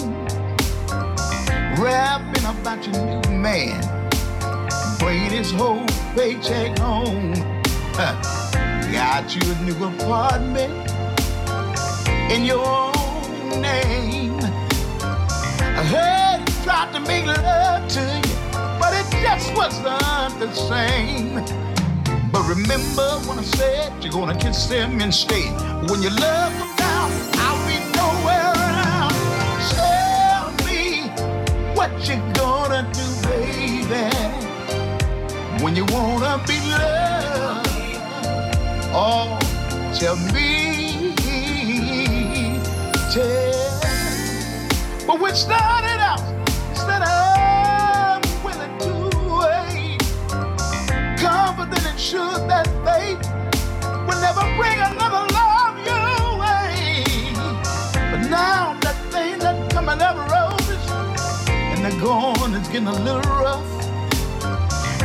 rapping 1.78 2.44
about 2.44 2.84
your 2.84 3.04
new 3.04 3.38
man, 3.38 3.80
bringing 4.98 5.30
his 5.30 5.52
whole 5.52 5.86
paycheck 6.14 6.76
home. 6.78 7.34
Got 8.92 9.34
you 9.34 9.52
a 9.52 9.54
new 9.62 9.84
apartment 9.84 10.72
in 12.32 12.44
your 12.44 12.64
own 12.66 13.62
name. 13.62 14.40
I 15.00 15.84
heard 15.94 16.40
you 16.48 16.54
tried 16.64 16.92
to 16.94 17.00
make 17.00 17.26
love 17.26 17.88
to 17.88 18.00
you, 18.00 18.34
but 18.80 18.92
it 18.94 19.06
just 19.22 19.54
wasn't 19.56 20.40
the 20.40 20.52
same. 20.52 21.34
But 22.32 22.42
remember 22.48 23.08
when 23.26 23.38
I 23.38 23.42
said 23.42 23.92
you're 24.02 24.12
gonna 24.12 24.36
kiss 24.36 24.68
him 24.68 25.00
instead? 25.00 25.52
When 25.88 26.02
your 26.02 26.12
love 26.12 26.52
comes 26.52 26.77
what 31.78 32.08
you 32.08 32.16
gonna 32.34 32.82
do, 32.92 33.06
baby, 33.28 34.10
when 35.62 35.76
you 35.76 35.84
wanna 35.90 36.42
be 36.44 36.58
loved. 36.68 37.68
Oh, 38.92 39.38
tell 39.94 40.16
me, 40.34 41.14
tell 43.12 43.78
but 45.06 45.20
we 45.20 45.30
started 45.30 46.00
out, 46.00 46.18
said 46.74 47.00
I'm 47.00 48.22
willing 48.42 48.76
to 48.86 48.92
wait. 49.38 50.00
Confident 51.16 51.86
and 51.86 52.00
sure 52.00 52.38
that 52.48 52.66
fate 52.84 53.22
will 54.04 54.20
never 54.20 54.42
bring 54.58 54.80
another 54.80 55.27
gone, 62.00 62.54
it's 62.54 62.68
getting 62.68 62.86
a 62.86 62.92
little 63.02 63.20
rough. 63.22 63.66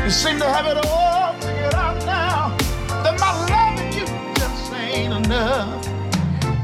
You 0.03 0.11
seem 0.11 0.37
to 0.39 0.45
have 0.45 0.65
it 0.67 0.77
all 0.85 1.33
figured 1.39 1.73
out 1.73 1.97
now. 2.05 2.55
That 3.03 3.19
my 3.19 3.31
loving 3.49 3.93
you 3.93 4.05
just 4.35 4.71
ain't 4.73 5.25
enough. 5.25 5.87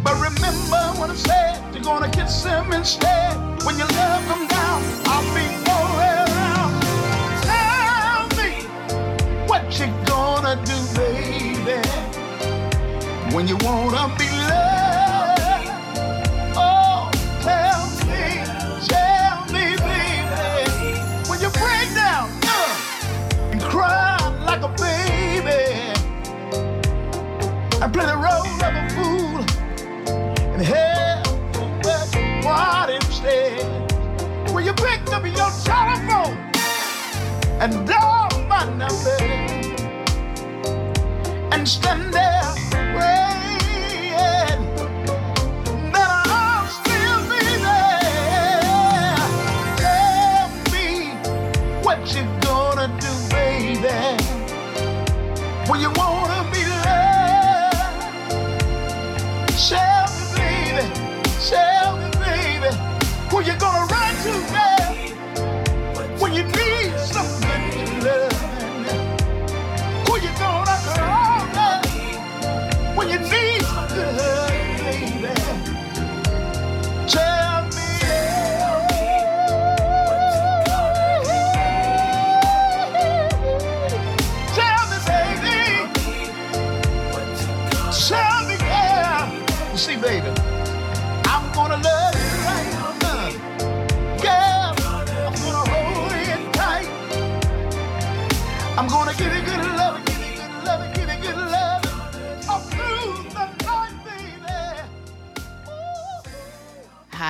But 0.03 0.15
remember 0.15 0.81
when 0.99 1.09
I 1.09 1.15
said 1.15 1.73
you're 1.73 1.83
gonna 1.83 2.09
kiss 2.11 2.43
him 2.43 2.71
instead. 2.73 3.35
When 3.65 3.77
your 3.77 3.87
love 3.87 4.23
come 4.27 4.47
down, 4.47 4.83
I'll 5.05 5.25
be 5.33 5.45
nowhere 5.65 6.25
around. 6.29 6.73
Tell 7.49 8.27
me 8.37 8.51
what 9.47 9.63
you 9.79 9.87
gonna 10.05 10.55
do, 10.63 10.77
baby. 10.95 11.81
When 13.33 13.47
you 13.47 13.57
wanna 13.61 14.13
be 14.17 14.38
Play 27.99 28.07
the 28.07 28.15
role 28.15 28.47
of 28.63 28.73
a 28.79 28.87
fool. 28.95 29.43
And 30.53 30.61
hell 30.61 31.21
but 31.83 32.07
what 32.45 32.89
instead 32.89 33.59
when 34.53 34.63
you 34.65 34.71
picked 34.71 35.09
up 35.09 35.25
your 35.25 35.51
telephone 35.65 36.37
and 37.59 37.85
dial 37.85 38.29
my 38.47 38.63
number 38.77 39.19
and 41.51 41.67
stand 41.67 42.13
there 42.13 42.53
praying 42.95 44.61
that 45.91 46.09
I'll 46.25 46.67
still 46.69 47.21
there. 47.67 47.83
Tell 49.83 50.47
me 50.71 50.87
what 51.83 51.99
you 52.15 52.23
gonna 52.47 52.87
do, 53.01 53.11
baby, 53.29 54.23
when 55.69 55.81
you 55.81 55.91
wanna 55.97 56.18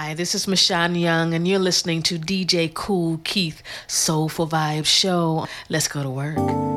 Hi, 0.10 0.16
this 0.16 0.34
is 0.34 0.48
Mashan 0.48 1.00
Young, 1.00 1.36
and 1.36 1.48
you're 1.48 1.60
listening 1.60 2.02
to 2.02 2.18
DJ 2.18 2.74
Kool 2.74 3.20
Keith 3.24 3.62
Soulful 3.86 4.48
Vibes 4.48 4.88
Show. 4.88 5.46
Let's 5.70 5.88
go 5.88 6.02
to 6.02 6.10
work. 6.10 6.69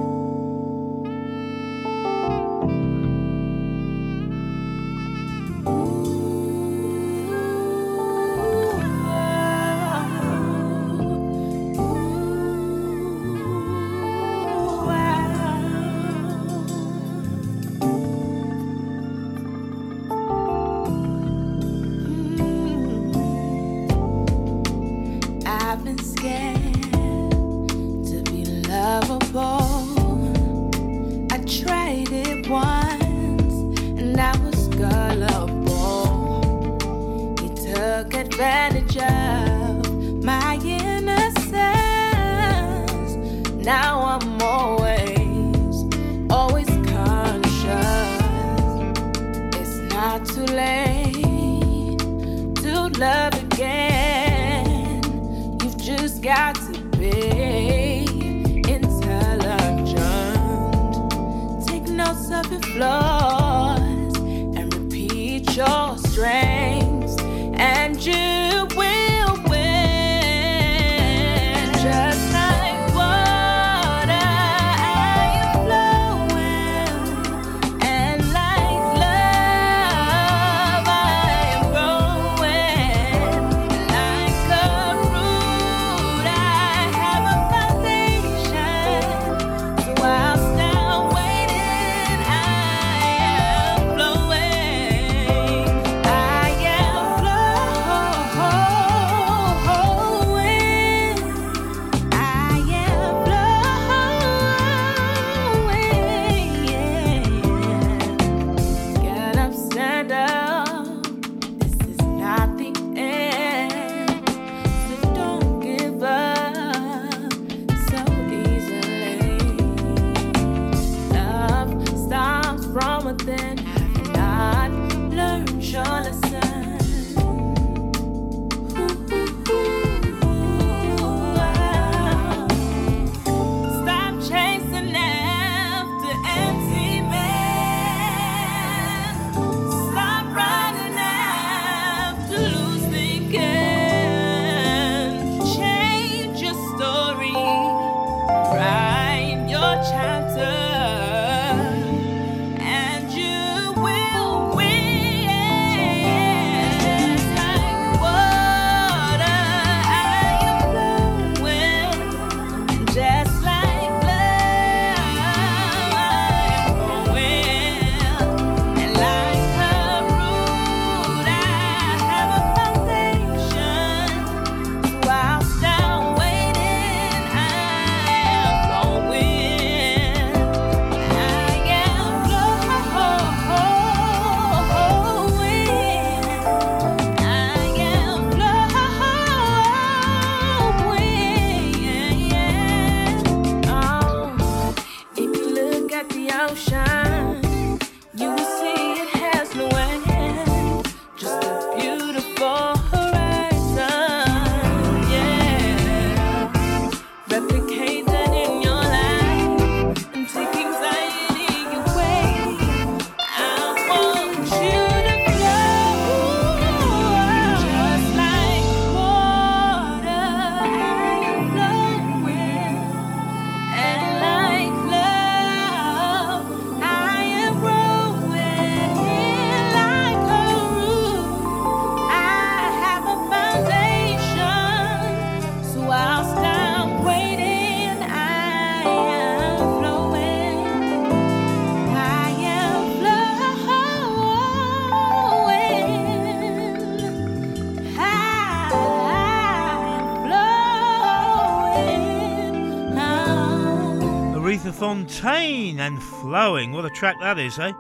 Fontaine 255.03 255.81
and 255.81 256.01
Flowing. 256.01 256.71
What 256.71 256.85
a 256.85 256.91
track 256.91 257.17
that 257.19 257.37
is, 257.37 257.59
eh? 257.59 257.73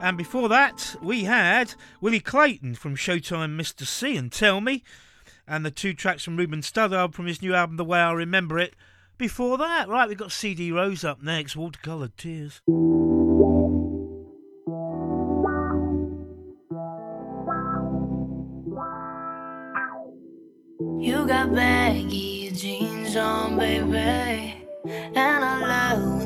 And 0.00 0.16
before 0.16 0.48
that, 0.48 0.94
we 1.02 1.24
had 1.24 1.74
Willie 2.00 2.20
Clayton 2.20 2.76
from 2.76 2.94
Showtime 2.94 3.60
Mr. 3.60 3.84
C 3.84 4.16
and 4.16 4.30
Tell 4.30 4.60
Me, 4.60 4.84
and 5.48 5.66
the 5.66 5.72
two 5.72 5.94
tracks 5.94 6.22
from 6.22 6.36
Ruben 6.36 6.60
Studdard 6.60 7.12
from 7.12 7.26
his 7.26 7.42
new 7.42 7.54
album 7.56 7.76
The 7.76 7.84
Way 7.84 7.98
I 7.98 8.12
Remember 8.12 8.56
It. 8.56 8.76
Before 9.16 9.58
that, 9.58 9.88
right, 9.88 10.08
we've 10.08 10.16
got 10.16 10.30
CD 10.30 10.70
Rose 10.70 11.02
up 11.02 11.24
next, 11.24 11.56
Watercoloured 11.56 12.16
Tears. 12.16 12.60
You 21.00 21.26
got 21.26 21.52
baggy 21.52 22.52
jeans 22.52 23.16
on, 23.16 23.58
baby, 23.58 24.54
and 24.84 25.18
I 25.44 25.94
love 25.94 26.17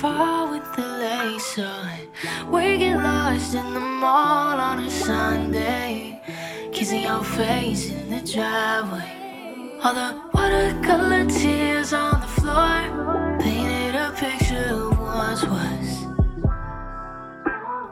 far 0.00 0.48
with 0.52 0.76
the 0.76 0.86
lace 0.86 1.58
on. 1.58 2.52
We 2.52 2.78
get 2.78 2.98
lost 2.98 3.54
in 3.54 3.74
the 3.74 3.80
mall 3.80 4.56
on 4.60 4.78
a 4.84 4.90
Sunday. 4.90 6.22
Kissing 6.72 7.02
your 7.02 7.24
face 7.24 7.90
in 7.90 8.08
the 8.08 8.20
driveway. 8.20 9.10
All 9.82 9.94
the 9.94 10.10
watercolor 10.32 11.24
tears 11.26 11.92
on 11.92 12.20
the 12.20 12.28
floor. 12.38 12.78
Painted 13.40 13.96
a 13.96 14.12
picture 14.12 14.68
of 14.70 14.98
once 15.00 15.42
was. 15.42 15.88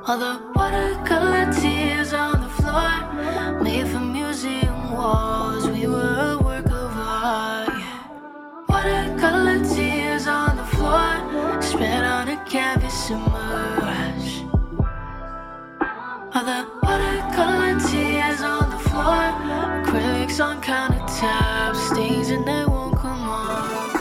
All 0.06 0.18
the 0.26 0.34
watercolor 0.54 1.52
tears 1.60 2.12
on 2.12 2.40
the 2.40 2.52
floor. 2.58 3.62
Made 3.64 3.88
for 3.88 3.98
museum 3.98 4.92
walls. 4.92 5.66
We 5.68 5.88
were 5.88 6.38
a 6.38 6.44
work 6.44 6.66
of 6.66 6.92
art. 6.94 7.68
Yeah. 7.68 7.98
Watercolor 8.68 9.58
on 10.28 10.56
the 10.56 10.64
floor 10.64 11.62
spread 11.62 12.04
on 12.04 12.28
a 12.28 12.36
canvas 12.44 13.10
of 13.10 13.18
mirage. 13.18 14.42
All 16.34 16.44
the 16.44 16.66
watercolor 16.82 17.78
tears 17.88 18.40
on 18.40 18.70
the 18.70 18.78
floor, 18.88 19.30
acrylics 19.82 20.42
on 20.44 20.60
countertops, 20.62 21.76
stains 21.92 22.30
and 22.30 22.46
they 22.46 22.64
won't 22.66 22.96
come 22.98 23.28
off. 23.28 23.92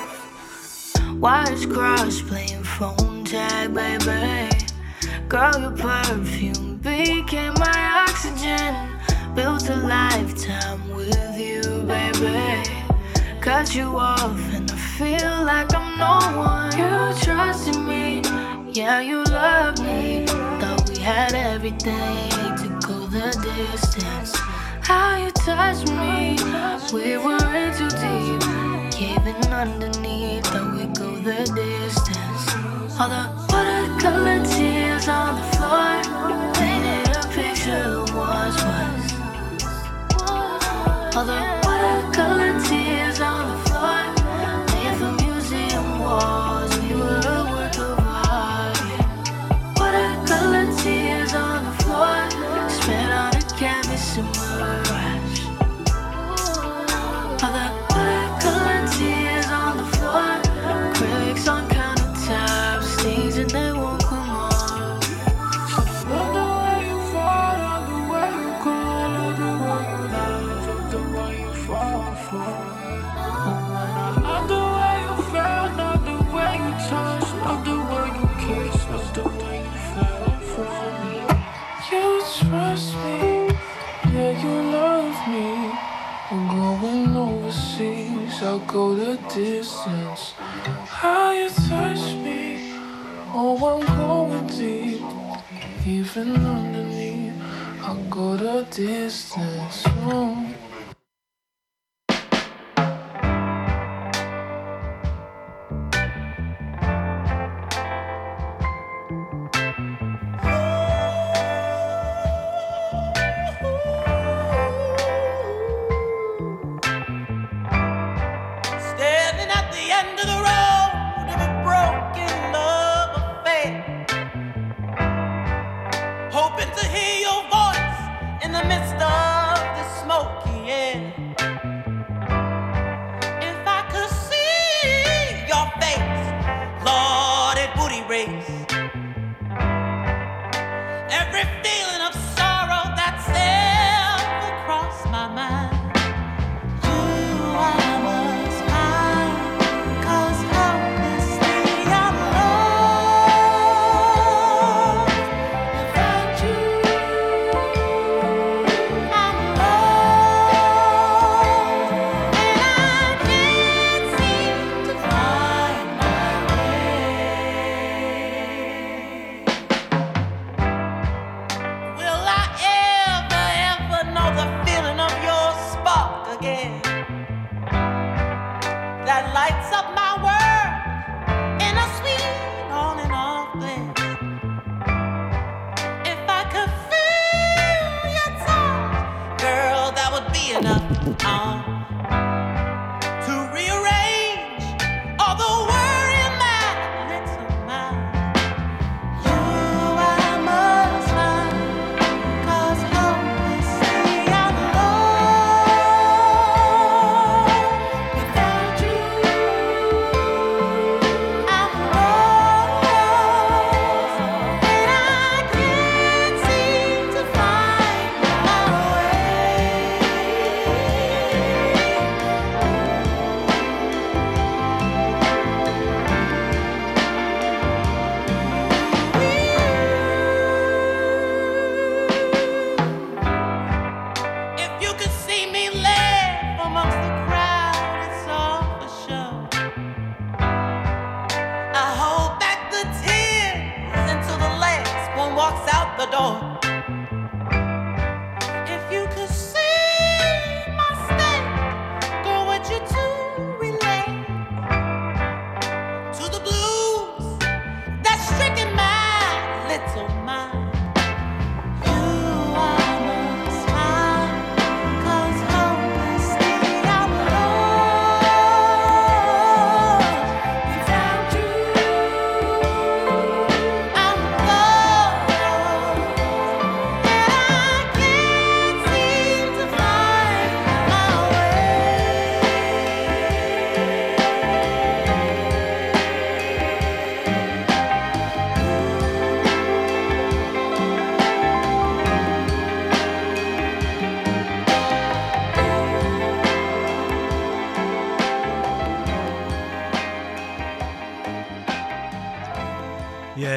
Wires 1.14 1.66
crossed, 1.66 2.28
playing 2.28 2.64
phone 2.64 3.24
tag, 3.24 3.74
baby. 3.74 4.50
Girl, 5.28 5.60
your 5.60 5.72
perfume 5.72 6.78
became 6.78 7.54
my 7.56 8.06
oxygen. 8.08 8.74
Built 9.36 9.70
a 9.70 9.76
lifetime 9.76 10.96
with 10.96 11.38
you, 11.38 11.62
baby. 11.84 12.64
Cut 13.42 13.76
you 13.76 13.98
off, 13.98 14.40
and 14.54 14.75
feel 14.98 15.44
like 15.44 15.76
I'm 15.76 15.98
no 15.98 16.20
one. 16.40 16.72
You 16.78 17.14
trusted 17.22 17.78
me, 17.82 18.22
yeah, 18.72 19.02
you 19.02 19.24
loved 19.26 19.84
me. 19.84 20.26
Thought 20.26 20.90
we 20.90 20.98
had 21.00 21.34
everything 21.34 22.30
to 22.62 22.68
go 22.88 23.06
the 23.08 23.28
distance. 23.44 24.32
How 24.82 25.18
you 25.18 25.32
touched 25.32 25.90
me, 25.92 26.38
we 26.94 27.18
were 27.18 27.56
in 27.62 27.74
too 27.76 27.90
deep. 28.04 28.42
Caving 28.92 29.46
underneath, 29.52 30.46
thought 30.48 30.72
we 30.78 30.86
go 31.00 31.10
the 31.28 31.44
distance. 31.44 32.46
All 32.98 33.10
the 33.10 33.24
watercolor 33.52 34.46
tears 34.46 35.10
on 35.10 35.36
the 35.36 35.46
floor 35.58 35.96
painted 36.54 37.18
a 37.18 37.28
picture 37.36 37.84
of 38.00 38.16
once 38.16 38.64
was. 38.64 39.14
All 41.18 41.26
the 41.26 41.65
go 88.76 88.94
the 88.94 89.16
distance. 89.34 90.34
How 91.00 91.32
you 91.32 91.50
touch 91.50 92.14
me, 92.26 92.74
oh, 93.34 93.56
I'm 93.72 93.86
going 93.98 94.48
deep. 94.48 95.02
Even 95.88 96.36
underneath, 96.46 97.42
I'll 97.82 98.04
go 98.10 98.36
the 98.36 98.68
distance. 98.70 99.84
Oh. 100.12 100.55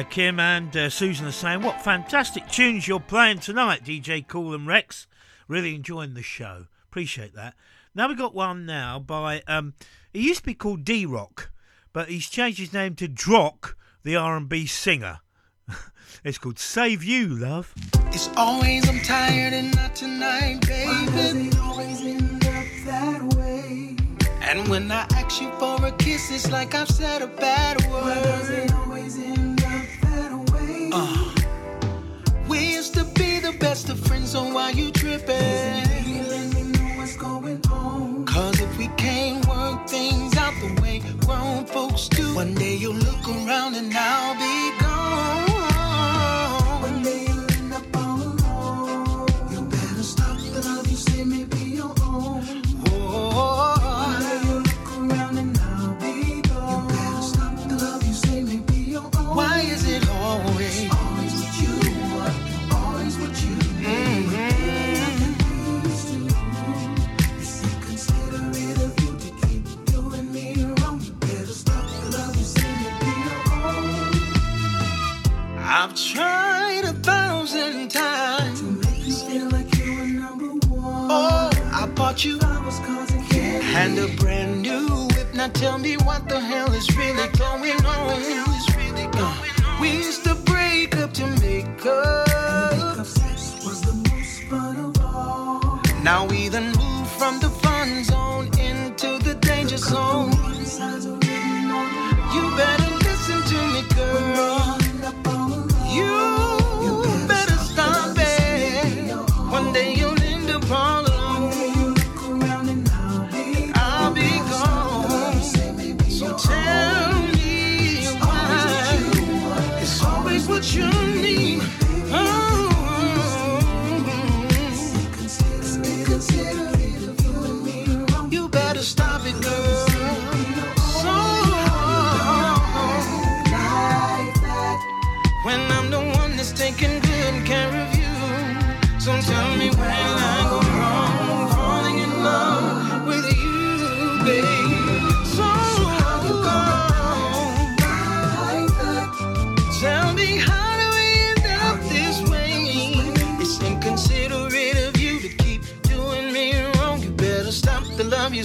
Kim 0.09 0.39
and 0.39 0.75
uh, 0.75 0.89
Susan 0.89 1.27
are 1.27 1.31
saying, 1.31 1.61
what 1.61 1.83
fantastic 1.83 2.47
tunes 2.47 2.87
you're 2.87 2.99
playing 2.99 3.39
tonight, 3.39 3.83
DJ 3.83 4.27
Cool 4.27 4.55
and 4.55 4.65
Rex. 4.65 5.05
Really 5.47 5.75
enjoying 5.75 6.15
the 6.15 6.23
show. 6.23 6.65
Appreciate 6.89 7.35
that. 7.35 7.53
Now 7.93 8.07
we've 8.07 8.17
got 8.17 8.33
one 8.33 8.65
now 8.65 8.97
by, 8.97 9.43
um, 9.47 9.75
he 10.11 10.21
used 10.21 10.39
to 10.39 10.45
be 10.45 10.55
called 10.55 10.83
D-Rock, 10.83 11.51
but 11.93 12.09
he's 12.09 12.27
changed 12.27 12.59
his 12.59 12.73
name 12.73 12.95
to 12.95 13.07
Drock, 13.07 13.77
the 14.03 14.15
R&B 14.15 14.65
singer. 14.65 15.19
it's 16.23 16.39
called 16.39 16.57
Save 16.57 17.03
You, 17.03 17.27
Love. 17.27 17.73
It's 18.07 18.29
always 18.35 18.89
I'm 18.89 18.99
tired 19.01 19.53
and 19.53 19.75
not 19.75 19.95
tonight, 19.95 20.65
baby. 20.65 20.87
Why 20.87 21.05
does 21.05 21.35
it 21.35 21.59
always 21.59 22.01
end 22.01 22.45
up 22.45 22.65
that 22.85 23.33
way? 23.35 23.95
And 24.41 24.67
when 24.69 24.91
I 24.91 25.05
ask 25.11 25.39
you 25.39 25.51
for 25.59 25.85
a 25.85 25.91
kiss, 25.91 26.31
it's 26.31 26.51
like 26.51 26.73
I've 26.73 26.89
said 26.89 27.21
a 27.21 27.27
bad 27.27 27.85
word. 27.91 28.69
Uh, 30.91 31.31
we 32.47 32.73
used 32.73 32.93
to 32.95 33.03
be 33.13 33.39
the 33.39 33.55
best 33.59 33.89
of 33.89 33.99
friends, 33.99 34.31
so 34.31 34.43
why 34.53 34.71
you 34.71 34.91
tripping? 34.91 35.35
Let 35.35 36.53
me 36.55 36.63
know 36.63 36.97
what's 36.97 37.15
going 37.15 37.61
on. 37.71 38.25
Cause 38.25 38.59
if 38.59 38.77
we 38.77 38.87
can't 38.97 39.45
work 39.47 39.87
things 39.87 40.35
out 40.35 40.53
the 40.61 40.81
way 40.81 41.01
grown 41.25 41.65
folks 41.65 42.07
do, 42.07 42.33
one 42.33 42.55
day 42.55 42.75
you'll 42.75 42.95
look 42.95 43.27
around 43.27 43.75
and 43.75 43.93
I'll 43.93 44.33
be 44.35 44.79
gone. 44.79 44.88
I've 75.71 75.93
tried 75.93 76.81
a 76.83 76.93
thousand 76.93 77.91
times 77.91 78.59
to 78.59 78.65
make 78.65 79.05
you 79.05 79.13
feel 79.13 79.49
like 79.51 79.77
you 79.77 79.97
were 79.97 80.07
number 80.07 80.47
one. 80.67 81.07
Oh, 81.11 81.51
I 81.71 81.85
bought 81.85 82.25
you 82.25 82.39
flowers, 82.39 82.79
cars, 82.79 83.11
and 83.11 83.23
candy, 83.29 83.67
and 83.75 83.99
a 83.99 84.07
brand 84.19 84.63
new 84.63 84.87
whip. 85.13 85.31
Now 85.35 85.49
tell 85.49 85.77
me 85.77 85.95
what 85.97 86.27
the 86.27 86.39
hell 86.39 86.73
is 86.73 86.89
really 86.97 87.27
going 87.37 87.85
on? 87.85 88.19
Uh, 89.13 89.77
we 89.79 89.91
used 89.91 90.23
to 90.23 90.33
break 90.33 90.97
up 90.97 91.13
to 91.13 91.27
make 91.39 91.85
up. 91.85 92.73
And 92.73 92.99
the 92.99 93.05
sex 93.05 93.49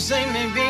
say 0.05 0.26
may 0.26 0.64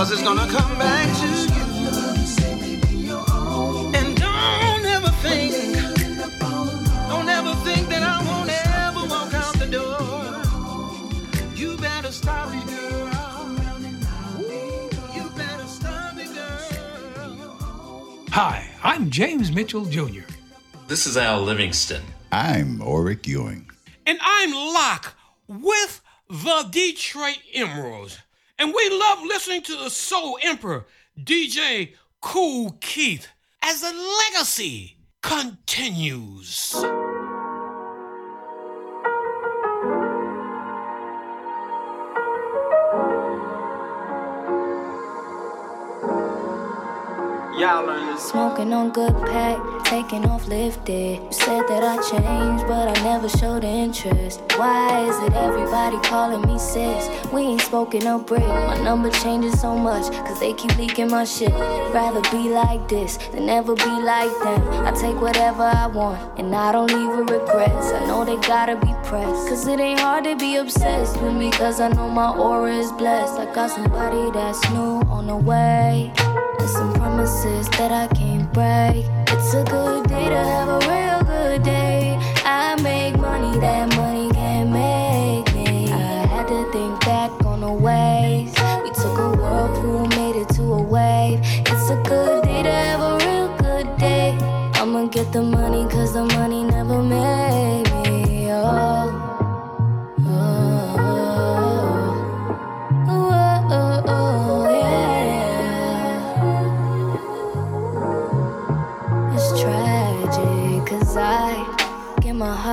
Cause 0.00 0.12
it's 0.12 0.22
gonna 0.22 0.48
come 0.50 0.78
back 0.78 1.14
to 1.18 1.26
you. 2.96 3.18
And 3.94 4.16
don't 4.16 4.86
ever 4.86 5.10
think, 5.20 5.52
don't 7.06 7.28
ever 7.28 7.54
think 7.56 7.86
that 7.90 8.02
I 8.02 8.22
won't 8.24 8.48
ever 8.48 9.06
walk 9.06 9.34
out 9.34 9.58
the 9.58 9.66
door. 9.66 10.40
You 11.54 11.76
better 11.76 12.10
stop 12.10 12.48
it, 12.54 12.66
girl. 12.66 13.10
You 15.14 15.28
better 15.36 15.66
stop 15.66 16.16
it, 16.16 16.32
girl. 16.34 17.58
Hi, 18.30 18.70
I'm 18.82 19.10
James 19.10 19.52
Mitchell 19.52 19.84
Jr. 19.84 20.24
This 20.88 21.06
is 21.06 21.18
Al 21.18 21.42
Livingston. 21.42 22.00
I'm 22.32 22.78
Oric 22.78 23.26
Ewing. 23.26 23.70
And 24.06 24.18
I'm 24.22 24.52
Locke 24.52 25.14
with 25.46 26.00
the 26.30 26.66
Detroit 26.70 27.42
Emeralds. 27.52 28.16
And 28.60 28.74
we 28.74 28.90
love 28.90 29.22
listening 29.22 29.62
to 29.62 29.76
the 29.76 29.88
Soul 29.88 30.38
Emperor, 30.42 30.84
DJ 31.18 31.94
Kool 32.20 32.76
Keith, 32.82 33.26
as 33.62 33.80
the 33.80 33.90
legacy 34.34 34.98
continues. 35.22 36.74
Smoking 47.60 48.72
on 48.72 48.90
good 48.90 49.14
pack, 49.26 49.58
taking 49.84 50.24
off 50.24 50.48
lifted. 50.48 51.20
You 51.20 51.28
said 51.30 51.68
that 51.68 51.84
I 51.84 51.96
changed, 52.08 52.66
but 52.66 52.88
I 52.88 53.02
never 53.04 53.28
showed 53.28 53.64
interest. 53.64 54.40
Why 54.56 55.06
is 55.06 55.14
it 55.28 55.34
everybody 55.34 55.98
calling 56.08 56.40
me 56.40 56.58
sis? 56.58 57.10
We 57.30 57.42
ain't 57.42 57.60
spoken 57.60 58.00
no 58.04 58.18
brick. 58.18 58.48
My 58.48 58.78
number 58.82 59.10
changes 59.10 59.60
so 59.60 59.76
much, 59.76 60.10
cause 60.10 60.40
they 60.40 60.54
keep 60.54 60.74
leaking 60.78 61.10
my 61.10 61.24
shit. 61.24 61.52
Rather 61.92 62.22
be 62.30 62.48
like 62.48 62.88
this 62.88 63.18
than 63.32 63.50
ever 63.50 63.74
be 63.74 63.84
like 63.84 64.32
them. 64.42 64.86
I 64.86 64.92
take 64.92 65.20
whatever 65.20 65.64
I 65.64 65.86
want, 65.86 66.38
and 66.38 66.54
I 66.54 66.72
don't 66.72 66.90
leave 66.90 67.18
with 67.18 67.30
regrets. 67.30 67.92
I 67.92 68.06
know 68.06 68.24
they 68.24 68.36
gotta 68.48 68.76
be 68.76 68.94
pressed, 69.04 69.48
cause 69.50 69.66
it 69.66 69.78
ain't 69.78 70.00
hard 70.00 70.24
to 70.24 70.34
be 70.34 70.56
obsessed 70.56 71.20
with 71.20 71.34
me, 71.34 71.50
cause 71.50 71.78
I 71.78 71.88
know 71.88 72.08
my 72.08 72.30
aura 72.30 72.72
is 72.72 72.90
blessed. 72.92 73.38
I 73.38 73.54
got 73.54 73.70
somebody 73.70 74.30
that's 74.30 74.62
new 74.70 75.02
on 75.10 75.26
the 75.26 75.36
way. 75.36 76.10
And 76.60 76.68
some 76.68 76.92
promises 76.92 77.49
that 77.70 77.90
I 77.90 78.06
can't 78.14 78.52
break. 78.52 79.06
It's 79.28 79.54
a 79.54 79.64
good 79.64 80.08
day 80.08 80.28
to 80.28 80.42
have 80.52 80.68
a 80.68 80.78
real 80.88 81.09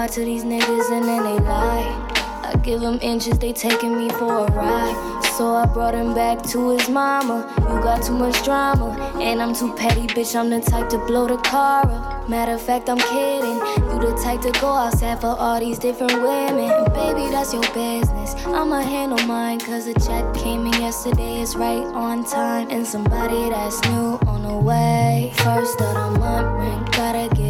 heart 0.07 0.13
to 0.13 0.25
these 0.25 0.43
niggas 0.43 0.91
and 0.91 1.05
then 1.05 1.23
they 1.23 1.39
lie. 1.43 2.13
I 2.43 2.55
give 2.63 2.79
them 2.79 2.97
inches, 3.01 3.38
they 3.39 3.51
taking 3.51 3.97
me 3.97 4.09
for 4.09 4.45
a 4.45 4.51
ride. 4.51 5.23
So 5.38 5.53
I 5.53 5.65
brought 5.65 5.93
him 5.93 6.13
back 6.13 6.41
to 6.51 6.69
his 6.69 6.89
mama. 6.89 7.45
You 7.59 7.81
got 7.81 8.03
too 8.03 8.13
much 8.13 8.43
drama, 8.43 8.95
and 9.21 9.41
I'm 9.41 9.53
too 9.53 9.73
petty, 9.75 10.07
bitch. 10.07 10.35
I'm 10.35 10.49
the 10.49 10.61
type 10.61 10.89
to 10.89 10.97
blow 10.97 11.27
the 11.27 11.38
car 11.38 11.85
up. 11.85 12.29
Matter 12.29 12.53
of 12.53 12.61
fact, 12.61 12.89
I'm 12.89 12.97
kidding. 12.97 13.59
You 13.89 13.99
the 13.99 14.19
type 14.23 14.41
to 14.41 14.51
go 14.59 14.67
outside 14.67 15.19
for 15.21 15.35
all 15.38 15.59
these 15.59 15.79
different 15.79 16.13
women. 16.13 16.69
And 16.69 16.93
baby, 16.93 17.29
that's 17.31 17.53
your 17.53 17.67
business. 17.73 18.35
I'ma 18.45 18.81
handle 18.81 19.25
mine, 19.27 19.59
cause 19.59 19.88
a 19.88 19.93
check 19.93 20.34
came 20.34 20.65
in 20.65 20.73
yesterday. 20.73 21.41
It's 21.41 21.55
right 21.55 21.85
on 21.95 22.25
time. 22.25 22.69
And 22.69 22.85
somebody 22.85 23.49
that's 23.49 23.81
new 23.89 24.19
on 24.27 24.43
the 24.43 24.57
way. 24.57 25.31
First 25.38 25.79
of 25.81 25.93
the 25.93 26.19
month, 26.19 26.47
rent, 26.59 26.91
gotta 26.93 27.34
get 27.35 27.46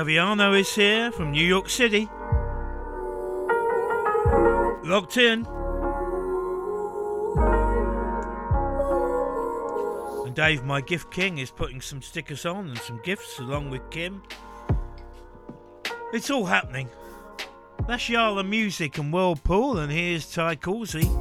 Ray 0.00 0.14
Caviano 0.14 0.58
is 0.58 0.74
here 0.74 1.12
from 1.12 1.32
New 1.32 1.44
York 1.44 1.68
City. 1.68 2.08
Locked 4.82 5.18
in. 5.18 5.46
And 10.24 10.34
Dave, 10.34 10.64
my 10.64 10.80
gift 10.80 11.10
king, 11.10 11.36
is 11.38 11.50
putting 11.50 11.82
some 11.82 12.00
stickers 12.00 12.46
on 12.46 12.68
and 12.68 12.78
some 12.78 13.00
gifts 13.02 13.38
along 13.40 13.68
with 13.70 13.90
Kim. 13.90 14.22
It's 16.14 16.30
all 16.30 16.46
happening. 16.46 16.88
That's 17.86 18.08
YalaMusiq 18.08 18.98
and 18.98 19.12
Whirlpool, 19.12 19.78
and 19.78 19.92
here's 19.92 20.32
Ty 20.32 20.56
Causey. 20.56 21.19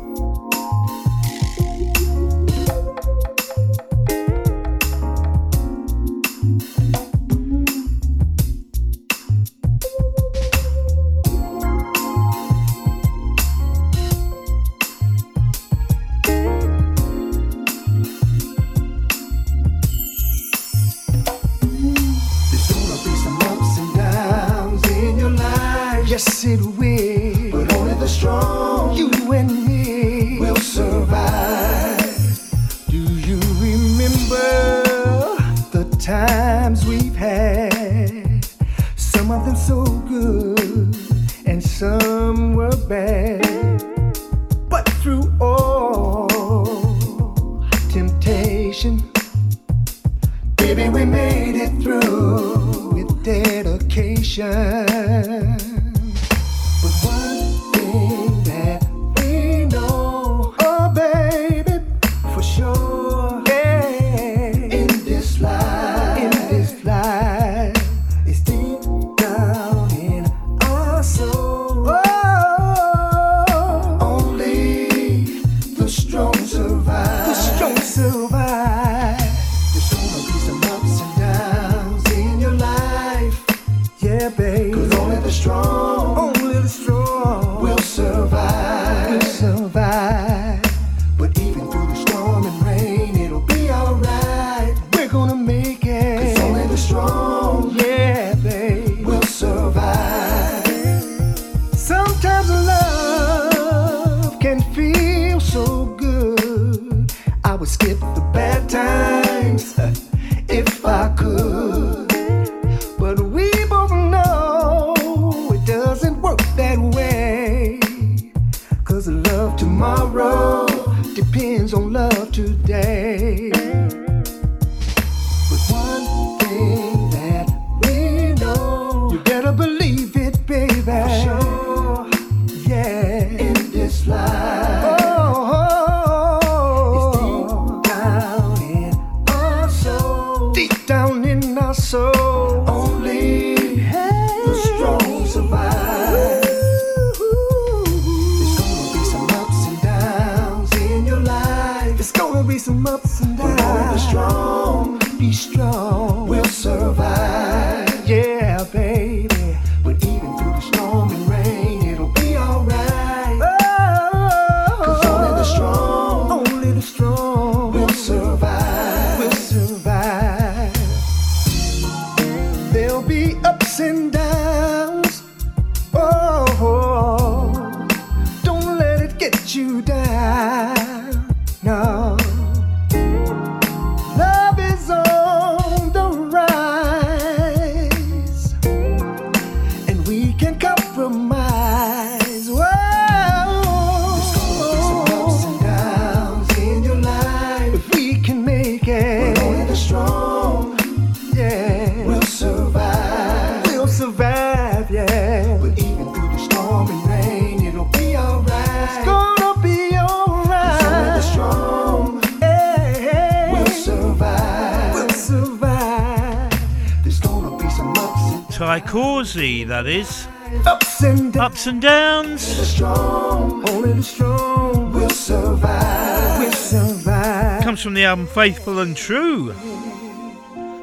that 219.69 219.85
is. 219.85 220.27
Ups 220.65 221.03
and, 221.03 221.31
downs. 221.31 221.37
Ups 221.37 221.67
and 221.67 221.81
downs. 221.81 222.49
Only 222.49 222.59
the 222.59 222.65
strong, 222.65 223.69
only 223.69 223.93
the 223.93 224.03
strong 224.03 224.91
will 224.91 225.09
survive. 225.11 226.39
Will 226.39 226.51
survive. 226.51 227.63
Comes 227.63 227.81
from 227.81 227.93
the 227.93 228.03
album 228.03 228.25
Faithful 228.25 228.79
and 228.79 228.97
True. 228.97 229.53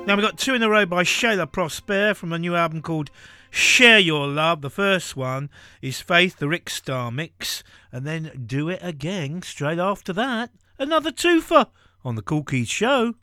Now 0.06 0.14
we've 0.14 0.24
got 0.24 0.38
two 0.38 0.54
in 0.54 0.62
a 0.62 0.70
row 0.70 0.86
by 0.86 1.02
Shaila 1.02 1.50
Prospere 1.50 2.14
from 2.14 2.32
a 2.32 2.38
new 2.38 2.54
album 2.54 2.80
called 2.80 3.10
Share 3.50 3.98
Your 3.98 4.28
Love. 4.28 4.62
The 4.62 4.70
first 4.70 5.16
one 5.16 5.50
is 5.82 6.00
Faith, 6.00 6.38
the 6.38 6.46
Rickstar 6.46 7.12
mix, 7.12 7.64
and 7.90 8.06
then 8.06 8.44
Do 8.46 8.68
It 8.68 8.78
Again 8.82 9.42
straight 9.42 9.80
after 9.80 10.12
that. 10.12 10.50
Another 10.78 11.10
twofer 11.10 11.66
on 12.04 12.14
the 12.14 12.22
Kool 12.22 12.44
Keith 12.44 12.68
Show. 12.68 13.14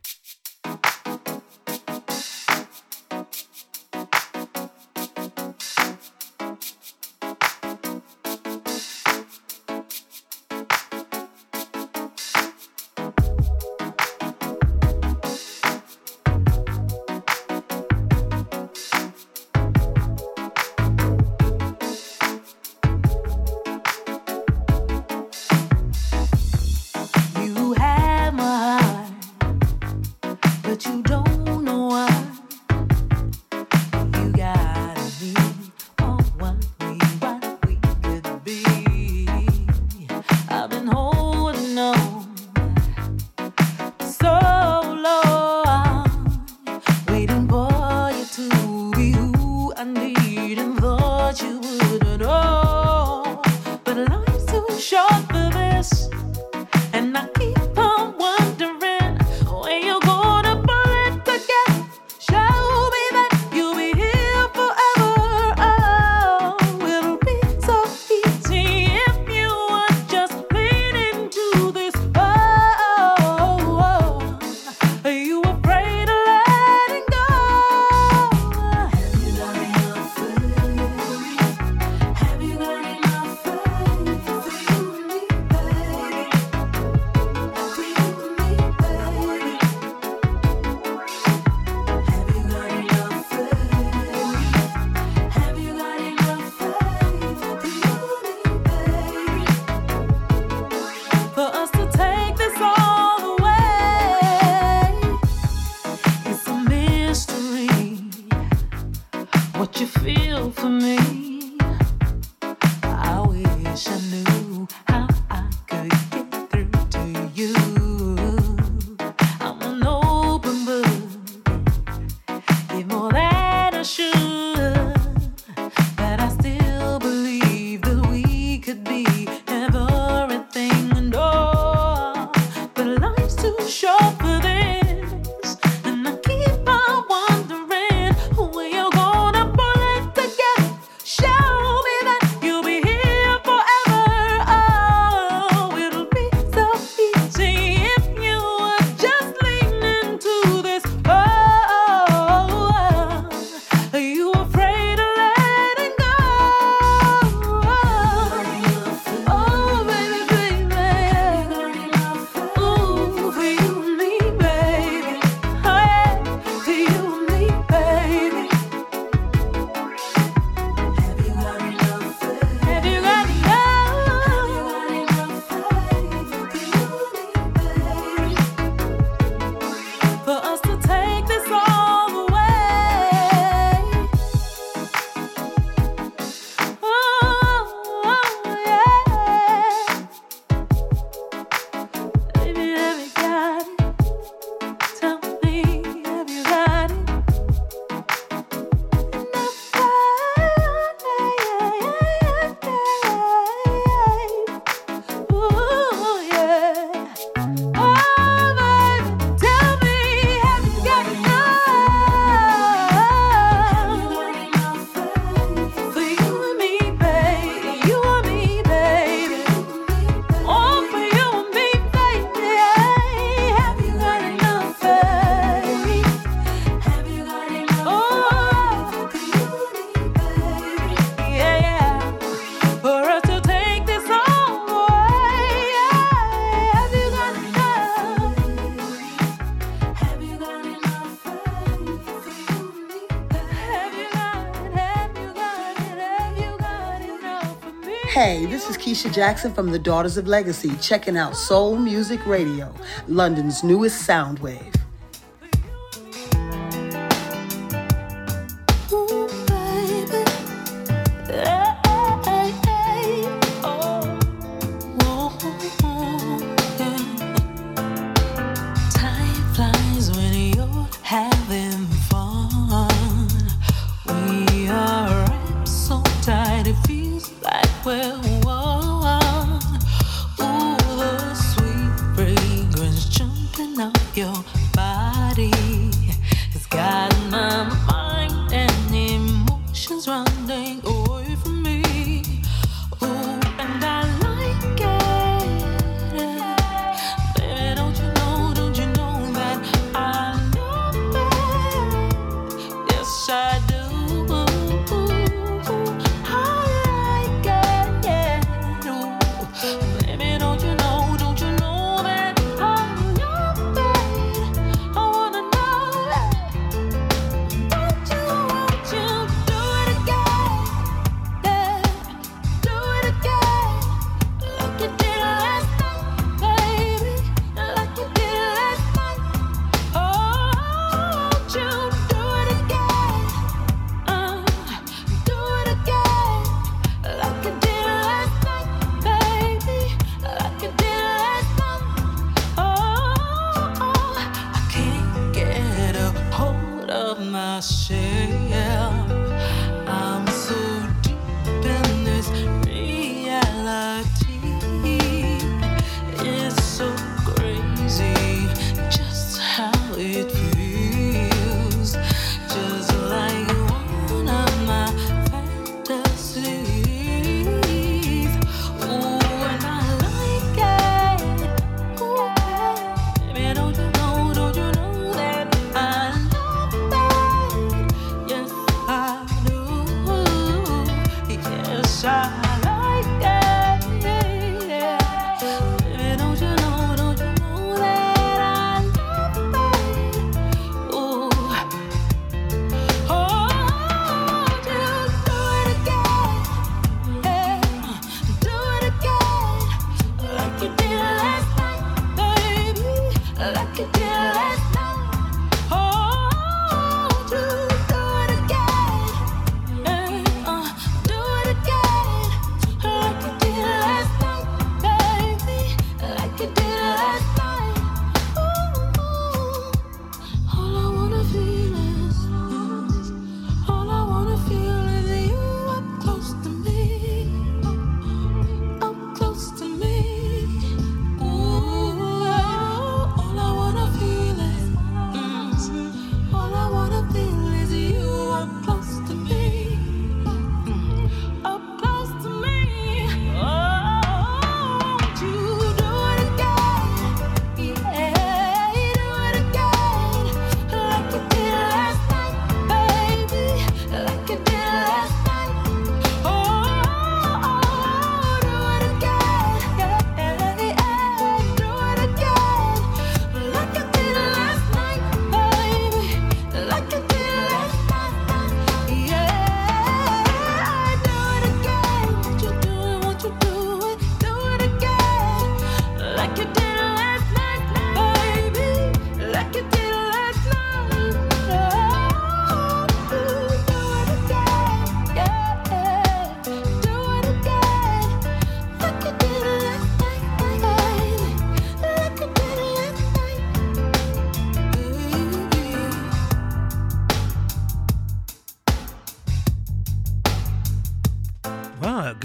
Keisha 248.93 249.11
Jackson 249.11 249.51
from 249.51 249.71
the 249.71 249.79
Daughters 249.79 250.17
of 250.17 250.27
Legacy, 250.27 250.75
checking 250.75 251.17
out 251.17 251.35
Soul 251.35 251.77
Music 251.77 252.23
Radio, 252.27 252.71
London's 253.07 253.63
newest 253.63 254.03
sound 254.03 254.37
wave. 254.37 254.72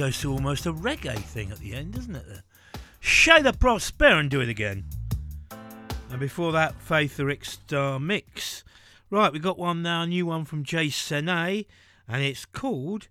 Goes 0.08 0.20
to 0.22 0.32
almost 0.32 0.64
a 0.64 0.72
reggae 0.72 1.18
thing 1.18 1.50
at 1.50 1.58
the 1.58 1.74
end, 1.74 1.92
doesn't 1.92 2.16
it? 2.16 2.24
Shaila 3.02 3.54
Prospere 3.58 4.18
and 4.18 4.30
do 4.30 4.40
it 4.40 4.48
again. 4.48 4.86
And 6.10 6.18
before 6.18 6.50
that, 6.52 6.80
Faith 6.80 7.18
Rickstar 7.18 8.02
Mix. 8.02 8.64
Right, 9.10 9.30
we 9.30 9.38
got 9.38 9.58
one 9.58 9.82
now, 9.82 10.04
a 10.04 10.06
new 10.06 10.24
one 10.24 10.46
from 10.46 10.64
J'Cenae, 10.64 11.66
and 12.08 12.22
it's 12.22 12.46
called 12.46 13.08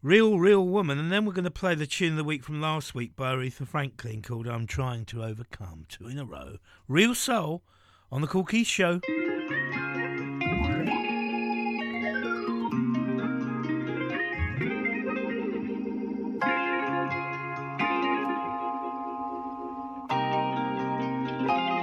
Real, 0.00 0.38
Real 0.38 0.64
Woman. 0.64 1.00
And 1.00 1.10
then 1.10 1.24
we're 1.24 1.32
going 1.32 1.42
to 1.42 1.50
play 1.50 1.74
the 1.74 1.88
tune 1.88 2.12
of 2.12 2.18
the 2.18 2.22
week 2.22 2.44
from 2.44 2.60
last 2.60 2.94
week 2.94 3.16
by 3.16 3.34
Aretha 3.34 3.66
Franklin 3.66 4.22
called 4.22 4.46
I'm 4.46 4.68
Trying 4.68 5.06
to 5.06 5.24
Overcome. 5.24 5.86
Two 5.88 6.06
in 6.06 6.20
a 6.20 6.24
row. 6.24 6.58
Real 6.86 7.16
Soul 7.16 7.64
on 8.12 8.20
the 8.20 8.28
Kool 8.28 8.44
Keith 8.44 8.68
Show. 8.68 9.00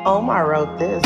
Omar 0.05 0.49
wrote 0.51 0.77
this. 0.77 1.03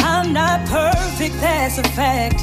I'm 0.00 0.32
not 0.32 0.66
perfect, 0.68 1.34
that's 1.40 1.76
a 1.76 1.82
fact. 1.82 2.40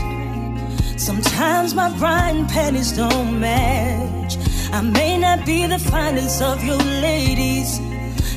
Sometimes 1.00 1.74
my 1.74 1.90
grind 1.98 2.48
pennies 2.50 2.92
don't 2.92 3.40
match. 3.40 4.38
I 4.72 4.82
may 4.82 5.18
not 5.18 5.48
be 5.48 5.66
the 5.66 5.80
finest 5.80 6.44
of 6.44 6.64
your 6.64 6.78
ladies, 6.78 7.80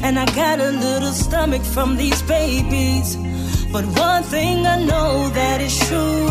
and 0.02 0.18
I 0.18 0.24
got 0.34 0.60
a 0.60 0.70
little 0.70 1.12
stomach 1.12 1.62
from 1.62 1.96
these 1.96 2.22
babies. 2.22 3.18
But 3.74 3.86
one 3.98 4.22
thing 4.22 4.64
I 4.64 4.76
know 4.84 5.30
that 5.30 5.60
is 5.60 5.76
true 5.88 6.30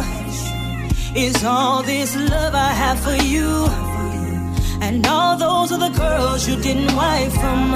is 1.13 1.43
all 1.43 1.83
this 1.83 2.15
love 2.15 2.55
I 2.55 2.71
have 2.71 2.97
for 3.01 3.21
you, 3.21 3.67
and 4.81 5.05
all 5.05 5.35
those 5.35 5.73
other 5.73 5.89
girls 5.89 6.47
you 6.47 6.55
didn't 6.55 6.95
wife 6.95 7.33
from. 7.33 7.73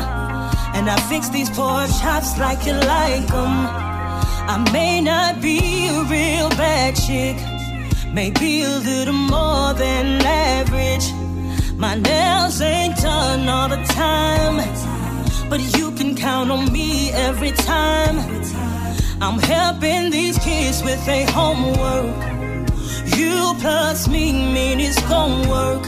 And 0.73 0.89
I 0.89 0.95
fix 1.09 1.27
these 1.27 1.49
poor 1.49 1.85
chops 1.99 2.39
like 2.39 2.65
you 2.65 2.75
like 2.75 3.27
them. 3.27 3.55
I 4.53 4.57
may 4.71 5.01
not 5.01 5.41
be 5.41 5.59
a 5.89 6.01
real 6.15 6.47
bad 6.51 6.95
chick, 6.95 7.35
maybe 8.13 8.63
a 8.63 8.69
little 8.69 9.21
more 9.35 9.73
than 9.73 10.25
average. 10.25 11.11
My 11.75 11.95
nails 11.95 12.61
ain't 12.61 12.95
done 12.95 13.49
all 13.49 13.67
the 13.67 13.83
time, 14.05 14.55
but 15.49 15.59
you 15.77 15.91
can 15.91 16.15
count 16.15 16.51
on 16.51 16.71
me 16.71 17.11
every 17.11 17.51
time. 17.51 18.15
I'm 19.19 19.39
helping 19.39 20.11
these 20.11 20.37
kids 20.37 20.83
with 20.83 21.03
their 21.07 21.25
homework. 21.31 22.15
You 23.17 23.55
plus 23.59 24.07
me 24.07 24.31
mean 24.31 24.79
it's 24.79 25.01
gonna 25.09 25.49
work. 25.49 25.85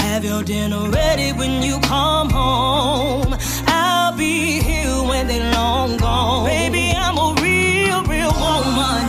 Have 0.00 0.24
your 0.24 0.42
dinner 0.42 0.90
ready 0.90 1.32
when 1.32 1.62
you 1.62 1.78
come 1.80 2.30
home. 2.30 3.36
I'll 3.68 4.16
be 4.16 4.60
here 4.60 5.02
when 5.08 5.28
they're 5.28 5.52
long 5.52 5.96
gone. 5.96 6.46
Baby, 6.46 6.92
I'm 6.96 7.16
a 7.18 7.40
real, 7.40 8.02
real 8.04 8.34
woman. 8.44 9.04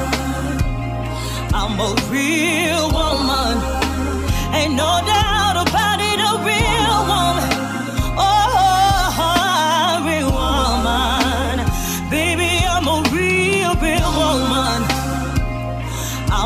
I'm 1.51 1.79
a 1.79 1.91
real 2.11 2.91
woman. 2.91 3.55
Ain't 4.53 4.75
no 4.75 5.01
doubt 5.03 5.24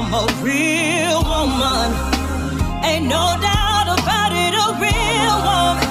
I'm 0.02 0.14
a 0.14 0.26
real 0.42 1.22
woman. 1.24 1.92
Ain't 2.86 3.08
no 3.08 3.36
doubt 3.48 3.88
about 4.00 4.32
it, 4.32 4.54
a 4.56 4.68
real 4.80 5.38
woman. 5.48 5.88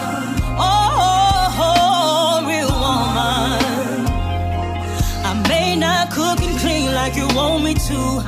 Oh, 0.57 1.61
oh, 1.69 2.47
real 2.49 2.73
woman. 2.87 4.07
I 5.29 5.45
may 5.47 5.77
not 5.77 6.11
cook 6.11 6.41
and 6.41 6.59
clean 6.59 6.95
like 6.95 7.17
you 7.17 7.29
want 7.37 7.63
me 7.63 7.75
to, 7.75 8.23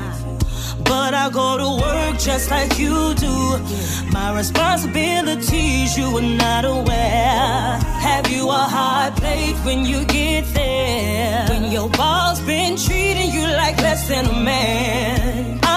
but 0.85 1.15
I 1.15 1.31
go 1.33 1.57
to 1.57 1.83
work 1.83 2.19
just 2.19 2.51
like 2.51 2.79
you 2.79 3.15
do. 3.15 3.59
My 4.13 4.37
responsibilities 4.37 5.97
you 5.97 6.15
are 6.15 6.21
not 6.21 6.67
aware. 6.67 7.79
Have 8.05 8.31
you 8.31 8.51
a 8.51 8.65
hard 8.77 9.15
plate 9.17 9.57
when 9.65 9.87
you 9.87 10.05
get 10.05 10.45
there? 10.53 11.47
When 11.49 11.73
your 11.73 11.89
boss 11.89 12.39
been 12.41 12.77
treating 12.77 13.33
you 13.33 13.47
like 13.47 13.79
less 13.79 14.09
than 14.09 14.27
a 14.27 14.45
man. 14.45 15.70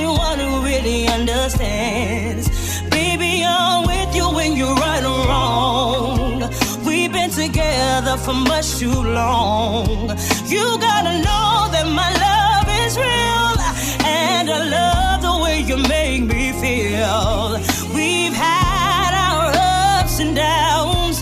Only 0.00 0.18
one 0.18 0.38
who 0.38 0.64
really 0.64 1.08
understands. 1.08 2.48
Baby, 2.88 3.44
I'm 3.46 3.86
with 3.86 4.14
you 4.16 4.32
when 4.32 4.56
you're 4.56 4.74
right 4.74 5.04
or 5.04 5.26
wrong. 5.28 6.50
We've 6.86 7.12
been 7.12 7.28
together 7.28 8.16
for 8.16 8.32
much 8.32 8.78
too 8.78 9.02
long. 9.02 10.08
You 10.46 10.78
gotta 10.80 11.18
know 11.26 11.68
that 11.74 11.86
my 12.00 12.10
love 12.26 12.66
is 12.86 12.96
real, 12.96 13.58
and 14.06 14.48
I 14.48 14.60
love 14.78 15.20
the 15.20 15.44
way 15.44 15.60
you 15.60 15.76
make 15.76 16.22
me 16.22 16.52
feel. 16.52 17.60
We've 17.94 18.32
had 18.32 19.12
our 19.28 19.52
ups 20.00 20.18
and 20.18 20.34
downs. 20.34 21.20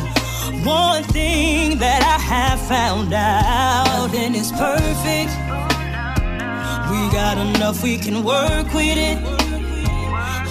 One 0.65 1.03
thing 1.03 1.79
that 1.79 2.03
I 2.05 2.23
have 2.23 2.61
found 2.61 3.13
out, 3.13 4.15
and 4.15 4.37
it's 4.37 4.53
perfect. 4.53 5.38
Got 7.13 7.39
enough, 7.39 7.83
we 7.83 7.97
can 7.97 8.23
work 8.23 8.73
with 8.75 8.97
it. 8.97 9.19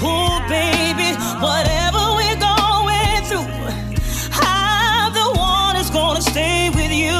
Oh, 0.01 0.43
baby, 0.49 1.13
whatever 1.39 2.01
we're 2.17 2.35
going 2.35 3.23
through, 3.29 3.47
I'm 4.41 5.13
the 5.13 5.39
one 5.39 5.75
that's 5.75 5.91
gonna 5.91 6.21
stay 6.21 6.69
with 6.71 6.91
you. 6.91 7.15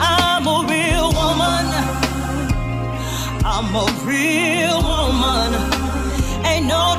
I'm 0.00 0.46
a 0.46 0.66
real 0.66 1.12
woman. 1.12 1.64
I'm 3.44 3.74
a 3.74 3.86
real 4.02 4.82
woman. 4.82 5.50
Ain't 6.44 6.66
no 6.66 6.93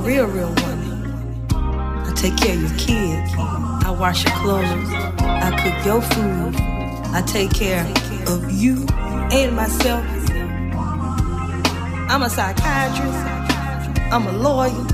real, 0.00 0.26
real 0.26 0.48
woman. 0.48 1.46
I 1.52 2.12
take 2.16 2.36
care 2.36 2.54
of 2.54 2.62
your 2.62 2.78
kids. 2.78 3.32
I 3.36 3.94
wash 3.98 4.24
your 4.24 4.34
clothes. 4.36 4.64
I 5.20 5.50
cook 5.62 5.84
your 5.84 6.02
food. 6.02 6.54
I 7.12 7.22
take 7.26 7.52
care 7.52 7.84
of 8.26 8.50
you 8.50 8.86
and 9.32 9.54
myself. 9.54 10.04
I'm 12.10 12.22
a 12.22 12.30
psychiatrist. 12.30 13.18
I'm 14.12 14.26
a 14.26 14.32
lawyer. 14.32 14.86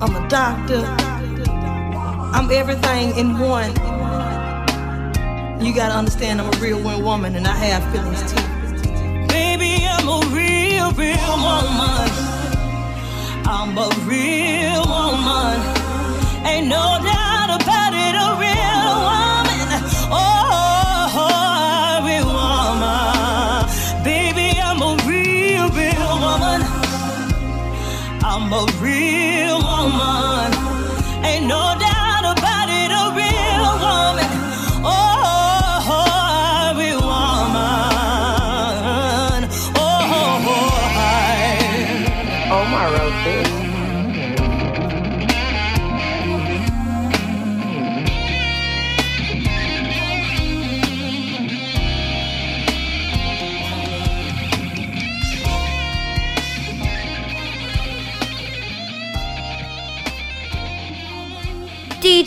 I'm 0.00 0.14
a 0.14 0.28
doctor. 0.28 0.84
I'm 2.32 2.50
everything 2.50 3.16
in 3.16 3.38
one. 3.38 3.70
You 5.64 5.74
gotta 5.74 5.94
understand 5.94 6.40
I'm 6.40 6.52
a 6.52 6.58
real 6.58 6.82
woman 7.02 7.34
and 7.34 7.46
I 7.46 7.56
have 7.56 7.82
feelings 7.92 8.20
too. 8.30 9.26
Baby, 9.28 9.86
I'm 9.88 10.08
a 10.08 10.20
real, 10.34 10.92
real 10.92 11.36
woman. 11.36 12.19
I'm 13.52 13.76
a 13.76 13.88
real 14.06 14.84
woman. 14.86 15.58
Ain't 16.46 16.68
no 16.68 16.86
doubt 17.02 17.50
about 17.58 17.92
it, 17.92 18.14
a 18.14 18.28
real 18.38 18.92
woman. 19.10 19.66
Oh, 20.08 21.18
a 21.18 22.06
real 22.06 22.30
woman. 22.38 24.04
Baby, 24.04 24.60
I'm 24.60 24.80
a 24.80 24.94
real, 25.04 25.68
real 25.70 26.12
woman. 26.26 26.62
I'm 28.22 28.52
a 28.52 28.64
real 28.80 29.58
woman. 29.58 30.59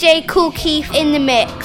DJ 0.04 0.28
Kool 0.28 0.52
Keith 0.52 0.94
in 0.94 1.14
the 1.14 1.20
mix. 1.20 1.63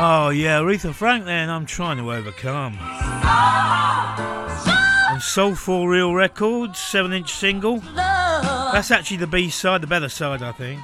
Oh 0.00 0.30
yeah, 0.30 0.60
Aretha 0.60 0.94
Franklin. 0.94 1.50
I'm 1.50 1.66
trying 1.66 1.96
to 1.96 2.12
overcome. 2.12 2.78
On 5.10 5.20
Soulful 5.20 5.88
Real 5.88 6.14
Records, 6.14 6.78
seven-inch 6.78 7.32
single. 7.32 7.78
That's 7.96 8.92
actually 8.92 9.16
the 9.16 9.26
B 9.26 9.50
side, 9.50 9.80
the 9.80 9.88
better 9.88 10.08
side, 10.08 10.40
I 10.40 10.52
think. 10.52 10.78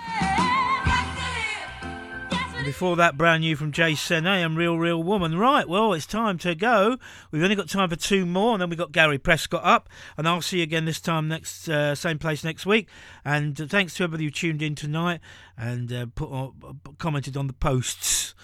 Before 2.65 2.97
that, 2.97 3.19
brand 3.19 3.43
new 3.43 3.57
from 3.57 3.73
J'Cenae 3.73 4.45
and 4.45 4.57
Real 4.57 4.78
Real 4.78 5.03
Woman. 5.03 5.39
Right, 5.39 5.69
well, 5.69 5.93
it's 5.93 6.07
time 6.07 6.39
to 6.39 6.55
go. 6.55 6.97
We've 7.31 7.43
only 7.43 7.57
got 7.57 7.69
time 7.69 7.91
for 7.91 7.97
two 7.97 8.24
more, 8.24 8.55
and 8.55 8.62
then 8.62 8.70
we've 8.70 8.78
got 8.78 8.91
Gary 8.91 9.19
Prescott 9.19 9.62
up. 9.62 9.91
And 10.16 10.27
I'll 10.27 10.41
see 10.41 10.57
you 10.57 10.62
again 10.62 10.86
this 10.86 11.01
time 11.01 11.28
next, 11.28 11.69
uh, 11.69 11.95
same 11.95 12.19
place 12.19 12.43
next 12.43 12.65
week. 12.65 12.89
And 13.23 13.61
uh, 13.61 13.66
thanks 13.66 13.95
to 13.95 14.05
everybody 14.05 14.24
who 14.24 14.31
tuned 14.31 14.62
in 14.62 14.74
tonight 14.74 15.20
and 15.59 15.93
uh, 15.93 16.07
put 16.15 16.31
on, 16.31 16.81
commented 16.99 17.36
on 17.36 17.49
the 17.49 17.53
posts. 17.53 18.35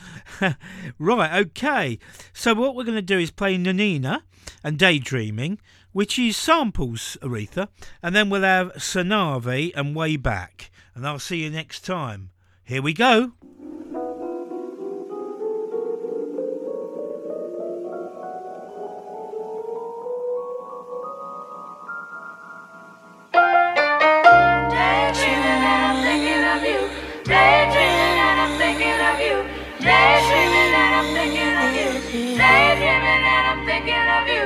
right, 0.98 1.40
okay. 1.46 1.98
So 2.34 2.52
what 2.52 2.74
we're 2.74 2.84
going 2.84 2.96
to 2.96 3.02
do 3.02 3.18
is 3.18 3.30
play 3.30 3.56
Nnena 3.56 4.20
and 4.62 4.78
Daydreaming, 4.78 5.60
which 5.92 6.18
is 6.18 6.36
samples 6.36 7.16
Aretha, 7.22 7.68
and 8.02 8.14
then 8.14 8.28
we'll 8.28 8.42
have 8.42 8.74
Sanavi 8.74 9.72
and 9.74 9.96
Way 9.96 10.16
Back. 10.16 10.70
And 10.94 11.06
I'll 11.06 11.18
see 11.18 11.42
you 11.42 11.50
next 11.50 11.86
time. 11.86 12.30
Here 12.64 12.82
we 12.82 12.92
go. 12.92 13.32
I'm 31.00 31.14
thinking 31.14 31.56
of 31.56 31.74
you. 31.74 32.36
Daydreaming 32.36 33.24
and 33.32 33.46
I'm 33.48 33.64
thinking 33.64 34.06
of 34.18 34.28
you. 34.28 34.44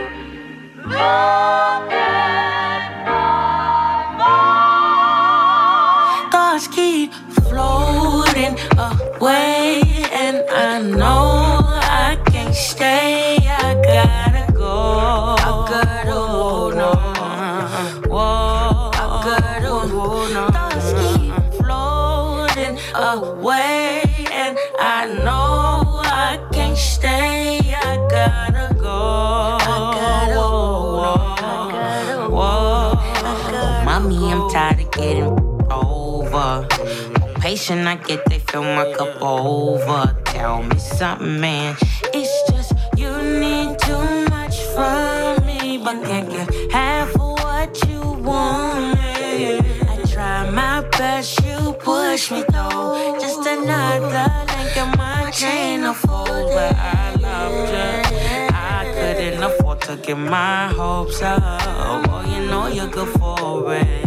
I 37.57 37.95
get 37.95 38.25
they 38.27 38.41
fill 38.41 38.65
my 38.65 38.93
cup 38.95 39.23
over. 39.23 40.17
Tell 40.25 40.65
me 40.65 40.77
something, 40.77 41.41
man. 41.41 41.77
It's 42.13 42.51
just 42.51 42.73
you 42.97 43.11
need 43.23 43.79
too 43.79 44.29
much 44.29 44.59
from 44.75 45.47
me, 45.47 45.79
but 45.79 46.03
can't 46.05 46.29
get 46.29 46.53
half 46.73 47.15
of 47.15 47.39
what 47.45 47.89
you 47.89 48.01
want. 48.01 48.99
I 48.99 50.03
try 50.05 50.51
my 50.51 50.81
best 50.99 51.45
you 51.45 51.75
push 51.79 52.33
me 52.33 52.43
though. 52.51 53.17
Just 53.21 53.47
another 53.47 54.27
link 54.51 54.77
in 54.77 54.99
my 54.99 55.31
chain 55.31 55.85
of 55.85 55.97
fools, 55.97 56.51
but 56.57 56.75
I 56.75 57.15
loved 57.21 57.71
you. 57.71 58.49
I 58.53 58.91
couldn't 58.97 59.43
afford 59.45 59.81
to 59.83 59.97
get 59.97 60.19
my 60.19 60.73
hopes 60.73 61.23
up. 61.23 61.41
Oh, 61.41 62.25
you 62.35 62.47
know 62.47 62.67
you're 62.67 62.89
good 62.89 63.17
for 63.17 63.77
it. 63.77 64.04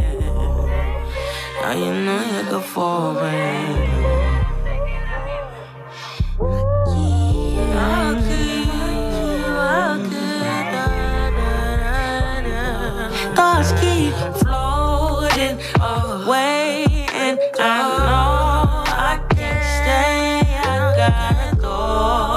Oh, 1.70 1.74
you 1.74 1.92
know 2.06 2.24
you're 2.32 2.50
good 2.50 2.64
for 2.64 3.18
it. 3.24 4.08
Thoughts 13.36 13.72
keep 13.82 14.14
floating 14.40 15.60
away, 15.82 16.86
and 17.12 17.38
I 17.60 17.62
know 18.08 18.86
I 18.88 19.20
can't 19.36 19.64
stay. 19.76 20.40
I 20.64 20.96
gotta 20.96 21.56
go. 21.58 22.37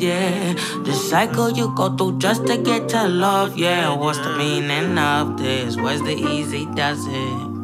Yeah. 0.00 0.54
The 0.84 0.92
cycle 0.92 1.50
you 1.50 1.74
go 1.74 1.94
through 1.96 2.18
just 2.18 2.46
to 2.46 2.56
get 2.56 2.88
to 2.90 3.08
love, 3.08 3.56
yeah. 3.56 3.94
What's 3.94 4.18
the 4.18 4.36
meaning 4.36 4.98
of 4.98 5.38
this? 5.38 5.76
Where's 5.76 6.02
the 6.02 6.14
easy 6.14 6.66
does 6.66 7.06
it? 7.06 7.55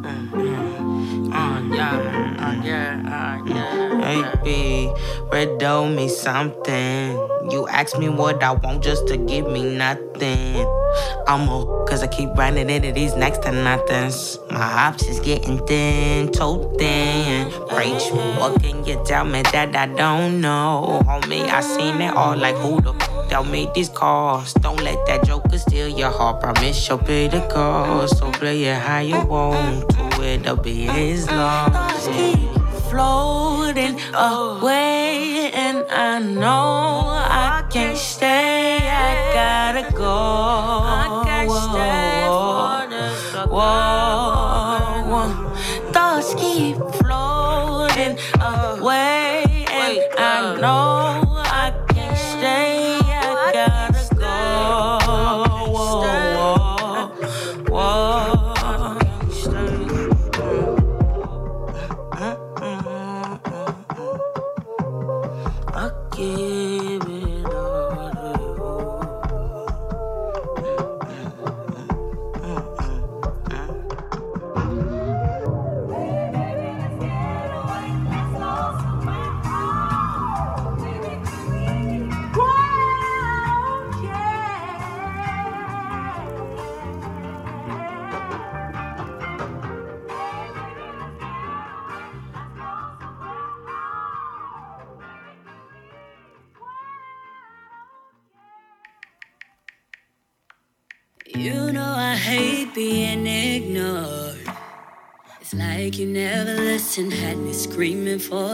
Yeah, 1.73 2.35
uh, 2.39 2.63
yeah, 2.63 3.01
uh, 3.09 3.45
yeah. 3.49 4.35
Baby, 4.43 4.93
riddle 5.31 5.89
me 5.89 6.07
something. 6.07 7.17
You 7.49 7.67
ask 7.67 7.97
me 7.97 8.09
what 8.09 8.43
I 8.43 8.51
want 8.51 8.83
just 8.83 9.07
to 9.07 9.17
give 9.17 9.49
me 9.49 9.75
nothing. 9.75 10.65
I'm 11.27 11.49
a, 11.49 11.85
cause 11.87 12.03
I 12.03 12.07
keep 12.07 12.29
running 12.35 12.69
into 12.69 12.91
these 12.91 13.15
next 13.15 13.41
to 13.43 13.51
nothings. 13.51 14.37
My 14.51 14.87
options 14.87 15.19
getting 15.19 15.65
thin, 15.65 16.31
too 16.31 16.71
thin. 16.77 17.49
Preach, 17.69 18.11
what 18.37 18.61
can 18.61 18.85
you 18.85 19.01
tell 19.05 19.25
me 19.25 19.41
that 19.51 19.75
I 19.75 19.87
don't 19.87 20.41
know? 20.41 21.01
Homie, 21.07 21.49
I 21.49 21.61
seen 21.61 22.01
it 22.01 22.13
all 22.13 22.37
like 22.37 22.55
who 22.55 22.81
the 22.81 22.93
that 23.33 23.47
made 23.47 23.73
these 23.73 23.89
calls. 23.89 24.53
Don't 24.53 24.79
let 24.83 25.03
that 25.07 25.25
joker 25.25 25.57
steal 25.57 25.87
your 25.87 26.11
heart. 26.11 26.39
Promise 26.39 26.87
you'll 26.87 26.99
pay 26.99 27.27
the 27.27 27.41
cost. 27.47 28.19
So 28.19 28.31
play 28.31 28.65
it 28.65 28.77
how 28.77 28.99
you 28.99 29.19
want 29.25 29.89
to, 29.89 30.21
it'll 30.21 30.55
be 30.55 30.85
his 30.85 31.27
loss. 31.31 32.07
Keep 32.07 32.37
floating 32.91 33.97
away, 34.13 35.49
and 35.51 35.83
I 35.89 36.19
know 36.19 37.09
I 37.49 37.65
can't 37.71 37.97
stay. 37.97 38.77
I 38.83 39.33
gotta 39.33 39.91
go. 39.97 40.05
I 40.05 41.23
can't 41.25 41.49
stay 41.49 42.13
for 43.33 43.49
whoa, 43.49 45.09
whoa. 45.09 45.91
Thoughts 45.91 46.35
keep 46.35 46.77
floating 47.01 48.13
away, 48.39 49.65
and 49.71 49.97
I 50.19 50.53
uh. 50.53 50.61
know 50.61 51.22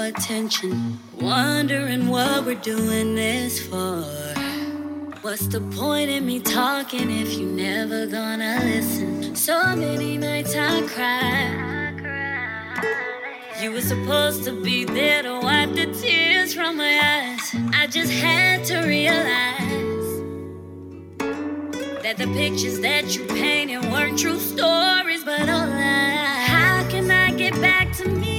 attention. 0.09 0.99
Wondering 1.19 2.09
what 2.09 2.45
we're 2.45 2.55
doing 2.55 3.15
this 3.15 3.65
for. 3.67 4.03
What's 5.21 5.47
the 5.47 5.61
point 5.61 6.09
in 6.09 6.25
me 6.25 6.39
talking 6.39 7.11
if 7.11 7.37
you 7.37 7.45
never 7.45 8.07
gonna 8.07 8.59
listen? 8.63 9.35
So 9.35 9.75
many 9.75 10.17
nights 10.17 10.55
I 10.55 10.81
cried. 10.93 11.59
You 13.61 13.71
were 13.71 13.81
supposed 13.81 14.43
to 14.45 14.53
be 14.63 14.85
there 14.85 15.21
to 15.23 15.39
wipe 15.41 15.73
the 15.73 15.87
tears 16.01 16.53
from 16.53 16.77
my 16.77 16.95
eyes. 17.13 17.55
I 17.73 17.85
just 17.87 18.11
had 18.11 18.65
to 18.65 18.77
realize 18.79 20.09
that 22.03 22.15
the 22.17 22.27
pictures 22.33 22.79
that 22.79 23.15
you 23.15 23.25
painted 23.27 23.83
weren't 23.91 24.17
true 24.17 24.39
stories, 24.39 25.23
but 25.23 25.47
all 25.49 25.67
lies. 25.67 26.47
How 26.55 26.87
can 26.89 27.11
I 27.11 27.31
get 27.31 27.53
back 27.61 27.95
to 27.97 28.07
me 28.07 28.38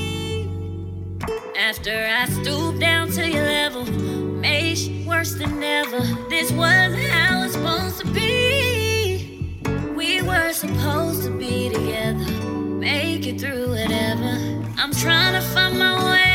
after 1.81 2.07
I 2.07 2.27
stooped 2.27 2.79
down 2.79 3.11
to 3.13 3.27
your 3.27 3.43
level? 3.43 3.87
Made 3.87 4.77
shit 4.77 5.07
worse 5.07 5.33
than 5.33 5.63
ever. 5.63 6.01
This 6.29 6.53
wasn't 6.53 7.03
how 7.05 7.43
it's 7.45 7.55
supposed 7.55 8.01
to 8.01 8.07
be. 8.13 9.57
We 9.97 10.21
were 10.21 10.53
supposed 10.53 11.25
to 11.25 11.31
be 11.31 11.71
together, 11.71 12.31
make 12.53 13.27
it 13.27 13.41
through 13.41 13.71
whatever. 13.71 14.63
I'm 14.77 14.93
trying 14.93 15.33
to 15.33 15.41
find 15.41 15.79
my 15.79 16.05
way 16.05 16.30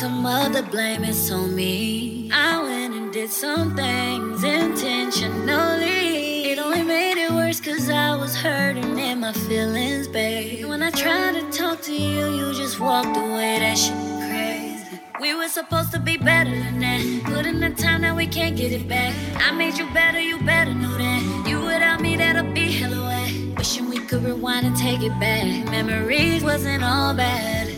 some 0.00 0.24
of 0.24 0.54
the 0.54 0.62
blame, 0.62 1.04
is 1.04 1.30
on 1.30 1.54
me. 1.54 2.30
I 2.32 2.62
went 2.62 2.94
and 2.94 3.12
did 3.12 3.28
some 3.28 3.76
things 3.76 4.42
intentionally. 4.42 6.50
It 6.50 6.58
only 6.58 6.82
made 6.82 7.22
it 7.22 7.30
worse 7.30 7.60
cause 7.60 7.90
I 7.90 8.16
was 8.16 8.34
hurting 8.34 8.98
in 8.98 9.20
my 9.20 9.34
feelings, 9.34 10.08
babe. 10.08 10.64
When 10.64 10.82
I 10.82 10.90
tried 10.90 11.34
to 11.34 11.42
talk 11.52 11.82
to 11.82 11.92
you, 11.92 12.34
you 12.34 12.54
just 12.54 12.80
walked 12.80 13.14
away. 13.14 13.58
That 13.58 13.76
shit 13.76 13.92
crazy. 14.26 15.02
We 15.20 15.34
were 15.34 15.48
supposed 15.48 15.92
to 15.92 16.00
be 16.00 16.16
better 16.16 16.50
than 16.50 16.80
that. 16.80 17.20
Put 17.24 17.44
in 17.44 17.60
the 17.60 17.68
time 17.68 18.00
that 18.00 18.16
we 18.16 18.26
can't 18.26 18.56
get 18.56 18.72
it 18.72 18.88
back. 18.88 19.14
I 19.36 19.52
made 19.52 19.76
you 19.76 19.84
better, 19.92 20.18
you 20.18 20.40
better 20.40 20.72
know 20.72 20.96
that. 20.96 21.44
You 21.46 21.60
without 21.60 22.00
me, 22.00 22.16
that'll 22.16 22.50
be 22.54 22.72
hella 22.72 23.04
wet. 23.04 23.58
Wishing 23.58 23.90
we 23.90 23.98
could 23.98 24.24
rewind 24.24 24.64
and 24.64 24.74
take 24.78 25.02
it 25.02 25.12
back. 25.20 25.44
Memories 25.70 26.42
wasn't 26.42 26.82
all 26.82 27.12
bad 27.12 27.69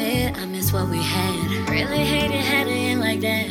admit 0.00 0.38
I 0.38 0.46
miss 0.46 0.72
what 0.72 0.88
we 0.88 1.02
had. 1.02 1.68
Really 1.68 1.98
hated 1.98 2.40
how 2.40 2.62
it 2.62 2.68
in 2.68 3.00
like 3.00 3.20
that. 3.20 3.48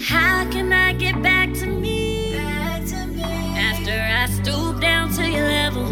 How 0.00 0.50
can 0.50 0.72
I 0.72 0.92
get 0.92 1.22
back 1.22 1.52
to 1.54 1.66
me? 1.66 2.34
Back 2.36 2.84
to 2.86 3.06
me. 3.06 3.22
After 3.22 3.92
I 3.92 4.26
stooped 4.26 4.80
down 4.80 5.12
to 5.14 5.28
your 5.28 5.46
level, 5.46 5.84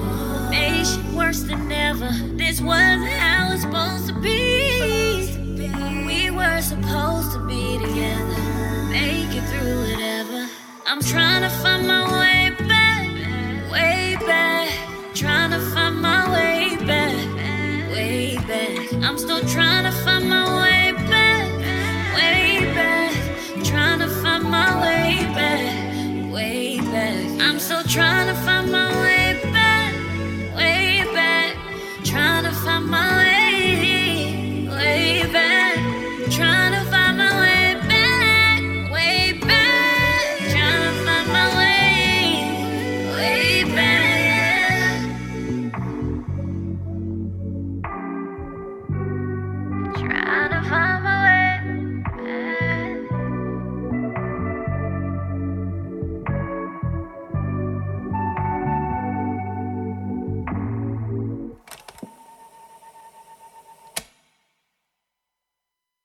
made 0.51 0.87
shit 0.87 1.05
worse 1.15 1.43
than 1.43 1.73
ever. 1.73 2.11
This 2.35 2.61
wasn't 2.61 3.09
how 3.09 3.53
it's 3.53 3.63
supposed 3.63 4.09
to 4.09 4.15
be. 4.21 5.27
Supposed 5.27 5.35
to 5.35 5.57
be. 5.57 6.07
We 6.07 6.31
were 6.31 6.61
supposed 6.61 7.33
to 7.33 7.39
be 7.47 7.79
together, 7.79 8.43
make 8.91 9.33
it 9.35 9.45
through 9.51 9.81
whatever. 9.93 10.49
I'm 10.87 11.01
trying 11.01 11.43
to 11.43 11.51
find 11.63 11.87
my 11.87 12.05
way 12.21 12.51
back, 12.69 13.07
way 13.73 14.17
back, 14.27 14.69
trying 15.15 15.51
to 15.53 15.61
find 15.73 16.01
my 16.03 16.22
still 19.23 19.47
trying 19.47 19.85
to 19.85 19.93
find 19.93 20.29
my 20.29 20.45
way 20.63 20.93
back, 21.09 21.47
way 22.17 22.75
back. 22.75 23.13
Trying 23.65 24.01
to 24.01 24.09
find 24.09 24.43
my 24.43 24.69
way 24.83 25.25
back, 25.33 26.33
way 26.33 26.81
back. 26.81 27.25
I'm 27.41 27.61
still 27.61 27.85
trying 27.85 28.27
to 28.27 28.35
find. 28.43 28.62